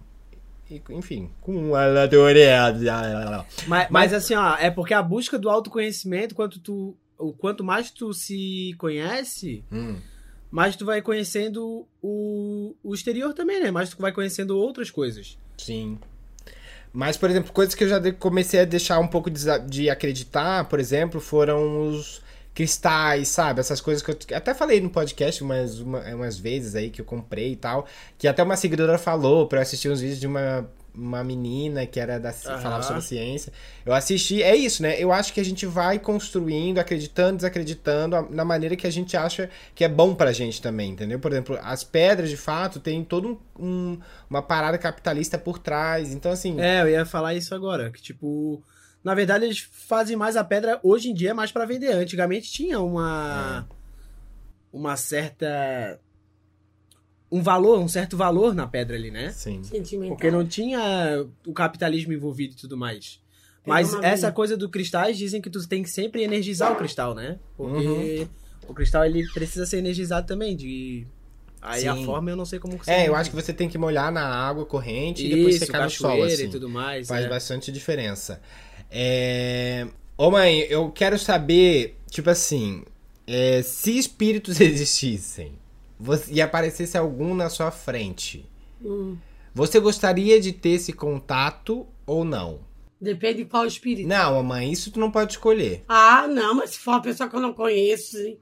enfim, 0.88 1.29
com 1.42 1.75
a 1.75 1.88
natureza. 1.90 3.44
Mas, 3.66 3.90
mas 3.90 4.14
assim, 4.14 4.35
ó, 4.35 4.57
é 4.57 4.70
porque 4.70 4.94
a 4.94 5.03
busca 5.03 5.38
do 5.38 5.51
autoconhecimento, 5.51 6.35
quanto 6.35 6.59
tu, 6.59 6.96
o 7.18 7.35
quanto 7.35 7.62
mais 7.62 7.90
tu 7.90 8.14
se 8.14 8.75
conhece, 8.79 9.62
Hum, 9.70 9.96
mais 10.51 10.75
tu 10.75 10.87
vai 10.87 11.03
conhecendo 11.03 11.87
o, 12.01 12.75
o 12.83 12.94
exterior 12.94 13.35
também, 13.35 13.62
né? 13.62 13.70
Mais 13.70 13.90
tu 13.90 13.98
vai 14.01 14.12
conhecendo 14.12 14.57
outras 14.57 14.90
coisas. 14.90 15.37
sim. 15.59 15.98
Mas, 16.94 17.16
por 17.18 17.29
exemplo, 17.31 17.53
coisas 17.53 17.75
que 17.75 17.85
eu 17.85 17.88
já 17.88 18.12
comecei 18.12 18.61
a 18.61 18.64
deixar 18.66 18.98
um 18.98 19.09
pouco 19.09 19.31
de, 19.31 19.40
de 19.66 19.88
acreditar, 19.90 20.66
por 20.66 20.79
exemplo, 20.79 21.20
foram 21.22 21.88
os 21.88 22.22
cristais, 22.55 23.29
sabe? 23.29 23.61
Essas 23.61 23.81
coisas 23.81 24.03
que 24.03 24.11
eu 24.11 24.37
até 24.37 24.53
falei 24.55 24.81
no 24.81 24.91
podcast 24.91 25.43
umas, 25.43 25.79
uma- 25.81 26.01
umas 26.15 26.38
vezes 26.38 26.75
aí 26.75 26.91
que 26.91 27.01
eu 27.01 27.05
comprei 27.05 27.53
e 27.53 27.57
tal. 27.57 27.87
Que 28.19 28.29
até 28.29 28.43
uma 28.43 28.57
seguidora 28.57 28.99
falou 28.99 29.47
pra 29.47 29.59
eu 29.59 29.62
assistir 29.62 29.88
uns 29.88 30.01
vídeos 30.01 30.21
de 30.21 30.27
uma, 30.27 30.69
uma 30.95 31.25
menina 31.25 31.87
que 31.87 31.99
era 31.99 32.21
da 32.21 32.29
Aham. 32.29 32.59
falava 32.61 32.83
sobre 32.83 33.01
ciência. 33.01 33.51
Eu 33.87 33.95
assisti, 33.95 34.43
é 34.43 34.55
isso, 34.55 34.83
né? 34.83 34.97
Eu 34.99 35.11
acho 35.11 35.33
que 35.33 35.41
a 35.41 35.45
gente 35.45 35.65
vai 35.65 35.99
construindo, 35.99 36.79
acreditando, 36.79 37.37
desacreditando, 37.37 38.29
na 38.31 38.45
maneira 38.45 38.77
que 38.77 38.87
a 38.87 38.91
gente 38.93 39.17
acha 39.17 39.49
que 39.75 39.83
é 39.83 39.88
bom 39.88 40.15
pra 40.15 40.31
gente 40.33 40.61
também, 40.61 40.91
entendeu? 40.91 41.19
Por 41.19 41.33
exemplo, 41.33 41.59
as 41.62 41.83
pedras, 41.83 42.29
de 42.29 42.37
fato, 42.37 42.79
tem 42.79 43.03
todo 43.03 43.41
um- 43.59 43.65
um- 43.65 43.99
uma 44.29 44.43
parada 44.43 44.77
capitalista 44.77 45.38
por 45.38 45.59
trás. 45.59 46.12
Então, 46.12 46.31
assim. 46.31 46.61
É, 46.61 46.83
eu 46.83 46.88
ia 46.91 47.07
falar 47.07 47.33
isso 47.35 47.55
agora, 47.55 47.91
que 47.91 48.03
tipo, 48.03 48.62
na 49.03 49.15
verdade 49.15 49.45
eles 49.45 49.59
fazem 49.61 50.17
mais 50.17 50.37
a 50.37 50.45
pedra 50.45 50.79
hoje 50.83 51.11
em 51.11 51.15
dia 51.15 51.31
é 51.31 51.35
mais 51.35 51.51
pra 51.53 51.65
vender. 51.65 51.93
Antigamente 51.93 52.51
tinha 52.51 52.81
uma 52.81 53.67
uma 54.73 54.97
certa 54.97 56.01
um 57.31 57.43
valor, 57.43 57.79
um 57.81 57.88
certo 57.88 58.15
valor 58.17 58.55
na 58.55 58.67
pedra 58.67 58.95
ali, 58.95 59.11
né? 59.11 59.31
Sim. 59.31 59.62
Porque 60.09 60.31
não 60.31 60.47
tinha 60.47 61.27
o 61.47 61.53
capitalismo 61.55 62.12
envolvido 62.12 62.53
e 62.53 62.57
tudo 62.57 62.77
mais. 62.77 63.21
Mas 63.67 63.95
essa 64.03 64.31
coisa 64.31 64.57
do 64.57 64.69
cristais 64.69 65.17
dizem 65.17 65.41
que 65.41 65.49
tu 65.49 65.67
tem 65.67 65.83
que 65.83 65.91
sempre 65.91 66.23
energizar 66.23 66.73
o 66.73 66.77
cristal, 66.77 67.15
né? 67.15 67.38
Porque 67.57 67.87
Uhum. 68.21 68.29
o 68.69 68.75
cristal 68.75 69.05
ele 69.05 69.25
precisa 69.33 69.65
ser 69.65 69.79
energizado 69.79 70.27
também 70.27 70.55
de 70.57 71.07
aí 71.61 71.87
a 71.87 71.95
Sim. 71.95 72.05
forma 72.05 72.29
eu 72.29 72.37
não 72.37 72.45
sei 72.45 72.59
como 72.59 72.77
que 72.77 72.91
É, 72.91 73.09
eu 73.09 73.15
acho 73.15 73.31
que 73.31 73.37
você 73.37 73.53
tem 73.53 73.69
que 73.69 73.79
molhar 73.79 74.11
na 74.11 74.25
água 74.27 74.67
corrente 74.67 75.25
e 75.25 75.31
depois 75.31 75.55
isso, 75.55 75.65
secar 75.65 75.85
no 75.85 75.91
sol, 75.91 76.23
assim. 76.25 76.45
e 76.47 76.49
tudo 76.49 76.69
mais. 76.69 77.07
Faz 77.07 77.25
é. 77.25 77.29
bastante 77.29 77.71
diferença. 77.71 78.43
É... 78.92 79.87
Ô 80.18 80.31
mãe, 80.31 80.61
eu 80.68 80.90
quero 80.90 81.18
saber, 81.18 81.96
tipo 82.11 82.28
assim, 82.28 82.83
é, 83.26 83.62
se 83.62 83.96
espíritos 83.98 84.61
existissem 84.61 85.52
você- 85.98 86.33
e 86.35 86.40
aparecesse 86.42 86.96
algum 86.98 87.35
na 87.35 87.48
sua 87.48 87.70
frente, 87.70 88.44
Hum, 88.85 89.16
você 89.55 89.81
gostaria 89.81 90.40
de 90.40 90.52
ter 90.52 90.70
esse 90.70 90.92
contato 90.92 91.87
ou 92.07 92.24
não? 92.24 92.61
depende 93.00 93.38
de 93.38 93.44
qual 93.46 93.66
espírito. 93.66 94.07
Não, 94.09 94.40
mãe, 94.44 94.70
isso 94.70 94.90
tu 94.92 95.00
não 95.00 95.11
pode 95.11 95.33
escolher. 95.33 95.83
Ah, 95.88 96.28
não, 96.28 96.55
mas 96.55 96.70
se 96.70 96.78
for 96.78 96.92
uma 96.92 97.02
pessoa 97.02 97.28
que 97.28 97.35
eu 97.35 97.40
não 97.40 97.52
conheço, 97.52 98.12
se- 98.16 98.38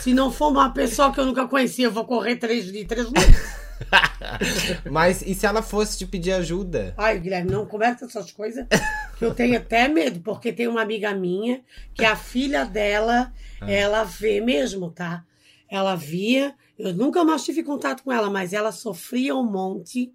se 0.00 0.14
não 0.14 0.30
for 0.32 0.48
uma 0.48 0.70
pessoa 0.72 1.12
que 1.12 1.20
eu 1.20 1.26
nunca 1.26 1.46
conheci, 1.46 1.82
eu 1.82 1.90
vou 1.90 2.04
correr 2.06 2.36
três 2.36 2.64
de 2.72 2.84
três 2.86 3.10
minutos. 3.10 3.34
Mas 4.90 5.22
e 5.22 5.34
se 5.34 5.46
ela 5.46 5.62
fosse 5.62 5.98
te 5.98 6.06
pedir 6.06 6.32
ajuda? 6.32 6.94
Ai, 6.96 7.18
Guilherme, 7.18 7.50
não 7.50 7.66
começa 7.66 8.04
essas 8.04 8.30
coisas, 8.30 8.66
que 9.18 9.24
eu 9.24 9.34
tenho 9.34 9.56
até 9.56 9.88
medo, 9.88 10.20
porque 10.20 10.52
tem 10.52 10.68
uma 10.68 10.82
amiga 10.82 11.14
minha 11.14 11.62
que 11.94 12.04
a 12.04 12.16
filha 12.16 12.64
dela, 12.64 13.32
ela 13.66 14.04
vê 14.04 14.40
mesmo, 14.40 14.90
tá? 14.90 15.24
Ela 15.68 15.94
via, 15.94 16.54
eu 16.78 16.92
nunca 16.94 17.24
mais 17.24 17.44
tive 17.44 17.62
contato 17.62 18.02
com 18.02 18.12
ela, 18.12 18.30
mas 18.30 18.52
ela 18.52 18.72
sofria 18.72 19.34
um 19.34 19.44
monte, 19.44 20.12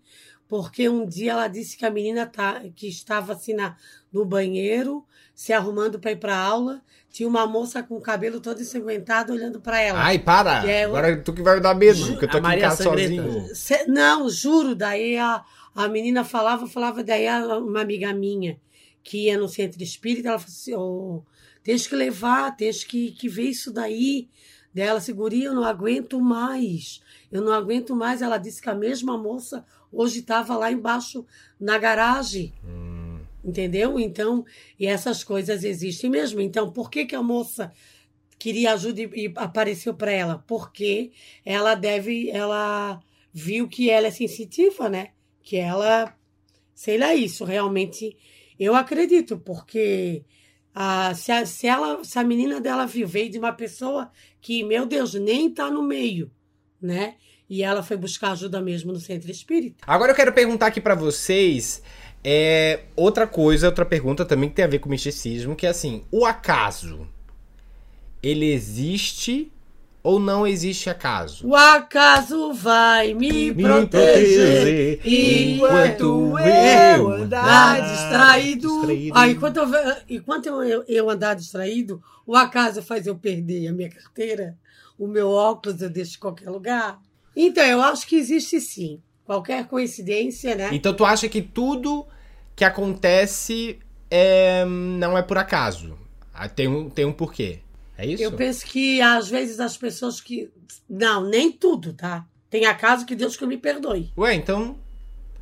porque 0.47 0.87
um 0.89 1.05
dia 1.05 1.31
ela 1.31 1.47
disse 1.47 1.77
que 1.77 1.85
a 1.85 1.89
menina 1.89 2.25
tá, 2.25 2.61
que 2.75 2.87
estava 2.87 3.33
assim 3.33 3.53
na, 3.53 3.77
no 4.11 4.25
banheiro, 4.25 5.05
se 5.35 5.51
arrumando 5.53 5.99
para 5.99 6.11
ir 6.13 6.15
para 6.15 6.35
aula, 6.37 6.81
tinha 7.11 7.27
uma 7.29 7.45
moça 7.45 7.83
com 7.83 7.95
o 7.97 8.01
cabelo 8.01 8.39
todo 8.39 8.61
ensanguentado 8.61 9.33
olhando 9.33 9.59
para 9.61 9.79
ela. 9.81 9.99
Ai, 10.01 10.17
para! 10.17 10.65
Eu- 10.65 10.89
Agora 10.95 11.15
tu 11.21 11.33
que 11.33 11.41
vai 11.41 11.59
dar 11.59 11.75
medo, 11.75 11.99
porque 12.07 12.25
eu 12.25 12.29
tô 12.29 12.37
aqui 12.37 12.55
em 12.55 12.59
casa 12.59 12.83
Sangrenta. 12.83 13.23
sozinho. 13.23 13.55
Cê- 13.55 13.85
não, 13.87 14.29
juro. 14.29 14.73
Daí 14.75 15.17
a, 15.17 15.43
a 15.75 15.87
menina 15.89 16.23
falava, 16.23 16.65
falava, 16.67 17.03
daí 17.03 17.27
a- 17.27 17.57
uma 17.59 17.81
amiga 17.81 18.11
minha 18.13 18.57
que 19.03 19.25
ia 19.25 19.37
no 19.37 19.47
centro 19.47 19.83
espírita, 19.83 20.29
ela 20.29 20.39
falou 20.39 20.51
assim: 20.53 20.73
oh, 20.75 21.23
tens 21.63 21.85
que 21.85 21.95
levar, 21.95 22.55
tens 22.55 22.83
que, 22.83 23.11
que 23.11 23.27
ver 23.29 23.43
isso 23.49 23.71
daí. 23.71 24.29
Daí 24.73 24.85
ela 24.87 24.99
seguria, 25.01 25.45
eu 25.47 25.53
não 25.53 25.63
aguento 25.63 26.19
mais. 26.19 27.01
Eu 27.31 27.41
não 27.41 27.53
aguento 27.53 27.95
mais. 27.95 28.21
Ela 28.21 28.37
disse 28.37 28.61
que 28.61 28.69
a 28.69 28.75
mesma 28.75 29.17
moça 29.17 29.65
hoje 29.91 30.19
estava 30.19 30.57
lá 30.57 30.69
embaixo 30.71 31.25
na 31.59 31.77
garagem. 31.77 32.53
Entendeu? 33.45 33.99
Então, 33.99 34.43
e 34.79 34.87
essas 34.87 35.23
coisas 35.23 35.63
existem 35.63 36.09
mesmo. 36.09 36.41
Então, 36.41 36.71
por 36.71 36.89
que, 36.89 37.05
que 37.05 37.15
a 37.15 37.21
moça 37.21 37.71
queria 38.39 38.73
ajuda 38.73 39.01
e, 39.01 39.31
apareceu 39.35 39.93
para 39.93 40.11
ela? 40.11 40.43
Porque 40.47 41.11
ela 41.45 41.75
deve, 41.75 42.31
ela 42.31 42.99
viu 43.31 43.67
que 43.67 43.91
ela 43.91 44.07
é 44.07 44.11
sensitiva, 44.11 44.89
né? 44.89 45.09
Que 45.43 45.57
ela, 45.57 46.17
sei 46.73 46.97
lá, 46.97 47.13
isso 47.13 47.45
realmente 47.45 48.17
eu 48.59 48.73
acredito, 48.73 49.37
porque 49.37 50.25
ah, 50.73 51.13
se, 51.13 51.31
a, 51.31 51.45
se, 51.45 51.67
ela, 51.67 52.03
se 52.03 52.17
a 52.17 52.23
menina 52.23 52.59
dela 52.59 52.87
viu, 52.87 53.07
veio 53.07 53.29
de 53.29 53.37
uma 53.37 53.53
pessoa 53.53 54.09
que, 54.41 54.63
meu 54.63 54.87
Deus, 54.87 55.13
nem 55.13 55.53
tá 55.53 55.69
no 55.69 55.83
meio, 55.83 56.31
né? 56.81 57.15
E 57.47 57.61
ela 57.61 57.83
foi 57.83 57.95
buscar 57.95 58.31
ajuda 58.31 58.59
mesmo 58.59 58.91
no 58.91 58.99
centro 58.99 59.29
espírita. 59.29 59.83
Agora 59.85 60.11
eu 60.11 60.15
quero 60.15 60.33
perguntar 60.33 60.67
aqui 60.67 60.81
pra 60.81 60.95
vocês 60.95 61.83
é, 62.27 62.79
outra 62.95 63.27
coisa, 63.27 63.67
outra 63.67 63.85
pergunta 63.85 64.25
também 64.25 64.49
que 64.49 64.55
tem 64.55 64.65
a 64.65 64.67
ver 64.67 64.79
com 64.79 64.89
misticismo, 64.89 65.55
que 65.55 65.67
é 65.67 65.69
assim, 65.69 66.03
o 66.11 66.25
acaso, 66.25 67.07
ele 68.23 68.51
existe 68.51 69.51
ou 70.01 70.19
não 70.19 70.47
existe 70.47 70.89
acaso? 70.89 71.47
O 71.47 71.55
acaso 71.55 72.51
vai 72.51 73.13
me, 73.13 73.51
Me 73.53 73.63
proteger. 73.63 75.01
enquanto 75.05 76.39
eu 76.39 77.09
andar 77.11 77.81
distraído. 77.91 78.69
distraído. 78.69 79.17
Ah, 79.19 79.29
enquanto 79.29 79.57
eu, 79.57 79.67
enquanto 80.09 80.45
eu, 80.47 80.83
eu 80.87 81.09
andar 81.11 81.35
distraído, 81.35 82.01
o 82.25 82.35
acaso 82.35 82.81
faz 82.81 83.05
eu 83.05 83.15
perder 83.15 83.67
a 83.67 83.71
minha 83.71 83.89
carteira, 83.89 84.57
o 84.97 85.07
meu 85.07 85.29
óculos 85.29 85.79
eu 85.79 85.91
deixo 85.91 86.15
em 86.17 86.19
qualquer 86.19 86.49
lugar. 86.49 86.99
Então, 87.35 87.63
eu 87.63 87.81
acho 87.83 88.07
que 88.07 88.15
existe 88.15 88.59
sim. 88.59 88.99
Qualquer 89.23 89.67
coincidência, 89.67 90.55
né? 90.55 90.69
Então 90.71 90.93
tu 90.93 91.03
acha 91.03 91.27
que 91.27 91.41
tudo 91.41 92.05
que 92.55 92.63
acontece 92.63 93.79
é, 94.09 94.63
não 94.65 95.17
é 95.17 95.21
por 95.21 95.37
acaso? 95.37 95.97
Ah, 96.33 96.47
Tem 96.47 96.67
um, 96.67 96.89
tem 96.89 97.05
um 97.05 97.13
porquê. 97.13 97.59
É 97.97 98.05
isso? 98.05 98.23
Eu 98.23 98.31
penso 98.33 98.65
que 98.65 99.01
às 99.01 99.29
vezes 99.29 99.59
as 99.59 99.77
pessoas 99.77 100.19
que. 100.19 100.51
Não, 100.89 101.23
nem 101.23 101.51
tudo, 101.51 101.93
tá? 101.93 102.25
Tem 102.49 102.65
acaso 102.65 103.05
que 103.05 103.15
Deus 103.15 103.35
que 103.37 103.45
me 103.45 103.57
perdoe. 103.57 104.11
Ué, 104.17 104.33
então 104.35 104.77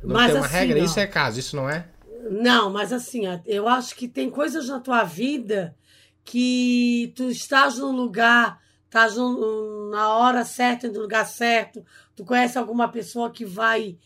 não 0.02 0.14
Mas 0.16 0.26
tem 0.26 0.34
uma 0.36 0.46
assim, 0.46 0.56
regra? 0.56 0.78
Isso 0.78 1.00
é 1.00 1.06
caso, 1.06 1.38
isso 1.40 1.56
não 1.56 1.68
é? 1.68 1.86
Não, 2.30 2.70
mas 2.70 2.92
assim, 2.92 3.22
eu 3.44 3.68
acho 3.68 3.94
que 3.94 4.08
tem 4.08 4.30
coisas 4.30 4.68
na 4.68 4.80
tua 4.80 5.04
vida 5.04 5.76
que 6.24 7.12
tu 7.14 7.24
estás 7.28 7.78
num 7.78 7.92
lugar, 7.92 8.60
estás 8.86 9.16
num- 9.16 9.90
na 9.90 10.08
hora 10.16 10.44
certa, 10.44 10.88
no 10.88 11.00
lugar 11.00 11.26
certo, 11.26 11.84
tu 12.16 12.24
conhece 12.24 12.56
alguma 12.56 12.88
pessoa 12.88 13.30
que 13.30 13.44
vai 13.44 13.98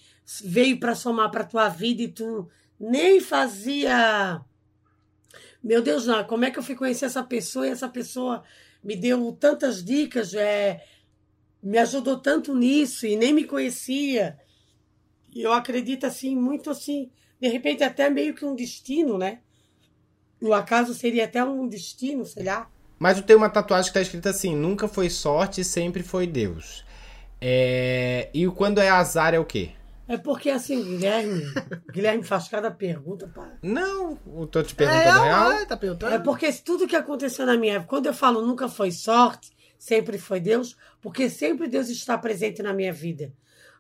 veio 0.45 0.79
para 0.79 0.95
somar 0.95 1.31
para 1.31 1.45
tua 1.45 1.69
vida 1.69 2.03
e 2.03 2.09
tu 2.09 2.49
nem 2.79 3.21
fazia 3.21 4.45
meu 5.63 5.83
Deus, 5.83 6.07
não, 6.07 6.23
como 6.25 6.45
é 6.45 6.51
que 6.51 6.59
eu 6.59 6.63
fui 6.63 6.75
conhecer 6.75 7.07
essa 7.07 7.23
pessoa 7.23 7.67
e 7.67 7.71
essa 7.71 7.89
pessoa 7.89 8.45
me 8.83 8.95
deu 8.97 9.33
tantas 9.33 9.85
dicas, 9.85 10.33
é, 10.35 10.85
me 11.63 11.79
ajudou 11.79 12.19
tanto 12.19 12.55
nisso 12.55 13.07
e 13.07 13.17
nem 13.17 13.33
me 13.33 13.45
conhecia. 13.45 14.39
E 15.35 15.43
eu 15.43 15.53
acredito 15.53 16.07
assim, 16.07 16.37
muito 16.37 16.71
assim, 16.71 17.11
de 17.41 17.49
repente 17.49 17.83
até 17.83 18.09
meio 18.09 18.35
que 18.35 18.45
um 18.45 18.55
destino, 18.55 19.19
né? 19.19 19.41
O 20.41 20.55
acaso 20.55 20.95
seria 20.95 21.25
até 21.25 21.45
um 21.45 21.67
destino, 21.67 22.25
sei 22.25 22.45
lá. 22.45 22.71
Mas 22.97 23.17
eu 23.17 23.25
tenho 23.25 23.39
uma 23.39 23.51
tatuagem 23.51 23.91
que 23.91 23.95
tá 23.95 24.01
escrita 24.01 24.31
assim: 24.31 24.55
nunca 24.55 24.87
foi 24.87 25.11
sorte, 25.11 25.65
sempre 25.65 26.03
foi 26.03 26.27
Deus. 26.29 26.85
É... 27.41 28.31
E 28.33 28.47
quando 28.47 28.79
é 28.79 28.89
azar 28.89 29.35
é 29.35 29.39
o 29.39 29.45
quê? 29.45 29.73
É 30.09 30.17
porque 30.17 30.49
assim, 30.49 30.83
Guilherme, 30.83 31.45
Guilherme 31.93 32.25
faz 32.25 32.49
cada 32.49 32.71
pergunta 32.71 33.29
para. 33.29 33.59
Não, 33.63 34.19
eu 34.27 34.47
tô 34.47 34.63
te 34.63 34.75
perguntando 34.75 35.23
real. 35.23 35.53
é, 35.53 35.67
tá 35.67 35.77
perguntando? 35.77 36.15
É 36.15 36.19
porque 36.19 36.51
tudo 36.53 36.89
que 36.89 36.97
aconteceu 36.97 37.45
na 37.45 37.59
minha 37.59 37.75
vida, 37.75 37.87
quando 37.87 38.07
eu 38.07 38.15
falo 38.15 38.45
nunca 38.45 38.69
foi 38.69 38.91
sorte, 38.91 39.53
sempre 39.79 40.17
foi 40.17 40.41
Deus, 40.41 40.77
porque 41.03 41.29
sempre 41.29 41.69
Deus 41.69 41.91
está 41.91 42.17
presente 42.17 42.63
na 42.63 42.73
minha 42.73 42.93
vida. 42.93 43.33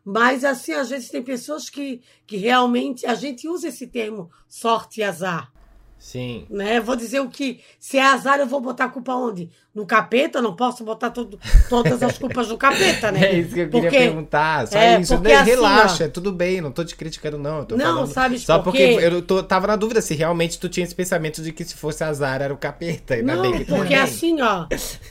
Mas 0.04 0.44
assim, 0.44 0.72
às 0.72 0.90
vezes 0.90 1.08
tem 1.10 1.22
pessoas 1.22 1.68
que, 1.70 2.02
que 2.26 2.36
realmente 2.36 3.06
a 3.06 3.14
gente 3.14 3.48
usa 3.48 3.68
esse 3.68 3.86
termo 3.86 4.30
sorte 4.46 5.00
e 5.00 5.04
azar. 5.04 5.50
Sim. 5.98 6.46
Né? 6.48 6.78
Vou 6.80 6.94
dizer 6.94 7.20
o 7.20 7.28
que. 7.28 7.60
Se 7.78 7.98
é 7.98 8.02
azar, 8.02 8.38
eu 8.38 8.46
vou 8.46 8.60
botar 8.60 8.84
a 8.84 8.88
culpa 8.88 9.14
onde? 9.14 9.50
No 9.74 9.84
capeta? 9.84 10.40
Não 10.40 10.54
posso 10.54 10.84
botar 10.84 11.10
todo, 11.10 11.38
todas 11.68 12.02
as 12.02 12.16
culpas 12.16 12.48
no 12.48 12.56
capeta, 12.56 13.10
né? 13.10 13.20
É 13.26 13.38
isso 13.38 13.52
que 13.54 13.60
eu 13.60 13.66
queria 13.68 13.82
Porque- 13.90 13.98
perguntar. 13.98 14.66
Só 14.68 14.78
é, 14.78 15.00
isso. 15.00 15.14
porque 15.14 15.28
Daí, 15.28 15.36
assim, 15.38 15.50
relaxa, 15.50 16.04
ó. 16.06 16.08
tudo 16.08 16.32
bem, 16.32 16.60
não 16.60 16.70
tô 16.70 16.84
te 16.84 16.94
criticando, 16.94 17.36
não. 17.36 17.66
Não, 17.70 17.78
falando... 17.78 18.06
sabe 18.06 18.38
Só 18.38 18.58
por 18.58 18.64
porque 18.72 18.96
quê? 18.96 19.04
eu 19.04 19.20
tô, 19.22 19.42
tava 19.42 19.66
na 19.66 19.76
dúvida 19.76 20.00
se 20.00 20.14
realmente 20.14 20.58
tu 20.58 20.68
tinha 20.68 20.84
esse 20.84 20.94
pensamento 20.94 21.42
de 21.42 21.52
que 21.52 21.64
se 21.64 21.74
fosse 21.74 22.04
azar 22.04 22.40
era 22.42 22.54
o 22.54 22.56
capeta. 22.56 23.14
Ainda 23.14 23.34
Não, 23.34 23.42
bem 23.42 23.58
que 23.58 23.64
porque 23.64 23.88
tem. 23.88 23.96
assim, 23.98 24.40
ó. 24.40 24.66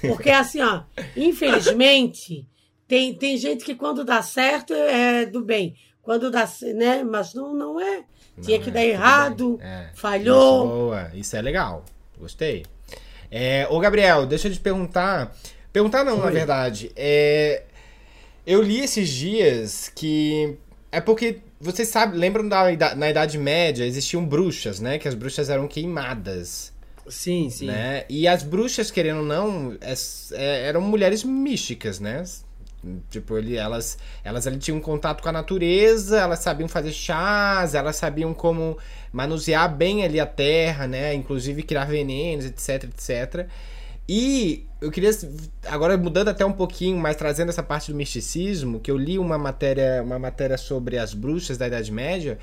Porque 0.07 0.29
assim, 0.29 0.61
ó. 0.61 0.81
Infelizmente, 1.15 2.47
tem, 2.87 3.13
tem 3.13 3.37
gente 3.37 3.63
que 3.65 3.75
quando 3.75 4.03
dá 4.03 4.21
certo 4.21 4.73
é 4.73 5.25
do 5.25 5.41
bem. 5.43 5.75
Quando 6.01 6.31
dá, 6.31 6.47
né? 6.75 7.03
Mas 7.03 7.33
não, 7.33 7.53
não 7.53 7.79
é. 7.81 8.03
Tinha 8.41 8.59
que 8.59 8.69
é, 8.69 8.73
dar 8.73 8.85
errado, 8.85 9.57
bem. 9.57 9.67
É, 9.67 9.89
falhou. 9.93 10.63
Isso, 10.65 10.67
boa, 10.75 11.11
isso 11.13 11.35
é 11.35 11.41
legal. 11.41 11.85
Gostei. 12.19 12.65
É, 13.31 13.67
ô, 13.69 13.79
Gabriel, 13.79 14.25
deixa 14.25 14.47
eu 14.47 14.53
te 14.53 14.59
perguntar. 14.59 15.35
Perguntar 15.73 16.03
não, 16.03 16.17
na 16.17 16.25
Oi. 16.25 16.31
verdade. 16.31 16.91
É, 16.95 17.63
eu 18.45 18.61
li 18.61 18.79
esses 18.79 19.09
dias 19.09 19.91
que. 19.93 20.55
É 20.91 21.01
porque. 21.01 21.39
Vocês 21.59 21.87
sabem, 21.87 22.19
lembram 22.19 22.47
da 22.47 22.93
na 22.95 23.09
Idade 23.09 23.35
Média 23.37 23.83
existiam 23.83 24.23
bruxas, 24.23 24.79
né? 24.79 24.99
Que 24.99 25.07
as 25.07 25.15
bruxas 25.15 25.49
eram 25.49 25.67
queimadas. 25.67 26.71
Sim, 27.07 27.49
sim. 27.49 27.65
né? 27.65 28.05
E 28.09 28.27
as 28.27 28.43
bruxas, 28.43 28.91
querendo 28.91 29.19
ou 29.21 29.25
não, 29.25 29.75
es- 29.81 30.31
é- 30.33 30.67
eram 30.67 30.81
mulheres 30.81 31.23
místicas, 31.23 31.99
né? 31.99 32.23
Tipo, 33.09 33.37
ele, 33.37 33.55
elas, 33.55 33.97
elas 34.23 34.47
ali 34.47 34.57
tinham 34.57 34.79
contato 34.79 35.21
com 35.21 35.29
a 35.29 35.31
natureza, 35.31 36.19
elas 36.19 36.39
sabiam 36.39 36.67
fazer 36.67 36.91
chás, 36.91 37.75
elas 37.75 37.95
sabiam 37.95 38.33
como 38.33 38.77
manusear 39.11 39.73
bem 39.73 40.03
ali 40.03 40.19
a 40.19 40.25
terra, 40.25 40.87
né? 40.87 41.13
Inclusive 41.13 41.63
criar 41.63 41.85
venenos, 41.85 42.45
etc, 42.45 42.83
etc. 42.85 43.47
E 44.09 44.65
eu 44.79 44.89
queria, 44.89 45.11
agora 45.65 45.97
mudando 45.97 46.29
até 46.29 46.45
um 46.45 46.53
pouquinho, 46.53 46.97
mas 46.97 47.15
trazendo 47.15 47.49
essa 47.49 47.63
parte 47.63 47.91
do 47.91 47.97
misticismo, 47.97 48.79
que 48.79 48.89
eu 48.89 48.97
li 48.97 49.19
uma 49.19 49.37
matéria, 49.37 50.01
uma 50.01 50.17
matéria 50.17 50.57
sobre 50.57 50.97
as 50.97 51.13
bruxas 51.13 51.57
da 51.57 51.67
Idade 51.67 51.91
Média, 51.91 52.37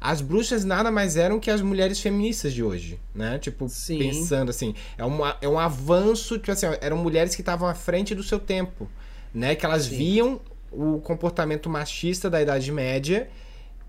as 0.00 0.20
bruxas 0.20 0.64
nada 0.64 0.90
mais 0.90 1.16
eram 1.16 1.40
que 1.40 1.50
as 1.50 1.62
mulheres 1.62 2.00
feministas 2.00 2.52
de 2.52 2.62
hoje, 2.62 3.00
né? 3.14 3.38
Tipo, 3.38 3.68
Sim. 3.68 3.98
pensando 3.98 4.50
assim, 4.50 4.74
é, 4.98 5.04
uma, 5.04 5.36
é 5.40 5.48
um 5.48 5.58
avanço, 5.58 6.38
tipo 6.38 6.52
assim, 6.52 6.66
eram 6.80 6.98
mulheres 6.98 7.34
que 7.34 7.40
estavam 7.40 7.66
à 7.66 7.74
frente 7.74 8.14
do 8.14 8.22
seu 8.22 8.38
tempo, 8.38 8.88
né? 9.36 9.54
Que 9.54 9.64
elas 9.66 9.84
Sim. 9.84 9.96
viam 9.96 10.40
o 10.72 10.98
comportamento 11.00 11.68
machista 11.70 12.28
da 12.28 12.40
Idade 12.42 12.70
Média 12.72 13.28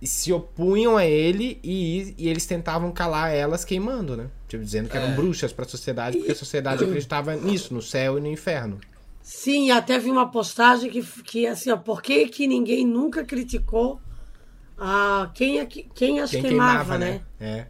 e 0.02 0.06
se 0.06 0.32
opunham 0.32 0.96
a 0.96 1.06
ele 1.06 1.60
e, 1.64 2.14
e 2.18 2.28
eles 2.30 2.46
tentavam 2.46 2.92
calar 2.92 3.34
elas 3.34 3.66
queimando, 3.66 4.16
né? 4.16 4.28
Tipo, 4.48 4.64
dizendo 4.64 4.88
que 4.90 4.96
eram 4.96 5.10
É. 5.10 5.16
bruxas 5.16 5.52
para 5.52 5.66
a 5.66 5.68
sociedade, 5.68 6.18
porque 6.18 6.32
a 6.32 6.36
sociedade 6.36 6.84
acreditava 6.84 7.36
nisso, 7.36 7.74
no 7.74 7.82
céu 7.82 8.18
e 8.18 8.22
no 8.22 8.28
inferno. 8.28 8.80
Sim, 9.24 9.72
até 9.72 9.98
vi 10.00 10.10
uma 10.12 10.30
postagem 10.30 10.90
que, 10.90 11.02
que 11.24 11.48
assim, 11.48 11.72
ó, 11.72 11.78
por 11.78 12.02
que, 12.02 12.28
que 12.30 12.48
ninguém 12.48 12.86
nunca 12.86 13.26
criticou 13.26 14.00
a 14.78 15.32
quem, 15.34 15.60
é 15.60 15.66
que- 15.66 15.88
quem 15.96 16.20
as 16.20 16.30
Quem 16.32 16.42
queimava, 16.44 16.98
né? 16.98 17.22
É. 17.40 17.66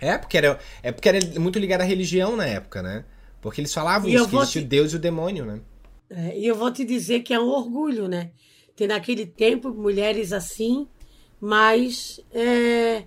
É 0.00 0.18
porque, 0.18 0.36
era, 0.36 0.58
é 0.82 0.92
porque 0.92 1.08
era 1.08 1.18
muito 1.40 1.58
ligado 1.58 1.80
à 1.80 1.84
religião 1.84 2.36
na 2.36 2.44
época, 2.46 2.82
né? 2.82 3.04
Porque 3.40 3.60
eles 3.60 3.72
falavam 3.72 4.08
E 4.08 4.14
isso, 4.14 4.24
que 4.26 4.30
vou 4.32 4.42
existia 4.42 4.62
o 4.62 4.64
Deus 4.66 4.92
e 4.92 4.96
o 4.96 4.98
demônio, 4.98 5.46
né? 5.46 5.60
É, 6.16 6.38
e 6.38 6.46
eu 6.46 6.54
vou 6.54 6.70
te 6.70 6.84
dizer 6.84 7.20
que 7.24 7.34
é 7.34 7.40
um 7.40 7.48
orgulho, 7.48 8.06
né? 8.06 8.30
Ter 8.76 8.86
naquele 8.86 9.26
tempo 9.26 9.70
mulheres 9.74 10.32
assim, 10.32 10.86
mas 11.40 12.20
é, 12.32 13.02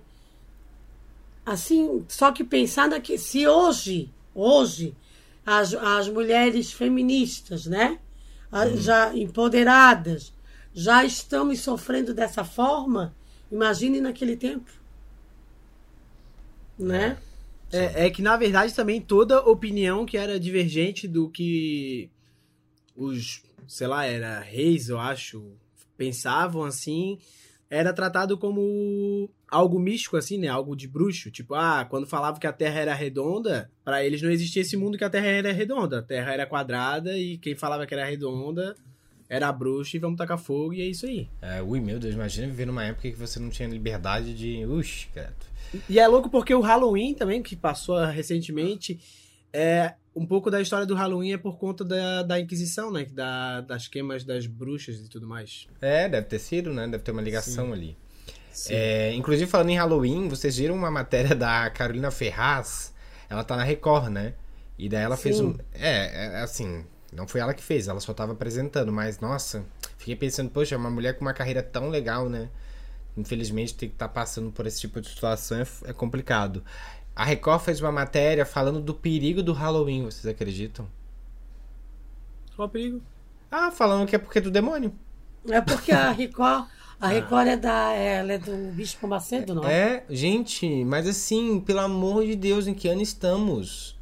assim, 1.44 2.04
só 2.06 2.30
que 2.30 2.44
pensar 2.44 2.88
que 3.00 3.16
se 3.16 3.46
hoje, 3.46 4.10
hoje, 4.34 4.94
as, 5.44 5.72
as 5.72 6.08
mulheres 6.08 6.70
feministas, 6.70 7.64
né? 7.64 7.98
a- 8.52 8.68
Já 8.76 9.16
empoderadas, 9.16 10.30
já 10.74 11.02
estamos 11.02 11.60
sofrendo 11.60 12.12
dessa 12.12 12.44
forma, 12.44 13.14
imagine 13.50 14.02
naquele 14.02 14.36
tempo. 14.36 14.70
Né? 16.78 17.16
É, 17.72 18.06
é 18.06 18.10
que, 18.10 18.20
na 18.20 18.36
verdade, 18.36 18.74
também 18.74 19.00
toda 19.00 19.40
opinião 19.40 20.04
que 20.04 20.16
era 20.18 20.38
divergente 20.38 21.08
do 21.08 21.28
que 21.30 22.10
os, 22.98 23.42
sei 23.66 23.86
lá, 23.86 24.04
era 24.04 24.40
reis, 24.40 24.88
eu 24.88 24.98
acho, 24.98 25.52
pensavam 25.96 26.64
assim, 26.64 27.18
era 27.70 27.92
tratado 27.92 28.36
como 28.36 29.30
algo 29.48 29.78
místico, 29.78 30.16
assim, 30.16 30.38
né? 30.38 30.48
Algo 30.48 30.74
de 30.74 30.88
bruxo. 30.88 31.30
Tipo, 31.30 31.54
ah, 31.54 31.86
quando 31.88 32.06
falavam 32.06 32.40
que 32.40 32.46
a 32.46 32.52
Terra 32.52 32.80
era 32.80 32.94
redonda, 32.94 33.70
pra 33.84 34.04
eles 34.04 34.20
não 34.20 34.30
existia 34.30 34.62
esse 34.62 34.76
mundo 34.76 34.98
que 34.98 35.04
a 35.04 35.10
Terra 35.10 35.26
era 35.26 35.52
redonda. 35.52 36.00
A 36.00 36.02
Terra 36.02 36.32
era 36.32 36.46
quadrada 36.46 37.16
e 37.16 37.38
quem 37.38 37.54
falava 37.54 37.86
que 37.86 37.94
era 37.94 38.04
redonda 38.04 38.74
era 39.28 39.52
bruxo 39.52 39.94
e 39.94 40.00
vamos 40.00 40.16
tacar 40.16 40.38
fogo 40.38 40.72
e 40.72 40.80
é 40.80 40.86
isso 40.86 41.04
aí. 41.04 41.28
É, 41.42 41.62
ui, 41.62 41.80
meu 41.80 41.98
Deus, 41.98 42.14
imagina 42.14 42.46
viver 42.46 42.66
numa 42.66 42.84
época 42.84 43.10
que 43.10 43.16
você 43.16 43.38
não 43.38 43.50
tinha 43.50 43.68
liberdade 43.68 44.34
de. 44.34 44.64
Ux, 44.64 45.06
credo. 45.12 45.48
E 45.88 45.98
é 45.98 46.06
louco 46.08 46.30
porque 46.30 46.54
o 46.54 46.60
Halloween 46.60 47.12
também, 47.12 47.42
que 47.42 47.54
passou 47.54 48.02
recentemente, 48.06 48.98
é 49.52 49.94
um 50.14 50.26
pouco 50.26 50.50
da 50.50 50.60
história 50.60 50.86
do 50.86 50.94
Halloween 50.94 51.32
é 51.32 51.38
por 51.38 51.58
conta 51.58 51.84
da, 51.84 52.22
da 52.22 52.40
Inquisição, 52.40 52.90
né? 52.90 53.06
Da, 53.10 53.60
das 53.60 53.88
queimas 53.88 54.24
das 54.24 54.46
bruxas 54.46 54.96
e 54.96 55.08
tudo 55.08 55.26
mais. 55.26 55.66
É, 55.80 56.08
deve 56.08 56.26
ter 56.26 56.38
sido, 56.38 56.72
né? 56.72 56.86
Deve 56.88 57.02
ter 57.02 57.12
uma 57.12 57.22
ligação 57.22 57.66
Sim. 57.66 57.72
ali. 57.72 57.96
Sim. 58.52 58.74
É, 58.74 59.12
inclusive, 59.14 59.48
falando 59.48 59.70
em 59.70 59.76
Halloween, 59.76 60.28
vocês 60.28 60.56
viram 60.56 60.74
uma 60.74 60.90
matéria 60.90 61.34
da 61.36 61.70
Carolina 61.70 62.10
Ferraz? 62.10 62.92
Ela 63.30 63.44
tá 63.44 63.56
na 63.56 63.62
Record, 63.62 64.08
né? 64.08 64.34
E 64.76 64.88
daí 64.88 65.02
ela 65.02 65.16
fez 65.16 65.36
Sim. 65.36 65.44
um. 65.44 65.56
É, 65.72 66.24
é, 66.24 66.40
assim, 66.40 66.84
não 67.12 67.26
foi 67.26 67.40
ela 67.40 67.54
que 67.54 67.62
fez, 67.62 67.88
ela 67.88 68.00
só 68.00 68.12
tava 68.12 68.32
apresentando, 68.32 68.92
mas 68.92 69.20
nossa, 69.20 69.64
fiquei 69.96 70.16
pensando, 70.16 70.50
poxa, 70.50 70.76
uma 70.76 70.90
mulher 70.90 71.14
com 71.14 71.22
uma 71.22 71.34
carreira 71.34 71.62
tão 71.62 71.88
legal, 71.88 72.28
né? 72.28 72.48
Infelizmente, 73.16 73.74
ter 73.74 73.88
que 73.88 73.94
estar 73.94 74.08
passando 74.08 74.52
por 74.52 74.66
esse 74.66 74.80
tipo 74.80 75.00
de 75.00 75.08
situação 75.08 75.58
é, 75.58 75.66
é 75.86 75.92
complicado. 75.92 76.62
A 77.18 77.24
Record 77.24 77.62
fez 77.62 77.80
uma 77.80 77.90
matéria 77.90 78.46
falando 78.46 78.80
do 78.80 78.94
perigo 78.94 79.42
do 79.42 79.52
Halloween, 79.52 80.04
vocês 80.04 80.24
acreditam? 80.24 80.86
Qual 82.54 82.68
o 82.68 82.70
perigo? 82.70 83.02
Ah, 83.50 83.72
falando 83.72 84.06
que 84.06 84.14
é 84.14 84.18
porque 84.20 84.38
é 84.38 84.40
do 84.40 84.52
demônio. 84.52 84.94
É 85.50 85.60
porque 85.60 85.90
a 85.90 86.12
Record, 86.12 86.66
a 87.00 87.08
Record 87.08 87.48
é, 87.48 87.56
da, 87.56 87.92
ela 87.92 88.34
é 88.34 88.38
do 88.38 88.70
Bispo 88.70 89.08
Macedo, 89.08 89.52
não 89.52 89.64
é? 89.64 89.96
É, 89.96 90.04
gente, 90.08 90.84
mas 90.84 91.08
assim, 91.08 91.58
pelo 91.58 91.80
amor 91.80 92.24
de 92.24 92.36
Deus, 92.36 92.68
em 92.68 92.72
que 92.74 92.86
ano 92.86 93.02
estamos? 93.02 93.98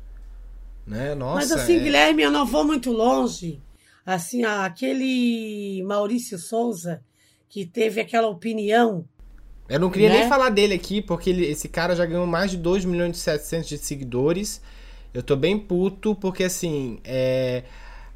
Né? 0.87 1.15
Nossa. 1.15 1.37
Mas 1.37 1.53
assim, 1.53 1.79
é- 1.79 1.81
Guilherme, 1.81 2.23
eu 2.23 2.31
não 2.31 2.45
vou 2.45 2.65
muito 2.65 2.93
longe. 2.93 3.63
Assim, 4.05 4.45
aquele 4.45 5.83
Maurício 5.85 6.39
Souza 6.39 7.03
que 7.49 7.65
teve 7.65 7.99
aquela 7.99 8.29
opinião. 8.29 9.09
Eu 9.69 9.81
não 9.81 9.91
queria 9.91 10.09
né? 10.09 10.19
nem 10.21 10.29
falar 10.29 10.51
dele 10.51 10.75
aqui, 10.75 11.03
porque 11.03 11.31
ele- 11.31 11.47
esse 11.47 11.69
cara 11.69 11.97
já 11.97 12.07
ganhou 12.07 12.27
mais 12.27 12.51
de 12.53 12.57
2 12.57 12.85
milhões 12.85 13.17
e 13.17 13.21
700 13.21 13.69
de 13.69 13.79
seguidores. 13.79 14.61
Eu 15.13 15.23
tô 15.23 15.35
bem 15.35 15.59
puto, 15.59 16.15
porque 16.15 16.45
assim, 16.45 17.01
é... 17.05 17.65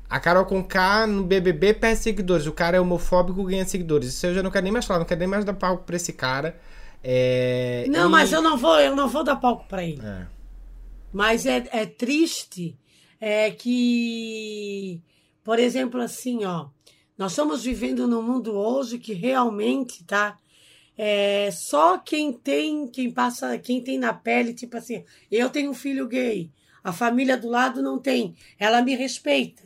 a 0.09 0.21
Carol 0.21 0.45
Conká 0.45 1.07
no 1.07 1.25
BBB 1.25 1.75
perde 1.75 2.01
seguidores. 2.01 2.47
O 2.47 2.53
cara 2.53 2.77
é 2.77 2.81
homofóbico 2.81 3.43
ganha 3.45 3.65
seguidores. 3.65 4.09
Isso 4.11 4.27
eu 4.27 4.35
já 4.35 4.43
não 4.43 4.51
quero 4.51 4.65
nem 4.65 4.73
mais 4.73 4.85
falar, 4.85 5.01
não 5.01 5.07
quero 5.07 5.19
nem 5.21 5.29
mais 5.29 5.45
dar 5.45 5.55
palco 5.55 5.85
pra 5.85 5.97
esse 5.97 6.13
cara. 6.13 6.59
É... 7.03 7.87
Não, 7.89 8.09
e- 8.09 8.13
mas 8.13 8.33
eu 8.33 8.43
não 8.43 8.57
vou, 8.57 8.79
eu 8.79 8.95
não 8.95 9.09
vou 9.09 9.25
dar 9.25 9.37
palco 9.37 9.65
para 9.69 9.83
ele. 9.83 10.01
É. 10.05 10.27
Mas 11.13 11.47
é, 11.47 11.67
é 11.73 11.87
triste 11.87 12.77
é 13.21 13.51
que, 13.51 15.01
por 15.43 15.59
exemplo, 15.59 16.01
assim, 16.01 16.45
ó, 16.45 16.67
nós 17.19 17.33
estamos 17.33 17.65
vivendo 17.65 18.07
num 18.07 18.23
mundo 18.23 18.53
hoje 18.55 18.99
que 18.99 19.13
realmente 19.13 20.05
tá 20.05 20.37
é, 21.03 21.51
só 21.51 21.97
quem 21.97 22.31
tem, 22.31 22.87
quem 22.87 23.11
passa, 23.11 23.57
quem 23.57 23.83
tem 23.83 23.99
na 23.99 24.13
pele, 24.13 24.53
tipo 24.53 24.77
assim, 24.77 25.03
eu 25.33 25.49
tenho 25.49 25.71
um 25.71 25.75
filho 25.75 26.07
gay, 26.07 26.51
a 26.85 26.93
família 26.93 27.39
do 27.39 27.49
lado 27.49 27.81
não 27.81 27.99
tem, 27.99 28.35
ela 28.59 28.83
me 28.83 28.95
respeita. 28.95 29.63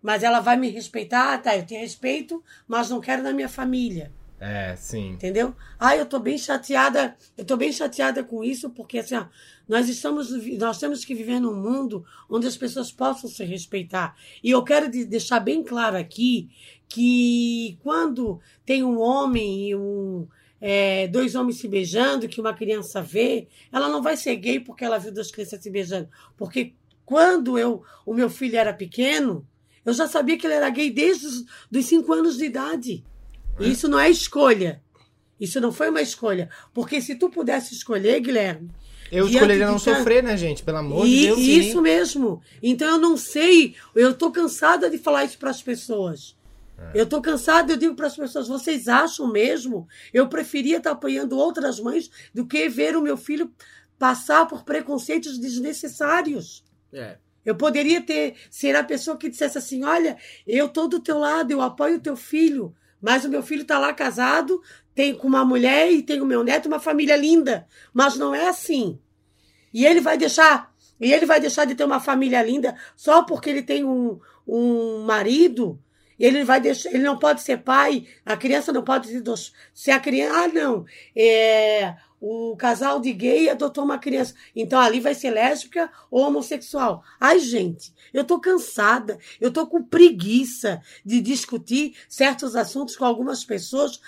Mas 0.00 0.22
ela 0.22 0.38
vai 0.38 0.56
me 0.56 0.68
respeitar, 0.68 1.34
ah, 1.34 1.38
tá, 1.38 1.56
eu 1.56 1.66
te 1.66 1.74
respeito, 1.74 2.40
mas 2.68 2.88
não 2.88 3.00
quero 3.00 3.20
na 3.20 3.32
minha 3.32 3.48
família. 3.48 4.12
É, 4.38 4.76
sim. 4.76 5.14
Entendeu? 5.14 5.56
Ah, 5.76 5.96
eu 5.96 6.06
tô 6.06 6.20
bem 6.20 6.38
chateada, 6.38 7.16
eu 7.36 7.44
tô 7.44 7.56
bem 7.56 7.72
chateada 7.72 8.22
com 8.22 8.44
isso, 8.44 8.70
porque 8.70 8.98
assim, 8.98 9.16
ó, 9.16 9.26
nós 9.68 9.88
estamos, 9.88 10.30
nós 10.56 10.78
temos 10.78 11.04
que 11.04 11.16
viver 11.16 11.40
num 11.40 11.60
mundo 11.60 12.04
onde 12.30 12.46
as 12.46 12.56
pessoas 12.56 12.92
possam 12.92 13.28
se 13.28 13.42
respeitar. 13.42 14.14
E 14.40 14.52
eu 14.52 14.62
quero 14.62 14.88
de- 14.88 15.04
deixar 15.04 15.40
bem 15.40 15.64
claro 15.64 15.96
aqui 15.96 16.48
que 16.88 17.76
quando 17.82 18.38
tem 18.64 18.84
um 18.84 19.00
homem 19.00 19.70
e 19.70 19.74
um 19.74 20.28
é, 20.66 21.06
dois 21.08 21.34
homens 21.34 21.58
se 21.58 21.68
beijando, 21.68 22.26
que 22.26 22.40
uma 22.40 22.54
criança 22.54 23.02
vê, 23.02 23.48
ela 23.70 23.86
não 23.86 24.00
vai 24.00 24.16
ser 24.16 24.34
gay 24.36 24.58
porque 24.58 24.82
ela 24.82 24.96
viu 24.96 25.12
duas 25.12 25.30
crianças 25.30 25.62
se 25.62 25.68
beijando. 25.68 26.08
Porque 26.38 26.72
quando 27.04 27.58
eu, 27.58 27.82
o 28.06 28.14
meu 28.14 28.30
filho 28.30 28.56
era 28.56 28.72
pequeno, 28.72 29.46
eu 29.84 29.92
já 29.92 30.08
sabia 30.08 30.38
que 30.38 30.46
ele 30.46 30.54
era 30.54 30.70
gay 30.70 30.88
desde 30.90 31.26
os 31.26 31.44
dos 31.70 31.84
cinco 31.84 32.10
anos 32.14 32.38
de 32.38 32.46
idade. 32.46 33.04
E 33.60 33.72
isso 33.72 33.86
não 33.88 34.00
é 34.00 34.08
escolha. 34.08 34.82
Isso 35.38 35.60
não 35.60 35.70
foi 35.70 35.90
uma 35.90 36.00
escolha. 36.00 36.48
Porque 36.72 36.98
se 37.02 37.14
tu 37.14 37.28
pudesse 37.28 37.74
escolher, 37.74 38.18
Guilherme. 38.20 38.70
Eu 39.12 39.28
escolheria 39.28 39.66
não 39.66 39.78
sofrer, 39.78 40.22
né, 40.22 40.34
gente? 40.34 40.62
Pelo 40.62 40.78
amor 40.78 41.06
e, 41.06 41.10
de 41.10 41.26
Deus. 41.26 41.38
sim. 41.40 41.58
isso 41.58 41.82
mesmo. 41.82 42.40
Então 42.62 42.88
eu 42.88 42.98
não 42.98 43.18
sei. 43.18 43.74
Eu 43.94 44.14
tô 44.14 44.30
cansada 44.30 44.88
de 44.88 44.96
falar 44.96 45.26
isso 45.26 45.36
para 45.36 45.50
as 45.50 45.60
pessoas. 45.60 46.34
É. 46.78 47.00
Eu 47.00 47.06
tô 47.06 47.20
cansada, 47.20 47.72
eu 47.72 47.76
digo 47.76 47.94
para 47.94 48.06
as 48.06 48.16
pessoas, 48.16 48.48
vocês 48.48 48.88
acham 48.88 49.30
mesmo? 49.30 49.86
Eu 50.12 50.28
preferia 50.28 50.78
estar 50.78 50.92
apoiando 50.92 51.38
outras 51.38 51.78
mães 51.78 52.10
do 52.32 52.46
que 52.46 52.68
ver 52.68 52.96
o 52.96 53.02
meu 53.02 53.16
filho 53.16 53.52
passar 53.98 54.46
por 54.46 54.64
preconceitos 54.64 55.38
desnecessários. 55.38 56.64
É. 56.92 57.18
Eu 57.44 57.54
poderia 57.54 58.00
ter 58.00 58.36
ser 58.50 58.74
a 58.74 58.82
pessoa 58.82 59.16
que 59.16 59.28
dissesse 59.28 59.58
assim: 59.58 59.84
olha, 59.84 60.16
eu 60.46 60.68
tô 60.68 60.88
do 60.88 61.00
teu 61.00 61.18
lado, 61.18 61.50
eu 61.50 61.60
apoio 61.60 61.96
o 61.96 62.00
teu 62.00 62.16
filho, 62.16 62.74
mas 63.00 63.24
o 63.24 63.28
meu 63.28 63.42
filho 63.42 63.62
está 63.62 63.78
lá 63.78 63.92
casado, 63.92 64.62
tem 64.94 65.14
com 65.14 65.28
uma 65.28 65.44
mulher 65.44 65.92
e 65.92 66.02
tem 66.02 66.20
o 66.20 66.26
meu 66.26 66.42
neto, 66.42 66.66
uma 66.66 66.80
família 66.80 67.16
linda. 67.16 67.66
Mas 67.92 68.16
não 68.16 68.34
é 68.34 68.48
assim. 68.48 68.98
E 69.72 69.84
ele 69.84 70.00
vai 70.00 70.16
deixar, 70.16 70.72
e 71.00 71.12
ele 71.12 71.26
vai 71.26 71.40
deixar 71.40 71.64
de 71.66 71.74
ter 71.74 71.84
uma 71.84 72.00
família 72.00 72.42
linda 72.42 72.76
só 72.96 73.22
porque 73.22 73.50
ele 73.50 73.62
tem 73.62 73.84
um, 73.84 74.18
um 74.46 75.00
marido. 75.00 75.78
Ele 76.18 76.44
vai 76.44 76.60
deixar, 76.60 76.90
ele 76.90 77.02
não 77.02 77.18
pode 77.18 77.42
ser 77.42 77.58
pai, 77.58 78.06
a 78.24 78.36
criança 78.36 78.72
não 78.72 78.82
pode 78.84 79.08
ter 79.08 79.20
dois. 79.20 79.52
Se 79.72 79.90
a 79.90 79.98
criança, 79.98 80.44
ah, 80.44 80.48
não, 80.48 80.84
é, 81.16 81.96
o 82.20 82.56
casal 82.56 83.00
de 83.00 83.12
gay 83.12 83.48
adotou 83.48 83.84
uma 83.84 83.98
criança, 83.98 84.34
então 84.54 84.80
ali 84.80 85.00
vai 85.00 85.14
ser 85.14 85.30
lésbica 85.30 85.90
ou 86.10 86.26
homossexual. 86.26 87.02
Ai, 87.20 87.38
gente, 87.38 87.92
eu 88.12 88.24
tô 88.24 88.38
cansada, 88.40 89.18
eu 89.40 89.50
tô 89.50 89.66
com 89.66 89.82
preguiça 89.82 90.80
de 91.04 91.20
discutir 91.20 91.94
certos 92.08 92.56
assuntos 92.56 92.96
com 92.96 93.04
algumas 93.04 93.44
pessoas 93.44 94.00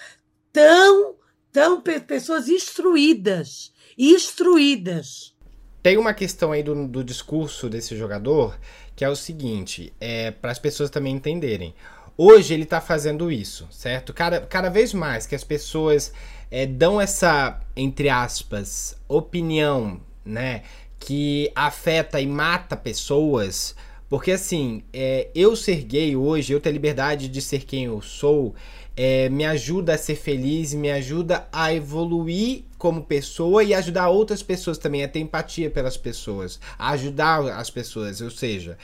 tão, 0.53 1.17
tão 1.53 1.81
pe- 1.81 2.01
pessoas 2.01 2.49
instruídas, 2.49 3.73
instruídas. 3.99 5.35
Tem 5.83 5.97
uma 5.99 6.15
questão 6.15 6.51
aí 6.53 6.63
do, 6.63 6.89
do 6.89 7.05
discurso 7.05 7.69
desse 7.69 7.97
jogador 7.97 8.59
que 8.97 9.05
é 9.05 9.09
o 9.09 9.15
seguinte, 9.15 9.93
é 10.01 10.31
para 10.31 10.51
as 10.51 10.59
pessoas 10.59 10.89
também 10.89 11.15
entenderem. 11.15 11.75
Hoje 12.17 12.55
ele 12.55 12.65
tá 12.65 12.81
fazendo 12.81 13.31
isso, 13.31 13.69
certo? 13.71 14.15
Cada, 14.15 14.41
cada 14.41 14.71
vez 14.71 14.95
mais 14.95 15.27
que 15.27 15.35
as 15.35 15.45
pessoas 15.45 16.15
é, 16.51 16.65
dão 16.65 16.99
essa, 16.99 17.61
entre 17.77 18.09
aspas, 18.09 18.97
opinião, 19.07 20.01
né? 20.25 20.63
Que 20.99 21.53
afeta 21.55 22.19
e 22.19 22.27
mata 22.27 22.75
pessoas. 22.75 23.77
Porque 24.09 24.33
assim, 24.33 24.83
é, 24.95 25.29
eu 25.35 25.55
ser 25.55 25.83
gay 25.83 26.17
hoje, 26.17 26.55
eu 26.55 26.61
ter 26.61 26.71
liberdade 26.71 27.29
de 27.29 27.43
ser 27.43 27.65
quem 27.65 27.85
eu 27.85 28.01
sou, 28.01 28.55
é, 28.97 29.29
me 29.29 29.45
ajuda 29.45 29.95
a 29.95 29.99
ser 29.99 30.17
feliz, 30.17 30.73
me 30.73 30.91
ajuda 30.91 31.47
a 31.53 31.73
evoluir 31.73 32.65
como 32.79 33.05
pessoa 33.05 33.63
e 33.63 33.75
ajudar 33.75 34.09
outras 34.09 34.43
pessoas 34.43 34.79
também, 34.79 35.05
a 35.05 35.09
ter 35.09 35.21
empatia 35.21 35.71
pelas 35.71 35.97
pessoas, 35.97 36.59
a 36.79 36.91
ajudar 36.91 37.41
as 37.59 37.69
pessoas. 37.69 38.21
Ou 38.21 38.31
seja, 38.31 38.79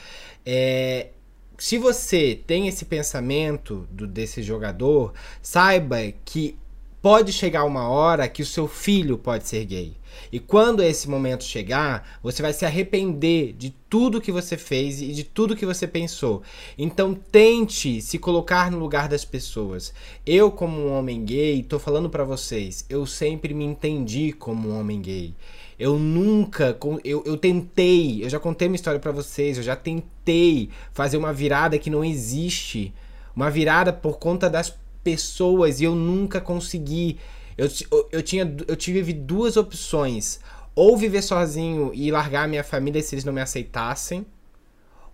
é, 0.45 1.09
se 1.57 1.79
você 1.79 2.39
tem 2.47 2.69
esse 2.69 2.85
pensamento 2.85 3.89
do, 3.91 4.07
desse 4.07 4.43
jogador, 4.43 5.15
saiba 5.41 5.99
que 6.25 6.59
pode 7.01 7.33
chegar 7.33 7.65
uma 7.65 7.89
hora 7.89 8.29
que 8.29 8.43
o 8.43 8.47
seu 8.47 8.69
filho 8.69 9.17
pode 9.17 9.49
ser 9.49 9.65
gay. 9.65 9.97
E 10.31 10.39
quando 10.39 10.83
esse 10.83 11.09
momento 11.09 11.45
chegar, 11.45 12.19
você 12.23 12.43
vai 12.43 12.53
se 12.53 12.65
arrepender 12.65 13.53
de 13.53 13.71
tudo 13.89 14.21
que 14.21 14.33
você 14.33 14.57
fez 14.57 15.03
e 15.03 15.13
de 15.13 15.25
tudo 15.25 15.57
que 15.57 15.67
você 15.67 15.87
pensou. 15.87 16.43
Então 16.79 17.15
tente 17.15 18.01
se 18.01 18.19
colocar 18.19 18.71
no 18.71 18.79
lugar 18.79 19.09
das 19.09 19.25
pessoas. 19.25 19.93
Eu, 20.25 20.51
como 20.51 20.81
um 20.81 20.93
homem 20.93 21.25
gay, 21.25 21.63
tô 21.63 21.79
falando 21.79 22.09
pra 22.09 22.25
vocês, 22.25 22.87
eu 22.89 23.07
sempre 23.07 23.53
me 23.53 23.65
entendi 23.65 24.33
como 24.33 24.69
um 24.69 24.81
homem 24.81 25.01
gay. 25.01 25.35
Eu 25.79 25.99
nunca, 25.99 26.79
eu, 27.05 27.23
eu 27.27 27.37
tentei, 27.37 28.25
eu 28.25 28.31
já 28.31 28.39
contei 28.39 28.69
uma 28.69 28.77
história 28.77 29.01
pra 29.01 29.11
vocês, 29.11 29.57
eu 29.57 29.63
já 29.63 29.75
tentei 29.75 30.71
fazer 30.93 31.17
uma 31.17 31.33
virada 31.33 31.79
que 31.79 31.91
não 31.91 32.05
existe, 32.05 32.95
uma 33.35 33.51
virada 33.51 33.93
por 33.93 34.19
conta 34.19 34.49
das 34.49 34.73
pessoas 35.03 35.81
e 35.81 35.85
eu 35.85 35.95
nunca 35.95 36.41
consegui. 36.41 37.19
Eu, 37.63 38.09
eu 38.11 38.23
tinha, 38.23 38.57
eu 38.67 38.75
tive 38.75 39.13
duas 39.13 39.57
opções: 39.57 40.41
ou 40.75 40.97
viver 40.97 41.23
sozinho 41.23 41.93
e 41.95 42.11
largar 42.11 42.45
a 42.45 42.49
minha 42.49 42.65
família 42.65 43.01
se 43.01 43.15
eles 43.15 43.25
não 43.25 43.33
me 43.33 43.41
aceitassem, 43.41 44.27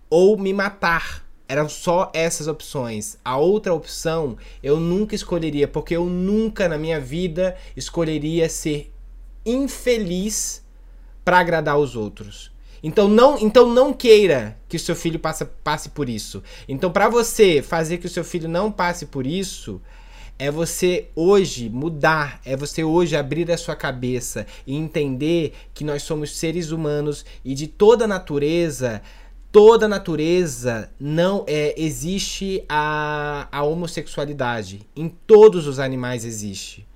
ou 0.09 0.37
me 0.37 0.51
matar. 0.53 1.27
Eram 1.47 1.67
só 1.67 2.11
essas 2.13 2.47
opções. 2.47 3.17
A 3.25 3.37
outra 3.37 3.73
opção 3.73 4.37
eu 4.61 4.79
nunca 4.79 5.15
escolheria, 5.15 5.67
porque 5.67 5.95
eu 5.95 6.05
nunca 6.05 6.69
na 6.69 6.77
minha 6.77 6.99
vida 6.99 7.57
escolheria 7.75 8.47
ser 8.47 8.91
infeliz 9.45 10.63
para 11.25 11.39
agradar 11.39 11.77
os 11.77 11.95
outros. 11.95 12.51
Então 12.81 13.07
não, 13.07 13.37
então 13.39 13.67
não 13.73 13.91
queira 13.91 14.57
que 14.67 14.77
o 14.77 14.79
seu 14.79 14.95
filho 14.95 15.19
passe, 15.19 15.43
passe 15.63 15.89
por 15.89 16.07
isso. 16.07 16.43
Então 16.67 16.91
para 16.91 17.09
você 17.09 17.61
fazer 17.61 17.97
que 17.97 18.05
o 18.05 18.09
seu 18.09 18.23
filho 18.23 18.47
não 18.47 18.71
passe 18.71 19.07
por 19.07 19.25
isso, 19.25 19.81
é 20.39 20.49
você 20.49 21.09
hoje 21.13 21.69
mudar, 21.69 22.39
é 22.45 22.55
você 22.55 22.81
hoje 22.81 23.15
abrir 23.17 23.51
a 23.51 23.57
sua 23.57 23.75
cabeça 23.75 24.47
e 24.65 24.73
entender 24.73 25.53
que 25.73 25.83
nós 25.83 26.01
somos 26.03 26.35
seres 26.37 26.71
humanos 26.71 27.25
e 27.43 27.53
de 27.53 27.67
toda 27.67 28.07
natureza, 28.07 29.01
toda 29.51 29.85
natureza 29.85 30.89
não 30.97 31.43
é 31.45 31.75
existe 31.77 32.63
a, 32.69 33.49
a 33.51 33.63
homossexualidade. 33.63 34.81
Em 34.95 35.09
todos 35.09 35.67
os 35.67 35.77
animais 35.77 36.23
existe. 36.23 36.87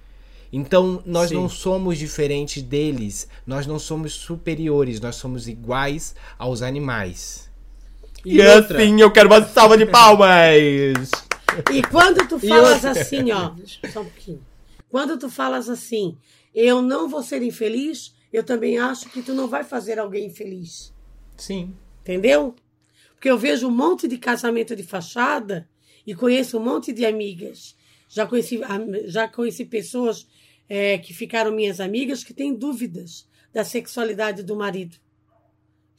Então 0.52 1.04
nós 1.06 1.30
Sim. 1.30 1.36
não 1.36 1.50
somos 1.50 1.98
diferentes 1.98 2.64
deles, 2.64 3.28
nós 3.46 3.68
não 3.68 3.78
somos 3.78 4.14
superiores, 4.14 5.02
nós 5.02 5.16
somos 5.16 5.50
iguais 5.50 6.16
aos 6.40 6.62
animais. 6.62 7.50
E 8.24 8.40
outra- 8.40 8.78
assim 8.82 9.02
eu 9.02 9.12
quero 9.12 9.28
uma 9.28 9.44
salva 9.44 9.78
de 9.78 9.86
palmas! 9.86 11.12
E 11.74 11.82
quando 11.84 12.28
tu 12.28 12.40
falas 12.40 12.84
assim, 12.86 13.32
ó, 13.32 13.54
só 13.92 14.02
um 14.02 14.06
pouquinho. 14.06 14.46
Quando 14.90 15.18
tu 15.18 15.30
falas 15.30 15.70
assim, 15.70 16.18
eu 16.54 16.82
não 16.82 17.08
vou 17.10 17.24
ser 17.24 17.42
infeliz, 17.42 18.14
eu 18.32 18.44
também 18.44 18.78
acho 18.78 19.10
que 19.10 19.22
tu 19.22 19.34
não 19.34 19.48
vai 19.48 19.64
fazer 19.64 20.00
alguém 20.00 20.28
infeliz. 20.28 20.94
Sim. 21.38 21.76
Entendeu? 22.02 22.56
Porque 23.16 23.30
eu 23.30 23.38
vejo 23.38 23.68
um 23.68 23.72
monte 23.72 24.08
de 24.08 24.18
casamento 24.18 24.76
de 24.76 24.84
fachada 24.84 25.68
e 26.06 26.14
conheço 26.14 26.58
um 26.58 26.64
monte 26.64 26.92
de 26.92 27.06
amigas. 27.06 27.76
Já 28.10 28.26
conheci, 28.28 28.62
am- 28.64 29.08
já 29.08 29.28
conheci 29.28 29.66
pessoas 29.66 30.28
é, 30.70 30.98
que 30.98 31.14
ficaram 31.14 31.52
minhas 31.52 31.80
amigas 31.80 32.24
que 32.24 32.34
têm 32.34 32.54
dúvidas 32.54 33.28
da 33.54 33.64
sexualidade 33.64 34.44
do 34.44 34.56
marido. 34.56 34.98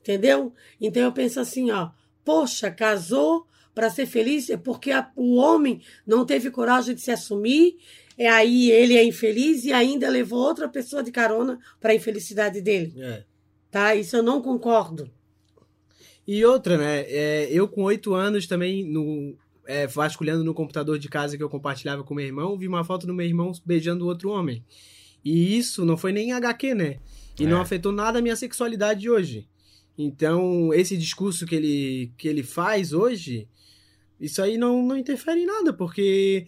Entendeu? 0.00 0.52
Então 0.80 1.02
eu 1.02 1.12
penso 1.12 1.40
assim, 1.40 1.70
ó, 1.70 1.90
poxa, 2.24 2.70
casou 2.70 3.46
para 3.74 3.90
ser 3.90 4.06
feliz 4.06 4.48
é 4.50 4.56
porque 4.56 4.90
a- 4.90 5.10
o 5.16 5.34
homem 5.36 5.80
não 6.06 6.24
teve 6.24 6.50
coragem 6.50 6.94
de 6.94 7.00
se 7.00 7.10
assumir, 7.10 7.76
é 8.16 8.28
aí 8.28 8.70
ele 8.70 8.96
é 8.96 9.04
infeliz 9.04 9.64
e 9.64 9.72
ainda 9.72 10.08
levou 10.08 10.38
outra 10.40 10.68
pessoa 10.68 11.02
de 11.02 11.10
carona 11.10 11.58
para 11.80 11.90
a 11.92 11.94
infelicidade 11.94 12.60
dele, 12.60 12.94
É. 12.98 13.24
tá? 13.70 13.94
Isso 13.94 14.16
eu 14.16 14.22
não 14.22 14.40
concordo. 14.40 15.10
E 16.26 16.44
outra, 16.44 16.78
né? 16.78 17.00
é, 17.08 17.48
eu 17.50 17.68
com 17.68 17.82
oito 17.82 18.14
anos 18.14 18.46
também, 18.46 18.84
no, 18.84 19.36
é, 19.66 19.86
vasculhando 19.86 20.42
no 20.44 20.54
computador 20.54 20.98
de 20.98 21.08
casa 21.08 21.36
que 21.36 21.42
eu 21.42 21.50
compartilhava 21.50 22.02
com 22.02 22.14
meu 22.14 22.24
irmão, 22.24 22.56
vi 22.56 22.66
uma 22.66 22.84
foto 22.84 23.06
do 23.06 23.12
meu 23.12 23.26
irmão 23.26 23.52
beijando 23.66 24.06
outro 24.06 24.30
homem. 24.30 24.64
E 25.24 25.56
isso 25.58 25.84
não 25.84 25.96
foi 25.96 26.12
nem 26.12 26.32
HQ, 26.32 26.74
né? 26.74 26.98
E 27.38 27.44
É. 27.44 27.46
não 27.46 27.60
afetou 27.60 27.92
nada 27.92 28.18
a 28.20 28.22
minha 28.22 28.36
sexualidade 28.36 29.00
de 29.00 29.10
hoje. 29.10 29.48
Então, 29.98 30.72
esse 30.72 30.96
discurso 30.96 31.46
que 31.46 31.54
ele, 31.54 32.12
que 32.16 32.26
ele 32.28 32.42
faz 32.42 32.92
hoje, 32.92 33.46
isso 34.20 34.42
aí 34.42 34.56
não, 34.58 34.82
não 34.82 34.96
interfere 34.96 35.40
em 35.42 35.46
nada, 35.46 35.72
porque 35.72 36.46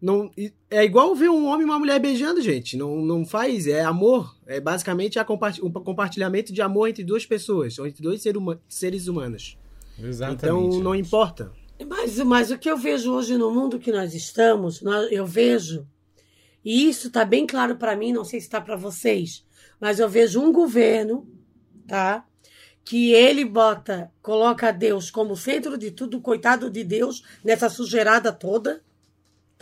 não 0.00 0.30
é 0.70 0.84
igual 0.84 1.14
ver 1.14 1.28
um 1.30 1.46
homem 1.46 1.62
e 1.62 1.64
uma 1.64 1.78
mulher 1.78 2.00
beijando, 2.00 2.40
gente. 2.40 2.76
Não, 2.76 2.96
não 3.04 3.24
faz, 3.24 3.66
é 3.66 3.82
amor. 3.82 4.36
É 4.46 4.60
basicamente 4.60 5.18
a 5.18 5.24
comparti- 5.24 5.64
um 5.64 5.70
compartilhamento 5.70 6.52
de 6.52 6.60
amor 6.60 6.88
entre 6.88 7.04
duas 7.04 7.24
pessoas, 7.24 7.78
ou 7.78 7.86
entre 7.86 8.02
dois 8.02 8.20
ser 8.22 8.36
huma- 8.36 8.60
seres 8.68 9.06
humanos. 9.06 9.56
Exatamente. 9.98 10.44
Então 10.44 10.80
não 10.80 10.94
importa. 10.94 11.52
Mas, 11.88 12.16
mas 12.18 12.50
o 12.50 12.58
que 12.58 12.70
eu 12.70 12.76
vejo 12.76 13.12
hoje 13.12 13.36
no 13.36 13.50
mundo 13.52 13.78
que 13.78 13.90
nós 13.92 14.14
estamos, 14.14 14.80
nós- 14.82 15.10
eu 15.10 15.26
vejo 15.26 15.86
E 16.64 16.88
isso 16.88 17.08
está 17.08 17.24
bem 17.24 17.44
claro 17.44 17.74
para 17.74 17.96
mim, 17.96 18.12
não 18.12 18.24
sei 18.24 18.38
se 18.38 18.46
está 18.46 18.60
para 18.60 18.76
vocês, 18.76 19.44
mas 19.80 19.98
eu 19.98 20.08
vejo 20.08 20.40
um 20.40 20.52
governo, 20.52 21.26
tá? 21.88 22.24
Que 22.84 23.12
ele 23.12 23.44
bota, 23.44 24.10
coloca 24.20 24.72
Deus 24.72 25.10
como 25.10 25.36
centro 25.36 25.78
de 25.78 25.90
tudo, 25.90 26.20
coitado 26.20 26.68
de 26.68 26.82
Deus, 26.82 27.22
nessa 27.44 27.68
sujeirada 27.68 28.32
toda, 28.32 28.82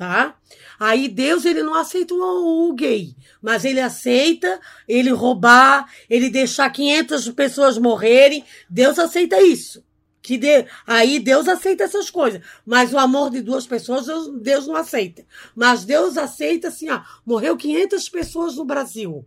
tá? 0.01 0.35
Aí 0.79 1.09
Deus 1.09 1.45
ele 1.45 1.63
não 1.63 1.75
aceita 1.75 2.15
o, 2.15 2.71
o, 2.71 2.73
gay, 2.73 3.15
mas 3.43 3.67
ele 3.67 3.81
aceita 3.81 4.59
ele 4.89 5.11
roubar, 5.11 5.87
ele 6.09 6.31
deixar 6.31 6.71
500 6.71 7.29
pessoas 7.33 7.77
morrerem, 7.77 8.43
Deus 8.69 8.99
aceita 8.99 9.43
isso. 9.43 9.85
Que 10.23 10.39
de, 10.39 10.67
aí 10.87 11.19
Deus 11.19 11.49
aceita 11.49 11.85
essas 11.85 12.09
coisas, 12.09 12.41
mas 12.65 12.95
o 12.95 12.99
amor 12.99 13.31
de 13.31 13.43
duas 13.43 13.67
pessoas 13.67 14.07
Deus, 14.07 14.29
Deus 14.41 14.67
não 14.67 14.77
aceita. 14.77 15.23
Mas 15.55 15.85
Deus 15.85 16.17
aceita 16.17 16.69
assim, 16.69 16.89
ó, 16.89 17.03
morreu 17.25 17.55
500 17.55 18.09
pessoas 18.09 18.57
no 18.57 18.65
Brasil. 18.65 19.27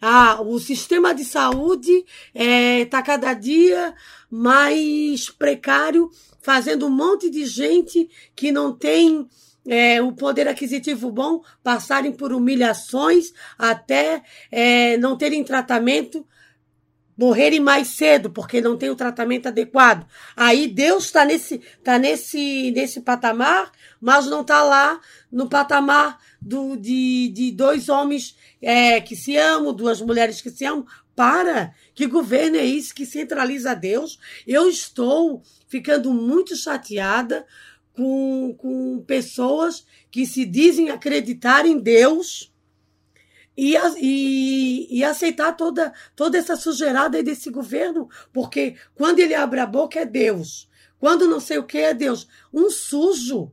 Ah, 0.00 0.40
o 0.40 0.58
sistema 0.58 1.14
de 1.14 1.24
saúde 1.24 2.04
está 2.34 2.42
é, 2.42 2.84
tá 2.86 3.02
cada 3.02 3.34
dia 3.34 3.94
mais 4.30 5.28
precário, 5.28 6.10
fazendo 6.40 6.86
um 6.86 6.90
monte 6.90 7.28
de 7.28 7.44
gente 7.44 8.08
que 8.34 8.50
não 8.50 8.72
tem 8.72 9.28
é, 9.66 10.00
o 10.00 10.12
poder 10.12 10.48
aquisitivo 10.48 11.10
bom 11.10 11.42
passarem 11.62 12.12
por 12.12 12.32
humilhações 12.32 13.32
até 13.58 14.22
é, 14.50 14.96
não 14.96 15.18
terem 15.18 15.44
tratamento 15.44 16.26
morrerem 17.20 17.60
mais 17.60 17.88
cedo 17.88 18.30
porque 18.30 18.62
não 18.62 18.78
tem 18.78 18.88
o 18.88 18.96
tratamento 18.96 19.46
adequado. 19.46 20.06
Aí 20.34 20.66
Deus 20.66 21.04
está 21.04 21.22
nesse, 21.22 21.58
tá 21.84 21.98
nesse, 21.98 22.70
nesse 22.70 23.02
patamar, 23.02 23.70
mas 24.00 24.24
não 24.24 24.40
está 24.40 24.62
lá 24.62 24.98
no 25.30 25.46
patamar 25.46 26.18
do, 26.40 26.76
de, 26.76 27.28
de 27.28 27.52
dois 27.52 27.90
homens 27.90 28.34
é, 28.62 29.02
que 29.02 29.14
se 29.14 29.36
amam, 29.36 29.74
duas 29.74 30.00
mulheres 30.00 30.40
que 30.40 30.48
se 30.48 30.64
amam. 30.64 30.86
Para! 31.14 31.74
Que 31.94 32.06
governo 32.06 32.56
é 32.56 32.64
esse 32.64 32.94
que 32.94 33.04
centraliza 33.04 33.74
Deus? 33.74 34.18
Eu 34.46 34.66
estou 34.70 35.42
ficando 35.68 36.14
muito 36.14 36.56
chateada 36.56 37.44
com, 37.92 38.54
com 38.56 39.04
pessoas 39.06 39.84
que 40.10 40.24
se 40.24 40.46
dizem 40.46 40.88
acreditar 40.88 41.66
em 41.66 41.78
Deus 41.78 42.50
e, 43.56 43.74
e, 43.98 44.98
e, 44.98 45.04
aceitar 45.04 45.52
toda, 45.52 45.92
toda 46.16 46.38
essa 46.38 46.56
sujeirada 46.56 47.22
desse 47.22 47.50
governo, 47.50 48.08
porque 48.32 48.76
quando 48.94 49.18
ele 49.18 49.34
abre 49.34 49.60
a 49.60 49.66
boca 49.66 50.00
é 50.00 50.06
Deus, 50.06 50.68
quando 50.98 51.28
não 51.28 51.40
sei 51.40 51.58
o 51.58 51.64
que 51.64 51.78
é 51.78 51.94
Deus, 51.94 52.28
um 52.52 52.70
sujo. 52.70 53.52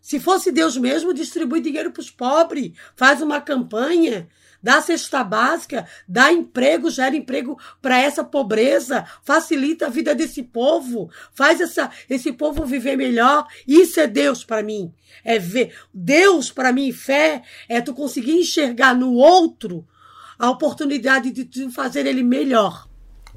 Se 0.00 0.20
fosse 0.20 0.52
Deus 0.52 0.76
mesmo, 0.76 1.12
distribui 1.12 1.60
dinheiro 1.60 1.90
para 1.90 2.00
os 2.00 2.10
pobres, 2.10 2.72
faz 2.94 3.20
uma 3.20 3.40
campanha, 3.40 4.28
dá 4.66 4.82
cesta 4.82 5.22
básica, 5.22 5.86
dá 6.08 6.32
emprego, 6.32 6.90
gera 6.90 7.14
emprego 7.14 7.56
para 7.80 8.00
essa 8.00 8.24
pobreza, 8.24 9.06
facilita 9.22 9.86
a 9.86 9.88
vida 9.88 10.12
desse 10.12 10.42
povo, 10.42 11.08
faz 11.32 11.60
essa, 11.60 11.88
esse 12.10 12.32
povo 12.32 12.66
viver 12.66 12.96
melhor. 12.96 13.46
Isso 13.64 14.00
é 14.00 14.08
Deus 14.08 14.44
para 14.44 14.64
mim. 14.64 14.92
É 15.22 15.38
ver 15.38 15.72
Deus 15.94 16.50
para 16.50 16.72
mim, 16.72 16.90
fé 16.90 17.42
é 17.68 17.80
tu 17.80 17.94
conseguir 17.94 18.40
enxergar 18.40 18.92
no 18.92 19.12
outro 19.12 19.86
a 20.36 20.50
oportunidade 20.50 21.30
de 21.30 21.70
fazer 21.70 22.04
ele 22.04 22.24
melhor. 22.24 22.88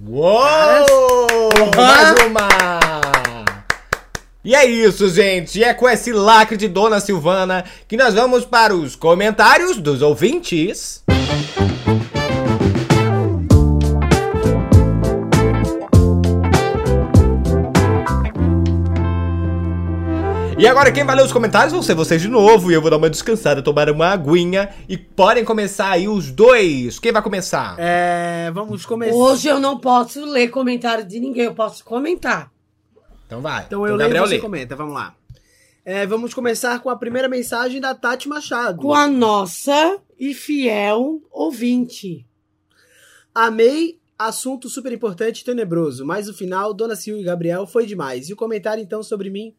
Uou! 0.04 0.34
Mais 1.76 2.26
uma! 2.26 2.89
E 4.44 4.56
é 4.56 4.66
isso, 4.66 5.10
gente. 5.10 5.60
E 5.60 5.66
é 5.66 5.74
com 5.74 5.88
esse 5.90 6.14
lacre 6.14 6.56
de 6.56 6.70
Dona 6.70 7.02
Silvana 7.02 7.66
que 7.90 7.98
nós 7.98 8.14
vamos 8.14 8.46
para 8.46 8.74
os 8.74 8.96
comentários 8.96 9.76
dos 9.78 10.02
ouvintes. 10.02 11.04
E 20.58 20.68
agora 20.68 20.92
quem 20.92 21.04
vai 21.04 21.18
ler 21.18 21.26
os 21.26 21.34
comentários 21.34 21.74
vão 21.74 21.84
ser 21.84 21.96
vocês 21.96 22.22
de 22.22 22.30
novo. 22.30 22.72
E 22.72 22.74
eu 22.74 22.82
vou 22.82 22.90
dar 22.90 22.96
uma 22.96 23.10
descansada, 23.10 23.62
tomar 23.62 23.90
uma 23.90 24.08
aguinha. 24.08 24.70
E 24.88 24.98
podem 24.98 25.44
começar 25.44 25.90
aí 25.90 26.08
os 26.08 26.32
dois. 26.32 26.98
Quem 26.98 27.12
vai 27.12 27.22
começar? 27.22 27.76
É, 27.78 28.50
vamos 28.54 28.86
começar. 28.86 29.16
Hoje 29.16 29.50
eu 29.50 29.60
não 29.60 29.78
posso 29.78 30.24
ler 30.24 30.48
comentário 30.48 31.06
de 31.06 31.20
ninguém, 31.20 31.44
eu 31.44 31.54
posso 31.54 31.84
comentar. 31.84 32.50
Então 33.30 33.42
vai. 33.42 33.66
Então 33.68 33.86
eu 33.86 33.94
então, 33.94 34.08
leio 34.08 34.18
e 34.18 34.28
você 34.28 34.34
lê. 34.34 34.42
comenta, 34.42 34.76
vamos 34.76 34.96
lá. 34.96 35.16
É, 35.86 36.04
vamos 36.04 36.34
começar 36.34 36.80
com 36.80 36.90
a 36.90 36.96
primeira 36.96 37.30
mensagem 37.30 37.80
da 37.80 37.94
Tati 37.94 38.28
Machado. 38.28 38.82
Com 38.82 38.92
a 38.92 39.08
nossa 39.08 40.00
e 40.20 40.34
fiel 40.34 41.22
ouvinte. 41.30 42.26
Amei 43.34 44.00
assunto 44.18 44.68
super 44.68 44.92
importante 44.92 45.42
e 45.42 45.46
tenebroso, 45.46 46.04
mas 46.04 46.28
o 46.28 46.34
final, 46.34 46.74
Dona 46.74 46.96
Sil 46.98 47.22
e 47.22 47.24
Gabriel, 47.24 47.68
foi 47.68 47.86
demais. 47.86 48.30
E 48.30 48.34
o 48.34 48.36
comentário 48.36 48.82
então 48.82 49.04
sobre 49.04 49.30
mim 49.30 49.54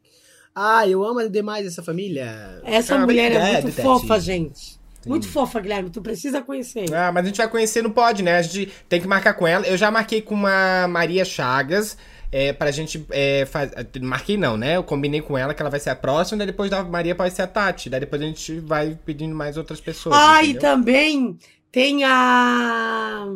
ah, 0.53 0.87
eu 0.89 1.05
amo 1.05 1.29
demais 1.29 1.65
essa 1.65 1.81
família. 1.81 2.61
Essa 2.65 2.97
ah, 2.97 2.99
mulher 2.99 3.31
é 3.31 3.63
muito 3.63 3.81
fofa, 3.81 4.19
gente. 4.19 4.81
Sim. 5.01 5.09
Muito 5.09 5.29
fofa, 5.29 5.61
Guilherme. 5.61 5.91
Tu 5.91 6.03
precisa 6.03 6.43
conhecer. 6.43 6.93
Ah, 6.93 7.13
mas 7.13 7.25
a 7.25 7.29
gente 7.29 7.37
vai 7.37 7.49
conhecer, 7.49 7.83
não 7.83 7.91
pode, 7.91 8.23
né? 8.23 8.37
A 8.37 8.43
gente 8.43 8.71
tem 8.89 9.01
que 9.01 9.07
marcar 9.07 9.35
com 9.35 9.47
ela. 9.47 9.65
Eu 9.65 9.77
já 9.77 9.91
marquei 9.91 10.21
com 10.21 10.35
uma 10.35 10.89
Maria 10.89 11.25
Chagas. 11.25 11.97
É, 12.33 12.53
pra 12.53 12.71
gente 12.71 13.05
é, 13.11 13.45
faz... 13.45 13.73
Marquei 14.01 14.37
não, 14.37 14.57
né? 14.57 14.77
Eu 14.77 14.85
combinei 14.85 15.21
com 15.21 15.37
ela 15.37 15.53
que 15.53 15.61
ela 15.61 15.71
vai 15.71 15.81
ser 15.81 15.91
a 15.91 15.97
próxima, 15.97 16.39
daí 16.39 16.47
depois 16.47 16.71
da 16.71 16.85
Maria 16.85 17.15
pode 17.15 17.35
ser 17.35 17.43
a 17.43 17.47
Tati. 17.47 17.91
Daí 17.91 18.01
depois 18.01 18.23
a 18.23 18.25
gente 18.25 18.61
vai 18.61 18.97
pedindo 19.05 19.35
mais 19.35 19.57
outras 19.57 19.81
pessoas. 19.81 20.17
Ah, 20.17 20.43
entendeu? 20.43 20.57
e 20.57 20.61
também 20.61 21.39
tem 21.73 22.05
a. 22.05 23.27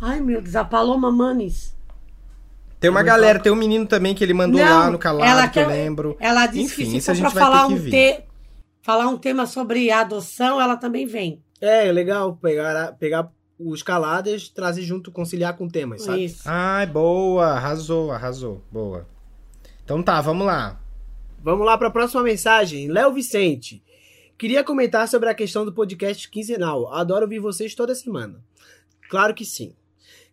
Ai, 0.00 0.20
meu 0.20 0.42
Deus, 0.42 0.56
a 0.56 0.64
Paloma 0.64 1.12
Manes. 1.12 1.76
Tem 2.78 2.90
uma 2.90 3.02
galera, 3.02 3.40
tem 3.40 3.50
um 3.50 3.56
menino 3.56 3.86
também 3.86 4.14
que 4.14 4.22
ele 4.22 4.34
mandou 4.34 4.60
não, 4.60 4.78
lá 4.78 4.90
no 4.90 4.98
calado, 4.98 5.24
ela 5.24 5.48
que 5.48 5.58
eu 5.58 5.66
lembro. 5.66 6.16
Ela 6.20 6.46
disse 6.46 6.82
Enfim, 6.82 6.92
que 6.92 7.00
se 7.00 7.14
for 7.14 7.20
pra 7.20 7.30
falar 7.30 7.66
um, 7.66 7.90
te, 7.90 8.20
falar 8.82 9.08
um 9.08 9.16
tema 9.16 9.46
sobre 9.46 9.90
adoção, 9.90 10.60
ela 10.60 10.76
também 10.76 11.06
vem. 11.06 11.42
É, 11.60 11.88
é 11.88 11.92
legal 11.92 12.36
pegar, 12.36 12.92
pegar 12.92 13.30
os 13.58 13.82
caladas, 13.82 14.48
trazer 14.48 14.82
junto, 14.82 15.10
conciliar 15.10 15.56
com 15.56 15.68
temas, 15.68 16.02
sabe? 16.02 16.24
Isso. 16.24 16.42
Ai, 16.44 16.86
boa, 16.86 17.46
arrasou, 17.46 18.10
arrasou, 18.10 18.62
boa. 18.70 19.06
Então 19.84 20.02
tá, 20.02 20.20
vamos 20.20 20.46
lá. 20.46 20.80
Vamos 21.42 21.64
lá 21.64 21.78
para 21.78 21.88
a 21.88 21.92
próxima 21.92 22.22
mensagem. 22.22 22.88
Léo 22.88 23.12
Vicente. 23.12 23.82
Queria 24.36 24.62
comentar 24.62 25.08
sobre 25.08 25.28
a 25.30 25.34
questão 25.34 25.64
do 25.64 25.72
podcast 25.72 26.28
quinzenal. 26.28 26.92
Adoro 26.92 27.22
ouvir 27.22 27.38
vocês 27.38 27.74
toda 27.74 27.94
semana. 27.94 28.42
Claro 29.08 29.32
que 29.32 29.44
sim. 29.44 29.74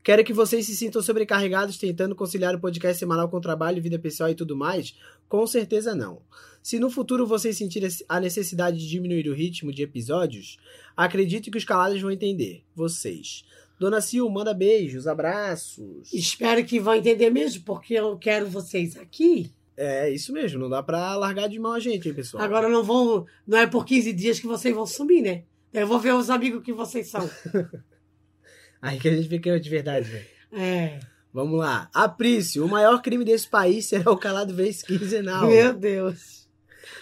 Quero 0.04 0.24
que 0.24 0.34
vocês 0.34 0.66
se 0.66 0.76
sintam 0.76 1.02
sobrecarregados 1.02 1.78
tentando 1.78 2.14
conciliar 2.14 2.54
o 2.54 2.60
podcast 2.60 3.00
semanal 3.00 3.30
com 3.30 3.40
trabalho, 3.40 3.82
vida 3.82 3.98
pessoal 3.98 4.30
e 4.30 4.36
tudo 4.36 4.58
mais? 4.58 4.94
Com 5.30 5.48
certeza 5.48 5.96
não. 5.96 6.22
Se 6.64 6.80
no 6.80 6.90
futuro 6.90 7.28
vocês 7.28 7.58
sentirem 7.58 7.90
a 8.08 8.22
necessidade 8.22 8.78
de 8.78 8.88
diminuir 8.88 9.28
o 9.28 9.34
ritmo 9.34 9.70
de 9.70 9.84
episódios, 9.84 10.58
acredito 10.96 11.52
que 11.52 11.58
os 11.58 11.66
calados 11.66 12.02
vão 12.02 12.10
entender. 12.10 12.64
Vocês. 12.74 13.44
Dona 13.78 14.00
Sil, 14.00 14.24
manda 14.30 14.54
beijos, 14.54 15.06
abraços. 15.06 16.14
Espero 16.14 16.64
que 16.64 16.80
vão 16.80 16.96
entender 16.96 17.30
mesmo, 17.30 17.64
porque 17.66 17.96
eu 17.96 18.18
quero 18.18 18.48
vocês 18.48 18.96
aqui. 18.96 19.52
É, 19.76 20.10
isso 20.10 20.32
mesmo, 20.32 20.58
não 20.58 20.70
dá 20.70 20.82
pra 20.82 21.16
largar 21.18 21.50
de 21.50 21.60
mão 21.60 21.74
a 21.74 21.80
gente, 21.82 22.08
hein, 22.08 22.14
pessoal? 22.14 22.42
Agora 22.42 22.70
não 22.70 22.82
vão. 22.82 23.26
Não 23.46 23.58
é 23.58 23.68
por 23.68 23.86
15 23.86 24.14
dias 24.14 24.40
que 24.40 24.48
vocês 24.48 24.74
vão 24.74 24.86
sumir, 24.86 25.22
né? 25.22 25.44
Eu 25.74 25.86
vou 25.86 26.00
ver 26.00 26.14
os 26.14 26.30
amigos 26.30 26.64
que 26.64 26.72
vocês 26.72 27.08
são. 27.08 27.30
Aí 28.82 28.98
que 29.00 29.10
a 29.10 29.16
gente 29.16 29.28
fica 29.28 29.60
de 29.60 29.70
verdade, 29.70 30.10
velho. 30.10 30.26
É. 30.54 31.00
Vamos 31.34 31.60
lá. 31.60 31.90
Aprício, 31.94 32.64
o 32.64 32.70
maior 32.70 33.02
crime 33.02 33.26
desse 33.26 33.50
país 33.50 33.88
será 33.88 34.10
o 34.12 34.18
calado 34.18 34.54
vez 34.54 34.82
quinzenal. 34.82 35.48
Meu 35.48 35.74
Deus. 35.74 36.43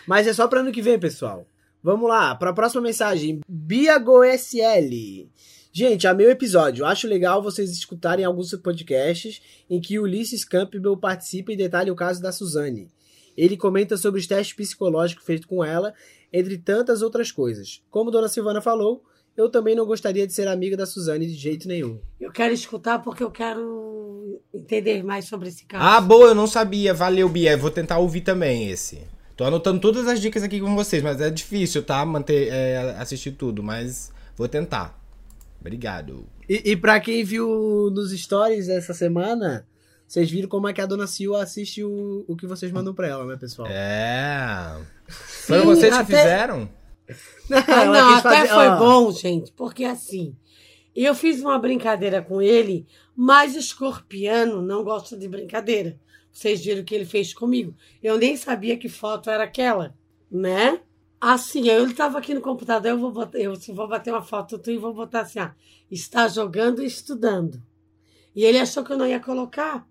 Mas 0.08 0.28
é 0.28 0.34
só 0.34 0.47
para 0.47 0.62
ano 0.62 0.72
que 0.72 0.82
vem, 0.82 0.99
pessoal. 0.99 1.47
Vamos 1.84 2.08
lá, 2.08 2.36
para 2.36 2.52
a 2.52 2.54
próxima 2.54 2.82
mensagem. 2.82 3.41
Bia 3.47 3.97
GoSL. 3.97 5.30
Gente, 5.74 6.06
amei 6.06 6.28
o 6.28 6.32
episódio. 6.32 6.86
Acho 6.86 7.08
legal 7.08 7.41
vocês 7.41 7.72
escutarem 7.72 8.26
alguns 8.26 8.54
podcasts 8.56 9.41
em 9.70 9.80
que 9.80 9.97
Ulisses 9.97 10.43
Campbell 10.43 10.97
participa 10.97 11.54
e 11.54 11.56
detalha 11.56 11.91
o 11.91 11.95
caso 11.95 12.22
da 12.22 12.32
Suzane. 12.32 12.89
Ele 13.38 13.56
comenta 13.56 13.95
sobre 13.95 14.20
os 14.20 14.28
testes 14.28 14.56
psicológicos 14.56 15.26
feitos 15.26 15.45
com 15.45 15.64
ela, 15.64 15.93
entre 16.32 16.58
tantas 16.58 17.02
outras 17.02 17.32
coisas. 17.32 17.82
Como 17.89 18.12
Dona 18.12 18.28
Silvana 18.28 18.62
falou, 18.62 19.02
eu 19.36 19.49
também 19.49 19.74
não 19.74 19.86
gostaria 19.86 20.28
de 20.28 20.34
ser 20.34 20.47
amiga 20.47 20.76
da 20.76 20.86
Suzane 20.86 21.26
de 21.26 21.36
jeito 21.36 21.68
nenhum. 21.68 21.99
Eu 22.20 22.32
quero 22.32 22.54
escutar 22.54 22.99
porque 22.99 23.24
eu 23.24 23.32
quero 23.32 24.41
entender 24.54 25.04
mais 25.04 25.26
sobre 25.26 25.47
esse 25.47 25.66
caso. 25.66 25.84
Ah, 25.84 26.02
boa, 26.02 26.28
eu 26.28 26.36
não 26.36 26.47
sabia. 26.47 26.93
Valeu, 26.93 27.30
Bia. 27.30 27.58
Vou 27.58 27.72
tentar 27.72 27.97
ouvir 27.97 28.22
também 28.22 28.70
esse. 28.70 28.99
Tô 29.42 29.46
anotando 29.46 29.82
todas 29.82 30.08
as 30.08 30.22
dicas 30.22 30.44
aqui 30.44 30.62
com 30.62 30.76
vocês, 30.76 31.02
mas 31.02 31.20
é 31.20 31.28
difícil, 31.32 31.82
tá? 31.82 32.06
Manter, 32.06 32.50
é, 32.54 32.96
assistir 33.00 33.32
tudo, 33.32 33.64
mas 33.64 34.14
vou 34.38 34.48
tentar. 34.48 35.04
Obrigado. 35.60 36.28
E, 36.48 36.62
e 36.64 36.76
pra 36.78 37.00
quem 37.00 37.24
viu 37.24 37.89
nos 37.92 38.12
stories 38.12 38.70
essa 38.70 38.94
semana, 38.94 39.66
vocês 40.08 40.30
viram 40.30 40.48
como 40.48 40.68
é 40.68 40.74
que 40.74 40.80
a 40.80 40.86
dona 40.86 41.08
Sil 41.10 41.34
assiste 41.34 41.84
o, 41.84 42.24
o 42.28 42.36
que 42.36 42.46
vocês 42.46 42.72
mandam 42.72 42.94
pra 42.94 43.08
ela, 43.08 43.26
né, 43.26 43.36
pessoal? 43.36 43.68
É. 43.68 44.78
Foram 45.08 45.66
vocês 45.66 45.98
que 45.98 46.06
fizeram? 46.06 46.70
Ah, 47.68 47.86
não, 47.86 48.14
quis 48.14 48.26
até 48.26 48.38
fazer- 48.42 48.54
foi 48.54 48.68
ó, 48.68 48.78
bom, 48.78 49.12
gente, 49.12 49.52
porque 49.54 49.84
assim, 49.86 50.36
eu 50.96 51.16
fiz 51.16 51.42
uma 51.42 51.58
brincadeira 51.58 52.22
com 52.22 52.44
ele, 52.44 52.86
mas 53.16 53.56
escorpiano 53.56 54.62
não 54.62 54.84
gosta 54.84 55.18
de 55.18 55.28
brincadeira. 55.28 55.98
Vocês 56.32 56.63
viram 56.63 56.82
o 56.82 56.86
que 56.86 56.95
ele 56.95 57.05
fez 57.05 57.34
comigo. 57.34 57.75
Eu 58.01 58.17
nem 58.17 58.38
sabia 58.38 58.77
que 58.77 58.88
foto 58.88 59.29
era 59.29 59.43
aquela, 59.43 59.95
né? 60.29 60.79
Assim, 61.19 61.69
ele 61.69 61.91
estava 61.91 62.17
aqui 62.17 62.34
no 62.34 62.41
computador, 62.41 62.91
eu 62.91 62.97
vou, 62.97 63.11
botar, 63.11 63.38
eu 63.38 63.53
vou 63.75 63.88
bater 63.88 64.11
uma 64.11 64.23
foto 64.23 64.57
tu 64.57 64.71
e 64.71 64.77
vou 64.77 64.93
botar 64.93 65.21
assim, 65.21 65.39
ah, 65.39 65.53
está 65.89 66.27
jogando 66.27 66.82
e 66.82 66.86
estudando. 66.86 67.61
E 68.36 68.43
ele 68.43 68.57
achou 68.57 68.84
que 68.84 68.91
eu 68.91 68.97
não 68.97 69.05
ia 69.05 69.19
colocar. 69.19 69.88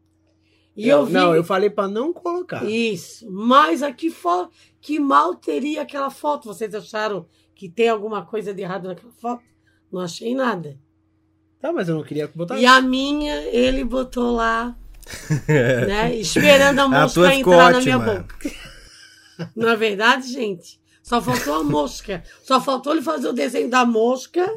E 0.76 0.88
eu, 0.88 1.04
vi... 1.04 1.12
Não, 1.12 1.34
eu 1.34 1.44
falei 1.44 1.68
pra 1.68 1.86
não 1.86 2.12
colocar. 2.12 2.64
Isso. 2.64 3.30
Mas 3.30 3.82
aqui 3.82 4.10
fo... 4.10 4.48
que 4.80 4.98
mal 4.98 5.34
teria 5.34 5.82
aquela 5.82 6.10
foto. 6.10 6.46
Vocês 6.46 6.74
acharam 6.74 7.26
que 7.54 7.68
tem 7.68 7.88
alguma 7.88 8.24
coisa 8.24 8.54
de 8.54 8.62
errado 8.62 8.88
naquela 8.88 9.12
foto? 9.12 9.44
Não 9.92 10.00
achei 10.00 10.34
nada. 10.34 10.78
Tá, 11.60 11.72
mas 11.72 11.88
eu 11.88 11.96
não 11.96 12.02
queria 12.02 12.26
botar. 12.34 12.58
E 12.58 12.64
a 12.64 12.80
minha, 12.80 13.42
ele 13.48 13.84
botou 13.84 14.32
lá, 14.32 14.74
né? 15.48 16.14
Esperando 16.16 16.78
a 16.78 16.82
A 16.84 16.88
mosca 16.88 17.14
tua 17.20 17.30
ficou 17.32 17.52
entrar 17.54 17.72
na 17.72 17.80
minha 17.80 17.98
ótima. 17.98 18.14
boca. 18.14 18.50
Não 19.56 19.68
é 19.70 19.76
verdade, 19.76 20.28
gente? 20.32 20.78
Só 21.02 21.20
faltou 21.20 21.54
a 21.54 21.64
mosca. 21.64 22.22
Só 22.42 22.60
faltou 22.60 22.92
ele 22.92 23.02
fazer 23.02 23.28
o 23.28 23.32
desenho 23.32 23.68
da 23.70 23.84
mosca 23.86 24.48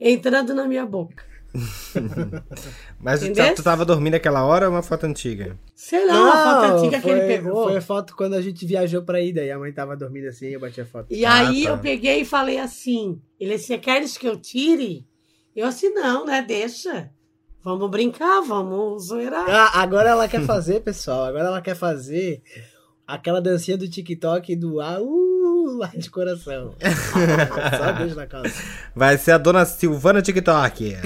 entrando 0.00 0.54
na 0.54 0.66
minha 0.66 0.86
boca. 0.86 1.26
Mas 3.00 3.20
tu, 3.20 3.26
Entendeu? 3.26 3.54
tu 3.54 3.62
tava 3.62 3.84
dormindo 3.84 4.14
aquela 4.14 4.44
hora 4.44 4.66
ou 4.66 4.72
é 4.72 4.76
uma 4.76 4.82
foto 4.82 5.04
antiga? 5.04 5.58
Sei 5.74 6.06
lá, 6.06 6.14
a 6.14 6.44
foto 6.62 6.74
antiga 6.76 6.96
que 6.98 7.02
foi, 7.02 7.18
ele 7.18 7.26
pegou. 7.26 7.64
Foi 7.64 7.76
a 7.76 7.80
foto 7.80 8.14
quando 8.16 8.34
a 8.34 8.42
gente 8.42 8.66
viajou 8.66 9.02
pra 9.02 9.20
ida 9.20 9.42
e 9.42 9.50
a 9.50 9.58
mãe 9.58 9.72
tava 9.72 9.96
dormindo 9.96 10.28
assim 10.28 10.46
e 10.46 10.52
eu 10.54 10.60
bati 10.60 10.80
a 10.80 10.86
foto. 10.86 11.06
E 11.10 11.24
Ah, 11.24 11.48
aí 11.48 11.64
tá. 11.64 11.70
eu 11.70 11.78
peguei 11.78 12.20
e 12.20 12.24
falei 12.24 12.58
assim: 12.58 13.20
ele 13.40 13.54
assim, 13.54 13.78
queres 13.78 14.16
que 14.16 14.26
eu 14.28 14.36
tire? 14.36 15.06
Eu 15.56 15.66
assim, 15.66 15.90
não, 15.90 16.24
né? 16.26 16.42
Deixa. 16.42 17.10
Vamos 17.62 17.90
brincar, 17.90 18.40
vamos 18.42 19.06
zoeirar. 19.06 19.44
Ah, 19.48 19.80
agora 19.82 20.10
ela 20.10 20.28
quer 20.28 20.42
fazer, 20.42 20.80
pessoal. 20.80 21.24
Agora 21.24 21.48
ela 21.48 21.60
quer 21.60 21.74
fazer 21.74 22.42
aquela 23.06 23.40
dancinha 23.40 23.76
do 23.76 23.88
TikTok 23.88 24.54
do 24.54 24.80
ah, 24.80 25.00
uh, 25.00 25.76
lá 25.76 25.88
de 25.88 26.10
coração. 26.10 26.74
Só 27.76 27.92
beijo 27.94 28.14
na 28.14 28.26
calça. 28.26 28.62
Vai 28.94 29.18
ser 29.18 29.32
a 29.32 29.38
dona 29.38 29.64
Silvana 29.64 30.22
TikTok. 30.22 30.96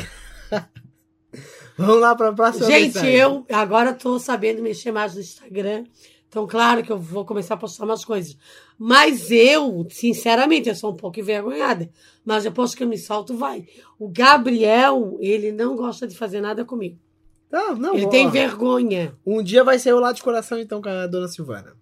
Vamos 1.76 2.00
lá 2.00 2.14
pra 2.14 2.32
próxima 2.32 2.66
Gente, 2.66 2.94
mensagem. 2.94 3.14
eu 3.14 3.46
agora 3.50 3.94
tô 3.94 4.18
sabendo 4.18 4.62
mexer 4.62 4.92
mais 4.92 5.14
no 5.14 5.20
Instagram. 5.20 5.84
Então, 6.28 6.46
claro 6.46 6.82
que 6.82 6.90
eu 6.90 6.98
vou 6.98 7.24
começar 7.24 7.55
a 7.55 7.59
postar 7.59 7.84
umas 7.84 8.05
coisas. 8.05 8.36
Mas 8.78 9.30
eu, 9.30 9.86
sinceramente, 9.90 10.68
eu 10.68 10.74
sou 10.74 10.92
um 10.92 10.96
pouco 10.96 11.20
envergonhada. 11.20 11.90
Mas 12.24 12.44
eu 12.44 12.52
me 12.86 12.96
solto, 12.96 13.36
vai. 13.36 13.66
O 13.98 14.08
Gabriel, 14.08 15.18
ele 15.20 15.50
não 15.50 15.76
gosta 15.76 16.06
de 16.06 16.16
fazer 16.16 16.40
nada 16.40 16.64
comigo. 16.64 16.98
Tá, 17.50 17.74
não, 17.74 17.94
ele 17.94 18.06
ó, 18.06 18.08
tem 18.08 18.30
vergonha. 18.30 19.14
Um 19.26 19.42
dia 19.42 19.62
vai 19.62 19.78
ser 19.78 19.92
o 19.92 20.00
lá 20.00 20.12
de 20.12 20.22
coração, 20.22 20.58
então, 20.58 20.80
com 20.80 20.88
a 20.88 21.06
dona 21.06 21.28
Silvana. 21.28 21.76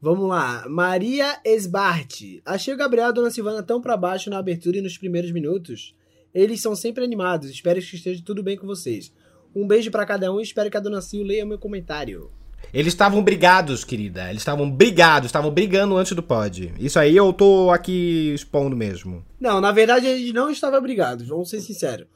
Vamos 0.00 0.28
lá. 0.28 0.64
Maria 0.68 1.40
Esbarte. 1.44 2.40
Achei 2.44 2.72
o 2.72 2.76
Gabriel 2.76 3.08
e 3.08 3.10
a 3.10 3.12
dona 3.12 3.30
Silvana 3.30 3.62
tão 3.62 3.80
pra 3.80 3.96
baixo 3.96 4.30
na 4.30 4.38
abertura 4.38 4.78
e 4.78 4.82
nos 4.82 4.96
primeiros 4.96 5.32
minutos. 5.32 5.94
Eles 6.32 6.62
são 6.62 6.76
sempre 6.76 7.04
animados. 7.04 7.50
Espero 7.50 7.80
que 7.80 7.96
esteja 7.96 8.22
tudo 8.24 8.42
bem 8.42 8.56
com 8.56 8.66
vocês. 8.66 9.12
Um 9.54 9.66
beijo 9.66 9.90
pra 9.90 10.06
cada 10.06 10.32
um 10.32 10.38
e 10.38 10.42
espero 10.42 10.70
que 10.70 10.76
a 10.76 10.80
dona 10.80 11.00
Sil 11.02 11.24
leia 11.24 11.44
meu 11.44 11.58
comentário. 11.58 12.30
Eles 12.72 12.92
estavam 12.92 13.22
brigados, 13.22 13.82
querida. 13.84 14.28
Eles 14.30 14.42
estavam 14.42 14.70
brigados, 14.70 15.26
estavam 15.26 15.50
brigando 15.50 15.96
antes 15.96 16.12
do 16.12 16.22
pod. 16.22 16.72
Isso 16.78 16.98
aí 16.98 17.16
eu 17.16 17.32
tô 17.32 17.70
aqui 17.70 18.32
expondo 18.32 18.76
mesmo. 18.76 19.24
Não, 19.40 19.60
na 19.60 19.72
verdade 19.72 20.06
a 20.06 20.16
gente 20.16 20.32
não 20.32 20.48
estava 20.50 20.80
brigados, 20.80 21.26
vamos 21.26 21.50
ser 21.50 21.60
sinceros. 21.60 22.06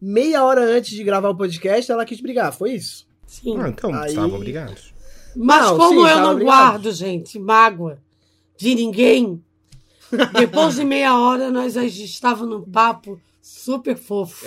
Meia 0.00 0.44
hora 0.44 0.60
antes 0.62 0.90
de 0.90 1.02
gravar 1.02 1.30
o 1.30 1.36
podcast, 1.36 1.90
ela 1.90 2.04
quis 2.04 2.20
brigar, 2.20 2.52
foi 2.52 2.72
isso? 2.74 3.06
Sim. 3.26 3.56
Ah, 3.58 3.68
então, 3.70 3.94
Aí- 3.94 4.10
estavam 4.10 4.38
brigados. 4.38 4.92
Mas 5.36 5.66
Não, 5.66 5.76
como 5.78 6.00
sim, 6.06 6.10
eu 6.10 6.20
não 6.20 6.38
guardo, 6.38 6.90
gente, 6.92 7.38
mágoa 7.38 7.98
de 8.56 8.74
ninguém, 8.74 9.42
depois 10.38 10.74
de 10.76 10.84
meia 10.84 11.16
hora 11.18 11.50
nós 11.50 11.74
já 11.74 11.84
estávamos 11.84 12.48
num 12.58 12.62
papo 12.70 13.20
super 13.40 13.96
fofo. 13.96 14.44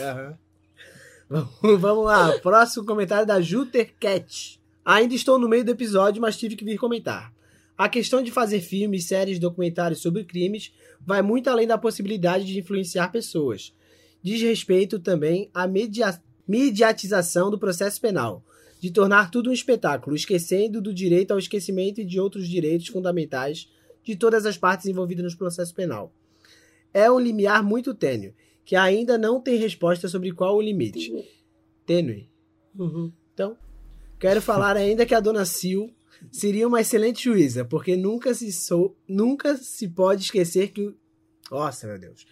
Vamos- 1.30 1.82
Vamos 1.82 2.06
lá, 2.06 2.38
próximo 2.40 2.86
comentário 2.86 3.26
da 3.26 3.40
Juter 3.42 3.94
Cat. 4.00 4.60
Ainda 4.84 5.14
estou 5.14 5.38
no 5.38 5.48
meio 5.48 5.64
do 5.64 5.72
episódio, 5.72 6.22
mas 6.22 6.38
tive 6.38 6.56
que 6.56 6.66
vir 6.66 6.78
comentar. 6.78 7.34
A 7.78 7.90
questão 7.90 8.22
de 8.22 8.32
fazer 8.32 8.62
filmes, 8.62 9.06
séries, 9.06 9.40
documentários 9.40 10.02
sobre 10.02 10.24
crimes 10.24 10.74
vai 11.00 11.22
muito 11.22 11.50
além 11.50 11.68
da 11.68 11.78
possibilidade 11.78 12.46
de 12.46 12.60
influenciar 12.60 13.12
pessoas. 13.12 13.74
Diz 14.22 14.42
respeito 14.42 15.00
também 15.00 15.50
à 15.54 15.68
media- 15.68 16.22
mediatização 16.48 17.50
do 17.50 17.58
processo 17.58 18.00
penal, 18.00 18.44
de 18.80 18.92
tornar 18.92 19.32
tudo 19.32 19.50
um 19.50 19.54
espetáculo, 19.54 20.16
esquecendo 20.16 20.82
do 20.82 20.94
direito 20.94 21.32
ao 21.32 21.40
esquecimento 21.40 22.02
e 22.02 22.06
de 22.06 22.20
outros 22.20 22.48
direitos 22.48 22.88
fundamentais 22.88 23.70
de 24.04 24.16
todas 24.16 24.46
as 24.46 24.58
partes 24.58 24.88
envolvidas 24.88 25.32
no 25.32 25.38
processo 25.38 25.74
penal. 25.74 26.14
É 26.94 27.10
um 27.10 27.20
limiar 27.20 27.64
muito 27.64 27.94
tênue, 27.94 28.34
que 28.66 28.76
ainda 28.76 29.18
não 29.18 29.40
tem 29.40 29.58
resposta 29.58 30.08
sobre 30.08 30.32
qual 30.32 30.58
o 30.58 30.62
limite. 30.62 31.12
Tênue. 31.86 32.28
Uhum. 32.78 33.12
Então, 33.34 33.58
quero 34.22 34.42
falar 34.42 34.78
ainda 34.78 35.06
que 35.06 35.14
a 35.14 35.20
dona 35.20 35.44
Sil 35.44 35.92
seria 36.32 36.68
uma 36.68 36.80
excelente 36.80 37.24
juíza, 37.26 37.66
porque 37.66 37.98
nunca 37.98 38.34
se 38.34 38.52
sou, 38.54 38.96
nunca 39.08 39.58
se 39.58 39.88
pode 39.90 40.24
esquecer 40.24 40.70
que. 40.70 40.94
Nossa, 41.52 41.88
meu 41.88 42.00
Deus. 42.00 42.26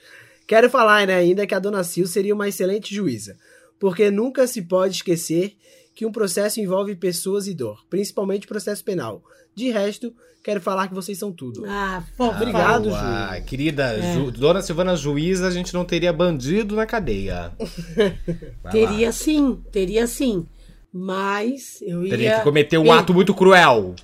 Quero 0.47 0.69
falar 0.69 1.05
né, 1.05 1.15
ainda 1.15 1.45
que 1.45 1.53
a 1.53 1.59
dona 1.59 1.83
Sil 1.83 2.07
seria 2.07 2.33
uma 2.33 2.47
excelente 2.47 2.95
juíza, 2.95 3.35
porque 3.79 4.09
nunca 4.09 4.47
se 4.47 4.61
pode 4.61 4.95
esquecer 4.95 5.55
que 5.93 6.05
um 6.05 6.11
processo 6.11 6.61
envolve 6.61 6.95
pessoas 6.95 7.45
e 7.47 7.53
dor, 7.53 7.83
principalmente 7.89 8.47
processo 8.47 8.83
penal. 8.83 9.21
De 9.53 9.69
resto, 9.69 10.13
quero 10.41 10.61
falar 10.61 10.87
que 10.87 10.93
vocês 10.93 11.17
são 11.17 11.31
tudo. 11.31 11.65
Ah, 11.67 12.01
fofo. 12.15 12.37
Obrigado, 12.37 12.89
Ah, 12.93 13.35
Ju. 13.37 13.43
querida, 13.45 13.83
É. 13.97 14.13
Ju- 14.13 14.31
dona 14.31 14.61
Silvana 14.61 14.95
Juíza, 14.95 15.47
a 15.47 15.51
gente 15.51 15.73
não 15.73 15.83
teria 15.83 16.13
bandido 16.13 16.75
na 16.75 16.85
cadeia. 16.85 17.51
Teria 18.71 19.07
lá. 19.07 19.11
sim, 19.11 19.61
teria 19.71 20.07
sim. 20.07 20.47
Mas 20.91 21.81
eu 21.81 22.03
ia. 22.03 22.09
Teria 22.09 22.37
que 22.37 22.43
cometer 22.43 22.77
um 22.77 22.91
ato 22.91 23.13
muito 23.13 23.33
cruel. 23.33 23.95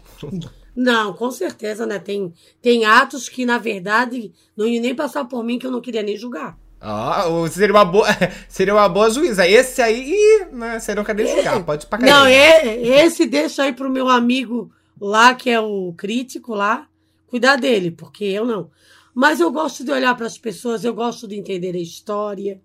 Não, 0.76 1.14
com 1.14 1.32
certeza, 1.32 1.86
né? 1.86 1.98
Tem, 1.98 2.34
tem 2.62 2.86
atos 2.86 3.30
que, 3.30 3.46
na 3.46 3.58
verdade, 3.58 4.32
não 4.56 4.68
iam 4.68 4.82
nem 4.82 4.94
passar 4.94 5.26
por 5.26 5.44
mim 5.44 5.58
que 5.58 5.66
eu 5.66 5.72
não 5.72 5.82
queria 5.82 6.04
nem 6.04 6.18
julgar. 6.18 6.58
Ah, 6.82 7.24
seria 7.50 7.74
uma 7.74 7.86
boa, 7.86 8.08
seria 8.48 8.74
uma 8.74 8.88
boa 8.90 9.10
juíza. 9.10 9.48
Esse 9.48 9.82
aí, 9.82 10.48
né, 10.52 10.80
você 10.80 10.94
não 10.94 11.04
quer 11.04 11.16
nem 11.16 11.28
julgar, 11.28 11.64
pode 11.64 11.86
ir 11.86 11.88
pra. 11.88 11.98
Não, 11.98 12.26
é, 12.26 12.80
esse 12.80 13.26
deixa 13.26 13.64
aí 13.64 13.74
pro 13.74 13.90
meu 13.90 14.10
amigo 14.10 14.72
lá, 15.00 15.34
que 15.34 15.50
é 15.50 15.60
o 15.60 15.94
crítico 15.98 16.54
lá, 16.54 16.88
cuidar 17.26 17.56
dele, 17.56 17.90
porque 17.90 18.26
eu 18.26 18.46
não. 18.46 18.70
Mas 19.14 19.40
eu 19.40 19.50
gosto 19.52 19.84
de 19.84 19.92
olhar 19.92 20.14
para 20.16 20.28
as 20.28 20.38
pessoas, 20.38 20.84
eu 20.84 20.94
gosto 20.94 21.28
de 21.28 21.36
entender 21.36 21.74
a 21.74 21.80
história. 21.80 22.62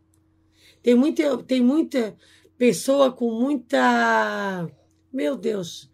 Tem 0.82 0.94
muita, 0.94 1.38
tem 1.44 1.62
muita 1.62 2.16
pessoa 2.60 3.10
com 3.10 3.30
muita. 3.32 4.70
Meu 5.10 5.34
Deus, 5.34 5.90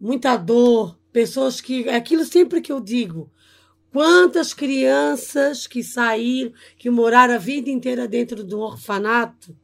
muita 0.00 0.38
dor. 0.38 0.98
Pessoas 1.12 1.60
que. 1.60 1.86
é 1.86 1.96
Aquilo 1.96 2.24
sempre 2.24 2.62
que 2.62 2.72
eu 2.72 2.80
digo. 2.80 3.30
Quantas 3.92 4.54
crianças 4.54 5.66
que 5.66 5.84
saíram, 5.84 6.54
que 6.78 6.88
moraram 6.88 7.34
a 7.34 7.38
vida 7.38 7.68
inteira 7.68 8.08
dentro 8.08 8.42
do 8.42 8.58
orfanato, 8.58 9.54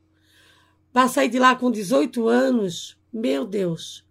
para 0.93 1.09
sair 1.09 1.31
de 1.31 1.39
lá 1.39 1.57
com 1.57 1.70
18 1.70 2.29
anos, 2.29 2.99
meu 3.11 3.47
Deus, 3.47 4.05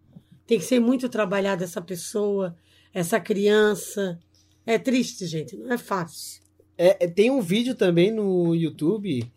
tem 0.48 0.58
que 0.58 0.66
ser 0.66 0.80
muito 0.80 1.08
trabalhada 1.08 1.64
essa 1.66 1.84
pessoa, 1.84 2.58
essa 2.92 3.20
criança. 3.20 4.20
É 4.66 4.80
triste, 4.80 5.28
gente, 5.28 5.56
não 5.56 5.72
é 5.72 5.78
fácil. 5.78 6.42
É, 6.76 7.06
é, 7.06 7.08
tem 7.08 7.30
um 7.30 7.42
vídeo 7.42 7.76
também 7.76 8.12
no 8.12 8.56
YouTube 8.56 9.32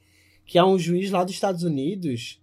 que 0.47 0.59
é 0.59 0.64
um 0.64 0.78
juiz 0.78 1.11
lá 1.11 1.22
dos 1.22 1.35
Estados 1.35 1.62
Unidos 1.62 2.41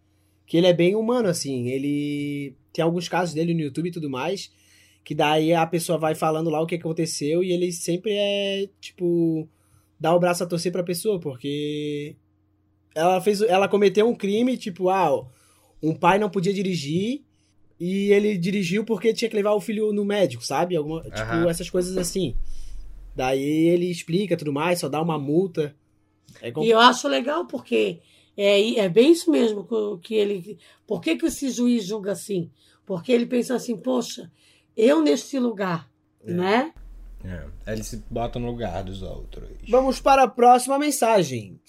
que 0.47 0.55
ele 0.57 0.65
é 0.65 0.73
bem 0.73 0.95
humano, 0.95 1.27
assim. 1.27 1.67
Ele 1.67 2.55
tem 2.73 2.83
alguns 2.83 3.07
casos 3.09 3.35
dele 3.35 3.53
no 3.53 3.59
YouTube 3.59 3.89
e 3.89 3.91
tudo 3.91 4.09
mais. 4.09 4.49
Que 5.03 5.13
daí 5.13 5.53
a 5.53 5.67
pessoa 5.67 5.97
vai 5.97 6.15
falando 6.15 6.49
lá 6.49 6.61
o 6.61 6.65
que 6.65 6.75
aconteceu 6.75 7.43
e 7.43 7.51
ele 7.51 7.71
sempre 7.71 8.13
é, 8.13 8.67
tipo, 8.79 9.47
dá 9.99 10.15
o 10.15 10.19
braço 10.19 10.43
a 10.43 10.47
torcer 10.47 10.71
pra 10.71 10.83
pessoa, 10.83 11.19
porque 11.19 12.15
ela 12.95 13.21
fez, 13.21 13.41
ela 13.41 13.67
cometeu 13.67 14.07
um 14.07 14.15
crime, 14.15 14.57
tipo, 14.57 14.89
ah, 14.89 15.25
um 15.83 15.93
pai 15.93 16.17
não 16.17 16.29
podia 16.29 16.53
dirigir 16.53 17.21
e 17.79 18.11
ele 18.11 18.37
dirigiu 18.37 18.83
porque 18.83 19.13
tinha 19.13 19.29
que 19.29 19.35
levar 19.35 19.53
o 19.53 19.61
filho 19.61 19.93
no 19.93 20.03
médico, 20.03 20.43
sabe? 20.43 20.75
Alguma, 20.75 21.03
tipo, 21.03 21.19
Aham. 21.19 21.49
essas 21.49 21.69
coisas 21.69 21.95
assim. 21.97 22.35
Daí 23.15 23.67
ele 23.67 23.89
explica 23.89 24.37
tudo 24.37 24.51
mais, 24.51 24.79
só 24.79 24.89
dá 24.89 25.01
uma 25.01 25.17
multa. 25.17 25.75
É 26.41 26.51
E 26.61 26.69
eu 26.69 26.79
acho 26.79 27.07
legal 27.07 27.45
porque 27.45 27.99
é, 28.38 28.79
é 28.79 28.88
bem 28.89 29.11
isso 29.11 29.29
mesmo 29.31 29.63
que- 29.65 30.07
que 30.07 30.13
ele. 30.15 30.57
Por 30.85 31.01
que, 31.01 31.15
que 31.17 31.25
esse 31.25 31.49
juiz 31.49 31.85
julga 31.85 32.11
assim? 32.11 32.49
Porque 32.85 33.11
ele 33.11 33.25
pensa 33.25 33.55
assim, 33.55 33.75
poxa, 33.75 34.31
eu 34.75 35.01
neste 35.01 35.38
lugar, 35.39 35.89
É. 36.23 36.31
né? 36.31 36.73
É, 37.25 37.73
eles 37.73 37.88
se 37.88 38.03
botam 38.09 38.41
no 38.41 38.47
lugar 38.51 38.83
dos 38.83 39.01
outros. 39.01 39.49
Vamos 39.67 39.99
para 39.99 40.23
a 40.23 40.27
próxima 40.27 40.77
mensagem. 40.79 41.59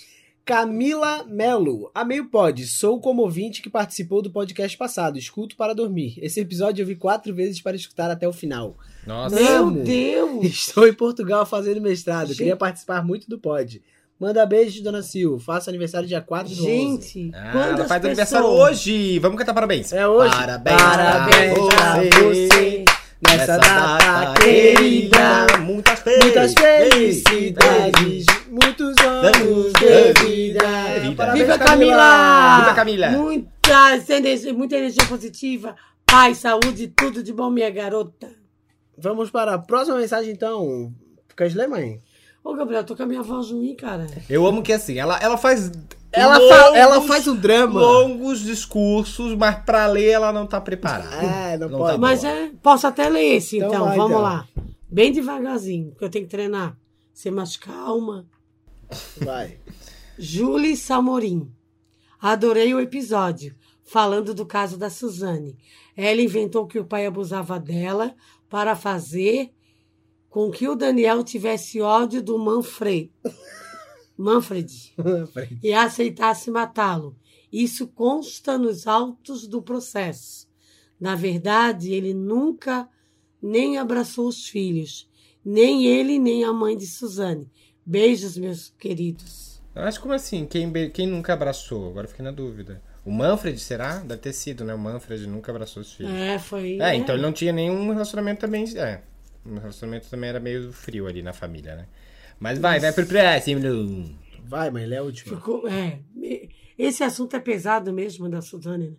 Camila 0.44 1.24
Melo. 1.24 1.90
Amei 1.94 2.20
o 2.20 2.28
pod. 2.30 2.66
Sou 2.66 2.98
como 3.00 3.20
ouvinte 3.22 3.60
que 3.60 3.68
participou 3.68 4.22
do 4.22 4.30
podcast 4.30 4.76
passado. 4.78 5.18
Escuto 5.18 5.54
para 5.56 5.74
dormir. 5.74 6.14
Esse 6.22 6.40
episódio 6.40 6.82
eu 6.82 6.86
vi 6.86 6.96
quatro 6.96 7.34
vezes 7.34 7.60
para 7.60 7.76
escutar 7.76 8.10
até 8.10 8.26
o 8.26 8.32
final. 8.32 8.76
Nossa, 9.06 9.34
Meu 9.36 9.66
Amo. 9.68 9.82
Deus! 9.84 10.44
Estou 10.46 10.88
em 10.88 10.94
Portugal 10.94 11.44
fazendo 11.44 11.80
mestrado. 11.82 12.28
Gente. 12.28 12.38
Queria 12.38 12.56
participar 12.56 13.04
muito 13.04 13.28
do 13.28 13.38
pod. 13.38 13.82
Manda 14.18 14.44
beijo, 14.44 14.82
dona 14.82 15.00
Sil. 15.06 15.38
Faço 15.38 15.70
aniversário 15.70 16.08
dia 16.08 16.20
4 16.20 16.52
do 16.54 16.62
11. 16.62 16.66
Gente, 16.68 17.30
Ah, 17.34 17.50
quantas 17.52 17.68
ela 17.78 17.84
faz 17.88 18.02
pessoas... 18.02 18.04
aniversário 18.04 18.46
hoje. 18.48 19.18
Vamos 19.20 19.38
cantar 19.38 19.54
parabéns. 19.54 19.92
É 19.92 20.08
hoje? 20.08 20.34
Parabéns, 20.34 20.76
Parabéns 20.82 21.58
pra 21.58 21.76
pra 21.76 22.00
você. 22.00 22.48
você. 22.48 22.84
Nessa 23.20 23.56
data 23.58 24.40
querida. 24.40 25.46
Muitas 25.60 26.02
Muitas 26.22 26.54
felicidades. 26.54 28.26
Muitos 28.48 28.96
anos 28.98 29.72
de 29.74 30.24
vida. 30.24 30.64
vida. 31.00 31.14
Parabéns, 31.16 31.46
Viva 31.46 31.58
Camila! 31.58 32.58
Viva 32.60 32.74
Camila! 32.74 33.10
Muita 33.10 33.98
energia, 34.10 34.54
muita 34.54 34.76
energia 34.76 35.04
positiva, 35.06 35.76
paz, 36.06 36.38
saúde, 36.38 36.88
tudo 36.88 37.22
de 37.22 37.32
bom, 37.32 37.50
minha 37.50 37.70
garota. 37.70 38.30
Vamos 38.96 39.30
para 39.30 39.54
a 39.54 39.58
próxima 39.58 39.96
mensagem, 39.98 40.30
então. 40.32 40.92
Quer 41.36 41.54
ler, 41.54 41.68
mãe? 41.68 42.00
Ô, 42.42 42.54
Gabriel, 42.54 42.84
tô 42.84 42.96
com 42.96 43.02
a 43.02 43.06
minha 43.06 43.22
voz 43.22 43.50
ruim, 43.50 43.74
cara. 43.74 44.06
Eu 44.28 44.46
amo 44.46 44.62
que 44.62 44.72
assim, 44.72 44.98
ela, 44.98 45.18
ela 45.18 45.36
faz. 45.36 45.70
Ela, 46.10 46.38
longos, 46.38 46.48
fa- 46.56 46.76
ela 46.78 47.00
faz 47.02 47.26
um 47.28 47.36
drama. 47.36 47.80
Longos 47.80 48.40
discursos, 48.40 49.34
mas 49.36 49.62
pra 49.64 49.86
ler 49.86 50.08
ela 50.10 50.32
não 50.32 50.46
tá 50.46 50.60
preparada. 50.60 51.16
É, 51.16 51.58
não, 51.58 51.68
Não 51.68 51.78
pode. 51.78 51.92
tá 51.92 51.98
Mas 51.98 52.24
é, 52.24 52.50
posso 52.62 52.86
até 52.86 53.08
ler 53.08 53.36
esse, 53.36 53.56
Então 53.58 53.68
então, 53.68 53.84
vai, 53.86 53.96
vamos 53.96 54.12
então. 54.12 54.22
lá. 54.22 54.48
Bem 54.90 55.12
devagarzinho, 55.12 55.90
porque 55.90 56.04
eu 56.04 56.10
tenho 56.10 56.24
que 56.24 56.30
treinar. 56.30 56.74
Ser 57.12 57.30
mais 57.30 57.56
calma. 57.58 58.24
Vai. 59.18 59.58
Julie 60.18 60.76
Salmorim. 60.76 61.52
Adorei 62.20 62.72
o 62.74 62.80
episódio, 62.80 63.54
falando 63.84 64.32
do 64.34 64.46
caso 64.46 64.78
da 64.78 64.88
Suzane. 64.88 65.56
Ela 65.96 66.22
inventou 66.22 66.66
que 66.66 66.78
o 66.78 66.84
pai 66.84 67.04
abusava 67.06 67.60
dela 67.60 68.14
para 68.48 68.74
fazer 68.74 69.50
com 70.38 70.52
que 70.52 70.68
o 70.68 70.76
Daniel 70.76 71.24
tivesse 71.24 71.80
ódio 71.80 72.22
do 72.22 72.38
Manfred. 72.38 73.10
Manfred. 74.16 74.94
e 75.60 75.72
aceitasse 75.72 76.48
matá-lo. 76.48 77.16
Isso 77.52 77.88
consta 77.88 78.56
nos 78.56 78.86
autos 78.86 79.48
do 79.48 79.60
processo. 79.60 80.46
Na 81.00 81.16
verdade, 81.16 81.92
ele 81.92 82.14
nunca 82.14 82.88
nem 83.42 83.78
abraçou 83.78 84.28
os 84.28 84.46
filhos, 84.46 85.10
nem 85.44 85.86
ele 85.86 86.20
nem 86.20 86.44
a 86.44 86.52
mãe 86.52 86.76
de 86.76 86.86
Suzane. 86.86 87.50
Beijos, 87.84 88.38
meus 88.38 88.72
queridos. 88.78 89.60
Mas 89.74 89.98
como 89.98 90.14
assim? 90.14 90.46
Quem, 90.46 90.70
quem 90.92 91.08
nunca 91.08 91.32
abraçou? 91.32 91.90
Agora 91.90 92.06
fiquei 92.06 92.24
na 92.24 92.30
dúvida. 92.30 92.80
O 93.04 93.10
Manfred, 93.10 93.58
será? 93.58 93.98
Deve 93.98 94.20
ter 94.20 94.32
sido, 94.32 94.64
né? 94.64 94.72
O 94.72 94.78
Manfred 94.78 95.26
nunca 95.26 95.50
abraçou 95.50 95.80
os 95.80 95.94
filhos. 95.94 96.12
É, 96.12 96.38
foi. 96.38 96.78
É, 96.80 96.94
então 96.94 97.16
ele 97.16 97.22
não 97.22 97.32
tinha 97.32 97.52
nenhum 97.52 97.90
relacionamento 97.90 98.40
também. 98.42 98.64
É. 98.78 99.02
O 99.44 99.54
relacionamento 99.54 100.08
também 100.10 100.30
era 100.30 100.40
meio 100.40 100.72
frio 100.72 101.06
ali 101.06 101.22
na 101.22 101.32
família, 101.32 101.74
né? 101.76 101.86
Mas 102.38 102.58
vai, 102.58 102.78
vai 102.78 102.92
pro 102.92 103.06
próximo. 103.06 104.14
Vai, 104.44 104.70
mãe, 104.70 104.86
lê 104.86 104.96
a 104.96 105.02
última. 105.02 105.36
Ficou, 105.36 105.66
é. 105.68 106.00
me- 106.14 106.48
Esse 106.78 107.02
assunto 107.02 107.34
é 107.36 107.40
pesado 107.40 107.92
mesmo 107.92 108.28
da 108.28 108.40
Suzane. 108.40 108.96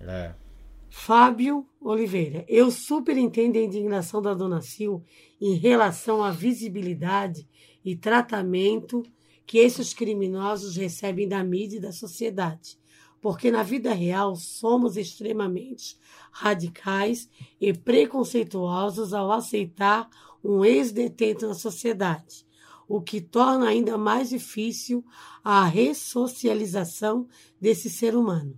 né? 0.00 0.34
É. 0.34 0.48
Fábio 0.90 1.66
Oliveira. 1.80 2.44
Eu 2.48 2.70
super 2.70 3.16
entendo 3.16 3.56
a 3.56 3.60
indignação 3.62 4.22
da 4.22 4.32
Dona 4.32 4.62
Sil 4.64 5.04
em 5.40 5.54
relação 5.54 6.22
à 6.24 6.30
visibilidade 6.30 7.46
e 7.84 7.94
tratamento 7.94 9.02
que 9.46 9.58
esses 9.58 9.92
criminosos 9.92 10.76
recebem 10.76 11.28
da 11.28 11.44
mídia 11.44 11.76
e 11.76 11.80
da 11.80 11.92
sociedade. 11.92 12.78
Porque 13.20 13.50
na 13.50 13.62
vida 13.62 13.92
real 13.92 14.36
somos 14.36 14.96
extremamente 14.96 15.96
radicais 16.30 17.28
e 17.60 17.72
preconceituosos 17.72 19.12
ao 19.12 19.32
aceitar 19.32 20.08
um 20.42 20.64
ex-detento 20.64 21.46
na 21.46 21.54
sociedade, 21.54 22.46
o 22.86 23.00
que 23.00 23.20
torna 23.20 23.68
ainda 23.68 23.98
mais 23.98 24.30
difícil 24.30 25.04
a 25.42 25.64
ressocialização 25.64 27.26
desse 27.60 27.90
ser 27.90 28.14
humano. 28.14 28.56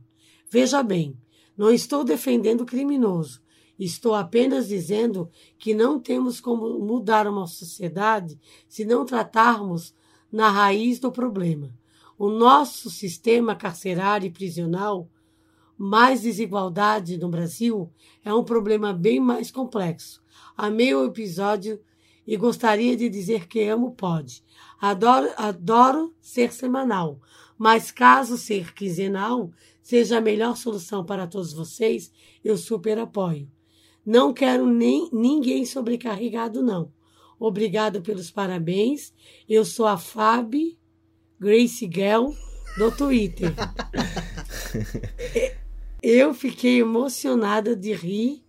Veja 0.50 0.82
bem, 0.82 1.16
não 1.56 1.70
estou 1.70 2.04
defendendo 2.04 2.62
o 2.62 2.66
criminoso. 2.66 3.42
Estou 3.78 4.14
apenas 4.14 4.68
dizendo 4.68 5.30
que 5.58 5.72
não 5.72 5.98
temos 5.98 6.38
como 6.38 6.78
mudar 6.80 7.26
uma 7.26 7.46
sociedade 7.46 8.38
se 8.68 8.84
não 8.84 9.06
tratarmos 9.06 9.94
na 10.30 10.50
raiz 10.50 10.98
do 10.98 11.11
problema. 11.11 11.74
O 12.20 12.28
nosso 12.28 12.90
sistema 12.90 13.56
carcerário 13.56 14.26
e 14.26 14.30
prisional, 14.30 15.08
mais 15.78 16.20
desigualdade 16.20 17.16
no 17.16 17.30
Brasil, 17.30 17.90
é 18.22 18.30
um 18.34 18.44
problema 18.44 18.92
bem 18.92 19.18
mais 19.18 19.50
complexo. 19.50 20.22
Amei 20.54 20.94
o 20.94 21.06
episódio 21.06 21.80
e 22.26 22.36
gostaria 22.36 22.94
de 22.94 23.08
dizer 23.08 23.48
que 23.48 23.62
amo 23.62 23.86
o 23.86 23.92
pod. 23.92 24.44
Adoro, 24.78 25.30
adoro 25.34 26.14
ser 26.20 26.52
semanal, 26.52 27.18
mas 27.56 27.90
caso 27.90 28.36
ser 28.36 28.74
quinzenal 28.74 29.50
seja 29.82 30.18
a 30.18 30.20
melhor 30.20 30.58
solução 30.58 31.02
para 31.02 31.26
todos 31.26 31.54
vocês, 31.54 32.12
eu 32.44 32.58
super 32.58 32.98
apoio. 32.98 33.50
Não 34.04 34.34
quero 34.34 34.66
nem 34.66 35.08
ninguém 35.10 35.64
sobrecarregado, 35.64 36.62
não. 36.62 36.92
Obrigado 37.38 38.02
pelos 38.02 38.30
parabéns. 38.30 39.14
Eu 39.48 39.64
sou 39.64 39.86
a 39.86 39.96
Fabi 39.96 40.78
Grace 41.41 41.88
Gell 41.91 42.36
do 42.76 42.91
Twitter. 42.91 43.53
Eu 46.03 46.34
fiquei 46.34 46.80
emocionada 46.80 47.74
de 47.74 47.95
rir. 47.95 48.45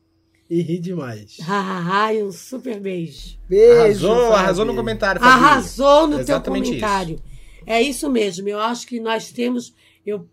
E 0.49 0.61
ri 0.61 0.79
demais. 0.79 1.37
Hahaha, 1.39 2.13
e 2.13 2.23
um 2.23 2.31
super 2.31 2.79
beijo. 2.79 3.37
Beijo. 3.47 4.11
Arrasou, 4.11 4.33
arrasou 4.33 4.65
no 4.65 4.75
comentário. 4.75 5.21
Fabi. 5.21 5.31
Arrasou 5.31 6.07
no 6.07 6.15
teu 6.15 6.35
Exatamente 6.35 6.65
comentário. 6.65 7.21
É 7.65 7.81
isso 7.81 8.09
mesmo. 8.09 8.49
Eu 8.49 8.59
acho 8.59 8.85
que 8.85 8.99
nós 8.99 9.31
temos. 9.31 9.73
Eu, 10.05 10.27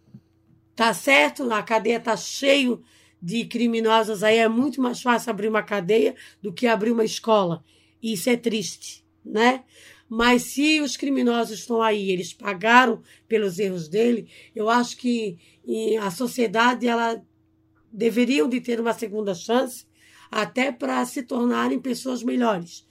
tá 0.74 0.92
certo, 0.92 1.50
a 1.52 1.62
cadeia 1.62 2.00
tá 2.00 2.16
cheio 2.16 2.82
de 3.22 3.44
criminosos 3.44 4.24
aí. 4.24 4.38
É 4.38 4.48
muito 4.48 4.82
mais 4.82 5.00
fácil 5.00 5.30
abrir 5.30 5.48
uma 5.48 5.62
cadeia 5.62 6.16
do 6.42 6.52
que 6.52 6.66
abrir 6.66 6.90
uma 6.90 7.04
escola. 7.04 7.62
Isso 8.02 8.28
é 8.28 8.36
triste, 8.36 9.04
né? 9.24 9.62
Mas 10.08 10.42
se 10.42 10.80
os 10.80 10.96
criminosos 10.96 11.58
estão 11.58 11.82
aí, 11.82 12.10
eles 12.10 12.32
pagaram 12.32 13.02
pelos 13.26 13.58
erros 13.58 13.88
dele, 13.88 14.28
eu 14.54 14.70
acho 14.70 14.96
que 14.96 15.38
a 16.00 16.10
sociedade 16.10 16.88
ela 16.88 17.22
deveriam 17.92 18.48
de 18.48 18.60
ter 18.60 18.80
uma 18.80 18.94
segunda 18.94 19.34
chance 19.34 19.86
até 20.30 20.72
para 20.72 21.04
se 21.04 21.22
tornarem 21.22 21.78
pessoas 21.78 22.22
melhores 22.22 22.88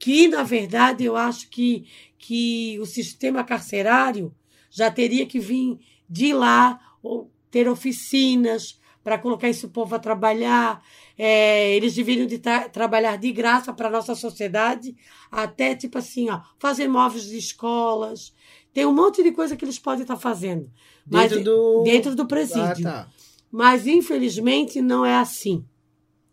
que, 0.00 0.26
na 0.26 0.42
verdade, 0.42 1.04
eu 1.04 1.14
acho 1.14 1.50
que, 1.50 1.84
que 2.18 2.78
o 2.80 2.86
sistema 2.86 3.44
carcerário 3.44 4.34
já 4.70 4.90
teria 4.90 5.26
que 5.26 5.38
vir 5.38 5.78
de 6.08 6.32
lá, 6.32 6.80
ou 7.02 7.30
ter 7.50 7.68
oficinas 7.68 8.80
para 9.04 9.18
colocar 9.18 9.48
esse 9.48 9.68
povo 9.68 9.94
a 9.94 9.98
trabalhar. 9.98 10.82
É, 11.22 11.76
eles 11.76 11.94
deveriam 11.94 12.26
de 12.26 12.38
tra 12.38 12.66
trabalhar 12.66 13.18
de 13.18 13.30
graça 13.30 13.74
para 13.74 13.88
a 13.88 13.90
nossa 13.90 14.14
sociedade, 14.14 14.96
até 15.30 15.74
tipo 15.74 15.98
assim, 15.98 16.30
ó, 16.30 16.40
fazer 16.58 16.88
móveis 16.88 17.24
de 17.24 17.36
escolas. 17.36 18.32
Tem 18.72 18.86
um 18.86 18.94
monte 18.94 19.22
de 19.22 19.30
coisa 19.30 19.54
que 19.54 19.62
eles 19.62 19.78
podem 19.78 20.00
estar 20.00 20.16
fazendo. 20.16 20.72
Mas, 21.06 21.30
Dentro 21.30 21.44
do... 21.44 21.82
dentro 21.82 22.14
do 22.14 22.26
presídio. 22.26 22.88
Ah, 22.88 23.04
tá. 23.04 23.10
Mas, 23.52 23.86
infelizmente, 23.86 24.80
não 24.80 25.04
é 25.04 25.14
assim. 25.14 25.62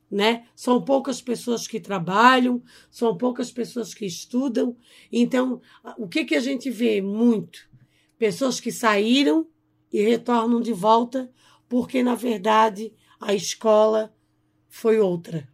Né? 0.09 0.45
São 0.55 0.81
poucas 0.81 1.21
pessoas 1.21 1.67
que 1.67 1.81
trabalham, 1.81 2.63
são 2.89 3.17
poucas 3.17 3.51
pessoas 3.51 3.93
que 3.93 4.05
estudam. 4.05 4.73
Então, 5.11 5.59
o 5.97 6.07
que, 6.07 6.23
que 6.23 6.35
a 6.35 6.39
gente 6.39 6.69
vê 6.69 7.01
muito? 7.01 7.59
Pessoas 8.17 8.61
que 8.61 8.71
saíram 8.71 9.45
e 9.91 10.01
retornam 10.01 10.61
de 10.61 10.71
volta, 10.71 11.29
porque, 11.67 12.01
na 12.01 12.15
verdade, 12.15 12.93
a 13.19 13.33
escola 13.33 14.15
foi 14.77 14.99
outra. 14.99 15.47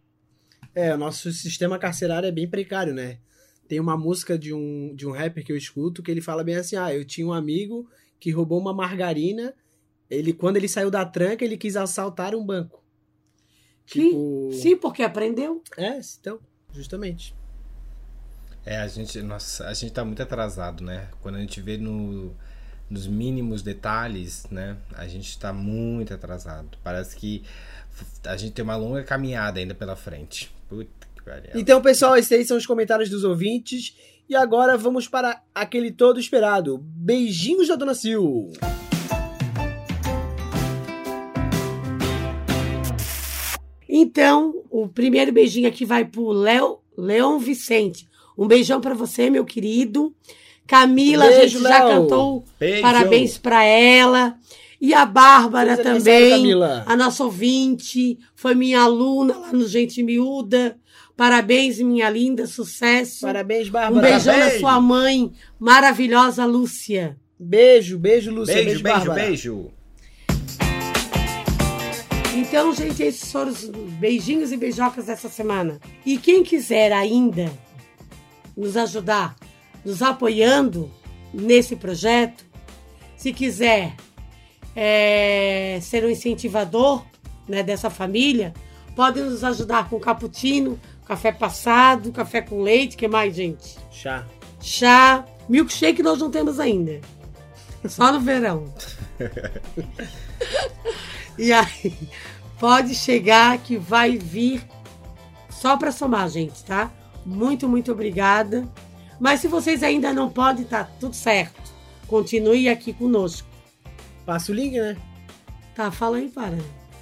É, 0.74 0.94
o 0.94 0.98
nosso 0.98 1.32
sistema 1.32 1.78
carcerário 1.78 2.26
é 2.26 2.32
bem 2.32 2.48
precário, 2.48 2.92
né? 2.92 3.18
Tem 3.66 3.80
uma 3.80 3.96
música 3.96 4.38
de 4.38 4.52
um, 4.52 4.94
de 4.94 5.06
um 5.06 5.12
rapper 5.12 5.42
que 5.42 5.50
eu 5.50 5.56
escuto 5.56 6.02
que 6.02 6.10
ele 6.10 6.20
fala 6.20 6.44
bem 6.44 6.56
assim: 6.56 6.76
ah, 6.76 6.94
eu 6.94 7.04
tinha 7.04 7.26
um 7.26 7.32
amigo 7.32 7.88
que 8.20 8.30
roubou 8.30 8.60
uma 8.60 8.74
margarina. 8.74 9.54
Ele, 10.10 10.34
quando 10.34 10.58
ele 10.58 10.68
saiu 10.68 10.90
da 10.90 11.04
tranca, 11.06 11.42
ele 11.42 11.56
quis 11.56 11.74
assaltar 11.74 12.34
um 12.34 12.44
banco. 12.44 12.84
Tipo. 13.86 14.50
Sim, 14.52 14.76
porque 14.76 15.02
aprendeu. 15.02 15.62
É, 15.78 15.98
então, 16.20 16.38
justamente. 16.70 17.34
É, 18.66 18.76
a 18.76 18.88
gente, 18.88 19.22
nossa, 19.22 19.66
a 19.66 19.72
gente 19.72 19.92
tá 19.92 20.04
muito 20.04 20.22
atrasado, 20.22 20.84
né? 20.84 21.08
Quando 21.22 21.36
a 21.36 21.40
gente 21.40 21.60
vê 21.62 21.78
no, 21.78 22.36
nos 22.88 23.06
mínimos 23.06 23.62
detalhes, 23.62 24.46
né? 24.50 24.76
A 24.94 25.06
gente 25.06 25.38
tá 25.38 25.52
muito 25.52 26.12
atrasado. 26.12 26.76
Parece 26.82 27.16
que 27.16 27.42
a 28.26 28.36
gente 28.36 28.52
tem 28.52 28.62
uma 28.62 28.76
longa 28.76 29.02
caminhada 29.02 29.58
ainda 29.58 29.74
pela 29.74 29.96
frente. 29.96 30.54
Puta 30.68 31.06
que 31.14 31.22
pariu. 31.22 31.50
Então, 31.54 31.80
pessoal, 31.80 32.16
esses 32.16 32.32
aí 32.32 32.44
são 32.44 32.56
os 32.56 32.66
comentários 32.66 33.08
dos 33.08 33.24
ouvintes. 33.24 33.96
E 34.28 34.34
agora 34.34 34.76
vamos 34.76 35.06
para 35.06 35.42
aquele 35.54 35.92
todo 35.92 36.18
esperado. 36.18 36.78
Beijinhos 36.78 37.68
da 37.68 37.76
Dona 37.76 37.94
Sil. 37.98 38.48
Então, 43.86 44.64
o 44.70 44.88
primeiro 44.88 45.30
beijinho 45.30 45.68
aqui 45.68 45.84
vai 45.84 46.04
pro 46.04 46.32
Léo, 46.32 46.80
Leon 46.96 47.38
Vicente. 47.38 48.08
Um 48.36 48.48
beijão 48.48 48.80
pra 48.80 48.94
você, 48.94 49.30
meu 49.30 49.44
querido. 49.44 50.14
Camila, 50.66 51.24
a 51.26 51.28
Beijo, 51.28 51.58
gente 51.58 51.62
já 51.62 51.84
Léo. 51.84 51.88
cantou 52.02 52.44
Beijo. 52.58 52.82
parabéns 52.82 53.38
pra 53.38 53.64
ela. 53.64 54.36
E 54.80 54.92
a 54.92 55.06
Bárbara 55.06 55.76
Feliz 55.76 56.04
também, 56.04 56.30
Camila. 56.30 56.82
a 56.86 56.96
nossa 56.96 57.24
ouvinte, 57.24 58.18
foi 58.34 58.54
minha 58.54 58.80
aluna 58.82 59.36
lá 59.38 59.52
no 59.52 59.66
Gente 59.66 60.02
Miúda. 60.02 60.76
Parabéns, 61.16 61.78
minha 61.78 62.10
linda, 62.10 62.46
sucesso. 62.46 63.20
Parabéns, 63.22 63.68
Um 63.68 63.72
Bárbara. 63.72 64.02
beijão 64.10 64.32
na 64.32 64.38
Parabéns. 64.40 64.60
sua 64.60 64.80
mãe, 64.80 65.32
maravilhosa 65.58 66.44
Lúcia. 66.44 67.16
Beijo, 67.38 67.98
beijo, 67.98 68.30
Lúcia. 68.32 68.54
Beijo, 68.54 68.66
Beijo, 68.68 68.82
beijo, 68.82 68.98
Bárbara. 68.98 69.26
beijo. 69.26 69.70
Então, 72.36 72.74
gente, 72.74 73.02
esses 73.02 73.30
foram 73.30 73.52
os 73.52 73.64
beijinhos 73.98 74.50
e 74.52 74.56
beijocas 74.56 75.06
dessa 75.06 75.28
semana. 75.28 75.78
E 76.04 76.18
quem 76.18 76.42
quiser 76.42 76.92
ainda 76.92 77.50
nos 78.56 78.76
ajudar, 78.76 79.36
nos 79.84 80.02
apoiando 80.02 80.90
nesse 81.32 81.76
projeto, 81.76 82.44
se 83.16 83.32
quiser 83.32 83.94
é, 84.74 85.78
ser 85.82 86.04
um 86.04 86.08
incentivador 86.08 87.04
né, 87.48 87.62
dessa 87.62 87.90
família, 87.90 88.54
pode 88.94 89.20
nos 89.20 89.42
ajudar 89.44 89.88
com 89.88 89.98
cappuccino, 89.98 90.78
café 91.06 91.32
passado, 91.32 92.12
café 92.12 92.40
com 92.40 92.62
leite, 92.62 92.96
que 92.96 93.08
mais, 93.08 93.34
gente? 93.34 93.76
Chá. 93.90 94.24
Chá, 94.60 95.24
milkshake 95.48 96.02
nós 96.02 96.18
não 96.18 96.30
temos 96.30 96.58
ainda. 96.58 97.00
Só 97.86 98.10
no 98.10 98.20
verão. 98.20 98.72
e 101.36 101.52
aí, 101.52 101.94
pode 102.58 102.94
chegar 102.94 103.58
que 103.58 103.76
vai 103.76 104.16
vir 104.16 104.64
só 105.50 105.76
para 105.76 105.92
somar, 105.92 106.28
gente, 106.28 106.64
tá? 106.64 106.90
Muito, 107.26 107.68
muito 107.68 107.92
obrigada. 107.92 108.66
Mas 109.20 109.40
se 109.40 109.48
vocês 109.48 109.82
ainda 109.82 110.12
não 110.12 110.30
podem, 110.30 110.64
tá 110.64 110.84
tudo 110.98 111.14
certo. 111.14 111.72
Continue 112.06 112.68
aqui 112.68 112.92
conosco. 112.92 113.48
Passa 114.26 114.52
o 114.52 114.54
link, 114.54 114.78
né? 114.78 114.96
Tá, 115.74 115.90
fala 115.90 116.18
aí, 116.18 116.28
para. 116.28 116.58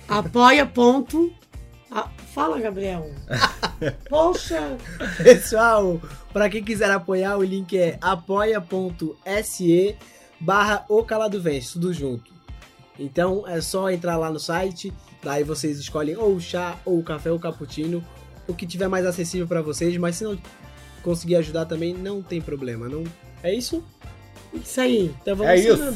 Apoia. 0.08 0.66
Ponto. 0.66 1.32
Ah, 1.90 2.08
fala, 2.34 2.58
Gabriel. 2.58 3.10
Poxa. 4.08 4.76
Pessoal, 5.22 6.00
para 6.32 6.48
quem 6.48 6.64
quiser 6.64 6.90
apoiar, 6.90 7.36
o 7.36 7.42
link 7.42 7.76
é 7.76 7.98
apoia.se 8.00 9.96
barra 10.40 10.84
o 10.88 11.04
Calado 11.04 11.40
Vence, 11.40 11.74
tudo 11.74 11.92
junto. 11.92 12.32
Então 12.98 13.46
é 13.46 13.60
só 13.60 13.90
entrar 13.90 14.16
lá 14.16 14.30
no 14.30 14.40
site, 14.40 14.92
daí 15.22 15.44
vocês 15.44 15.78
escolhem 15.78 16.16
ou 16.16 16.34
o 16.34 16.40
chá, 16.40 16.78
ou 16.84 16.98
o 16.98 17.02
café, 17.02 17.30
ou 17.30 17.36
o 17.36 17.40
cappuccino, 17.40 18.04
o 18.46 18.54
que 18.54 18.66
tiver 18.66 18.88
mais 18.88 19.06
acessível 19.06 19.46
para 19.46 19.62
vocês, 19.62 19.96
mas 19.96 20.16
se 20.16 20.24
não 20.24 20.36
conseguir 21.02 21.36
ajudar 21.36 21.66
também, 21.66 21.92
não 21.94 22.22
tem 22.22 22.40
problema, 22.40 22.88
não 22.88 23.04
é 23.42 23.52
isso? 23.52 23.82
Isso 24.54 24.80
aí. 24.80 25.14
Então 25.20 25.36
vamos 25.36 25.52
É 25.52 25.56
isso! 25.56 25.92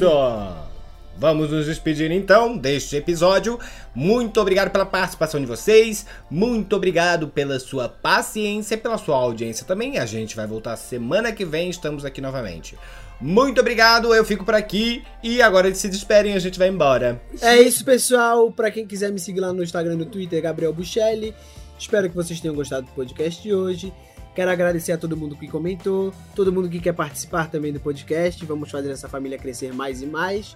Vamos 1.19 1.49
nos 1.49 1.65
despedir 1.65 2.11
então 2.11 2.55
deste 2.55 2.95
episódio. 2.95 3.59
Muito 3.95 4.39
obrigado 4.39 4.69
pela 4.69 4.85
participação 4.85 5.39
de 5.39 5.47
vocês. 5.47 6.05
Muito 6.29 6.75
obrigado 6.75 7.27
pela 7.27 7.59
sua 7.59 7.89
paciência, 7.89 8.77
pela 8.77 8.99
sua 8.99 9.15
audiência 9.15 9.65
também. 9.65 9.97
A 9.97 10.05
gente 10.05 10.35
vai 10.35 10.45
voltar 10.45 10.75
semana 10.77 11.31
que 11.31 11.43
vem, 11.43 11.71
estamos 11.71 12.05
aqui 12.05 12.21
novamente. 12.21 12.77
Muito 13.19 13.59
obrigado, 13.59 14.13
eu 14.13 14.23
fico 14.23 14.45
por 14.45 14.53
aqui 14.53 15.03
e 15.23 15.41
agora 15.41 15.65
eles 15.65 15.79
se 15.79 15.89
despedem, 15.89 16.35
a 16.35 16.39
gente 16.39 16.59
vai 16.59 16.67
embora. 16.67 17.19
É 17.41 17.59
isso, 17.59 17.83
pessoal. 17.83 18.51
Pra 18.51 18.69
quem 18.69 18.85
quiser 18.85 19.11
me 19.11 19.19
seguir 19.19 19.39
lá 19.39 19.51
no 19.51 19.63
Instagram 19.63 19.93
e 19.93 19.97
no 19.97 20.05
Twitter, 20.05 20.39
Gabriel 20.39 20.71
Buchelli. 20.71 21.33
Espero 21.79 22.09
que 22.09 22.15
vocês 22.15 22.39
tenham 22.39 22.53
gostado 22.53 22.85
do 22.85 22.91
podcast 22.91 23.41
de 23.41 23.55
hoje. 23.55 23.91
Quero 24.37 24.51
agradecer 24.51 24.91
a 24.91 24.99
todo 24.99 25.17
mundo 25.17 25.35
que 25.35 25.47
comentou, 25.47 26.13
todo 26.35 26.53
mundo 26.53 26.69
que 26.69 26.79
quer 26.79 26.93
participar 26.93 27.49
também 27.49 27.73
do 27.73 27.79
podcast. 27.79 28.45
Vamos 28.45 28.69
fazer 28.69 28.91
essa 28.91 29.09
família 29.09 29.35
crescer 29.35 29.73
mais 29.73 30.03
e 30.03 30.05
mais. 30.05 30.55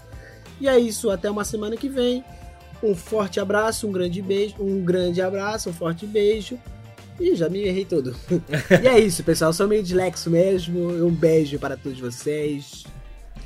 E 0.60 0.68
é 0.68 0.78
isso, 0.78 1.10
até 1.10 1.32
uma 1.32 1.44
semana 1.44 1.76
que 1.76 1.90
vem. 1.90 2.24
Um 2.84 2.94
forte 2.94 3.40
abraço, 3.40 3.88
um 3.88 3.92
grande 3.92 4.22
beijo, 4.22 4.54
um 4.60 4.86
grande 4.86 5.20
abraço, 5.20 5.72
um 5.72 5.74
forte 5.74 6.06
beijo. 6.06 6.60
Ih, 7.20 7.36
já 7.36 7.50
me 7.50 7.64
errei 7.64 7.84
todo. 7.84 8.16
e 8.84 8.88
é 8.88 9.00
isso, 9.00 9.24
pessoal. 9.24 9.52
Sou 9.52 9.68
meio 9.68 9.82
dilexo 9.82 10.30
mesmo. 10.30 10.80
Um 11.04 11.10
beijo 11.10 11.58
para 11.58 11.76
todos 11.76 12.00
vocês. 12.00 12.84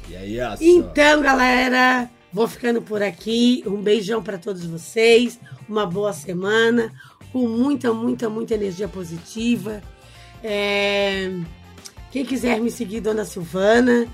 E 0.10 0.18
aí, 0.18 0.38
ó. 0.42 0.58
Então, 0.60 1.22
galera, 1.22 2.10
vou 2.34 2.46
ficando 2.46 2.82
por 2.82 3.02
aqui. 3.02 3.64
Um 3.66 3.82
beijão 3.82 4.22
para 4.22 4.38
todos 4.38 4.66
vocês. 4.66 5.40
Uma 5.70 5.86
boa 5.86 6.12
semana 6.12 6.92
com 7.32 7.48
muita, 7.48 7.94
muita, 7.94 8.30
muita 8.30 8.54
energia 8.54 8.90
positiva. 8.90 9.82
É, 10.48 11.32
Quem 12.12 12.24
quiser 12.24 12.60
me 12.62 12.70
seguir, 12.70 13.02
Dona 13.02 13.26
Silvana. 13.26 14.08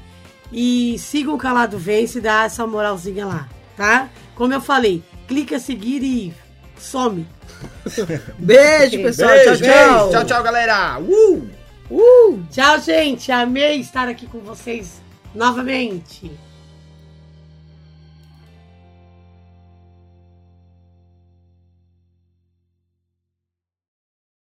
E 0.50 0.98
sigam 0.98 1.36
o 1.36 1.38
Calado 1.38 1.78
Vence 1.78 2.18
e 2.20 2.22
dá 2.22 2.44
essa 2.44 2.66
moralzinha 2.66 3.26
lá, 3.26 3.50
tá? 3.76 4.10
Como 4.36 4.54
eu 4.54 4.60
falei, 4.60 5.04
clica 5.28 5.60
seguir 5.60 6.04
e 6.04 6.34
some. 6.78 7.28
Beijo, 8.40 9.02
pessoal. 9.02 9.30
Beijo, 9.30 9.58
tchau, 9.58 9.72
tchau. 9.72 10.10
Tchau, 10.10 10.26
tchau, 10.26 10.44
galera. 10.44 11.00
Uh! 11.00 11.50
Tchau, 12.50 12.80
gente. 12.80 13.32
Amei 13.32 13.80
estar 13.80 14.08
aqui 14.08 14.26
com 14.26 14.40
vocês 14.40 15.02
novamente. 15.36 16.32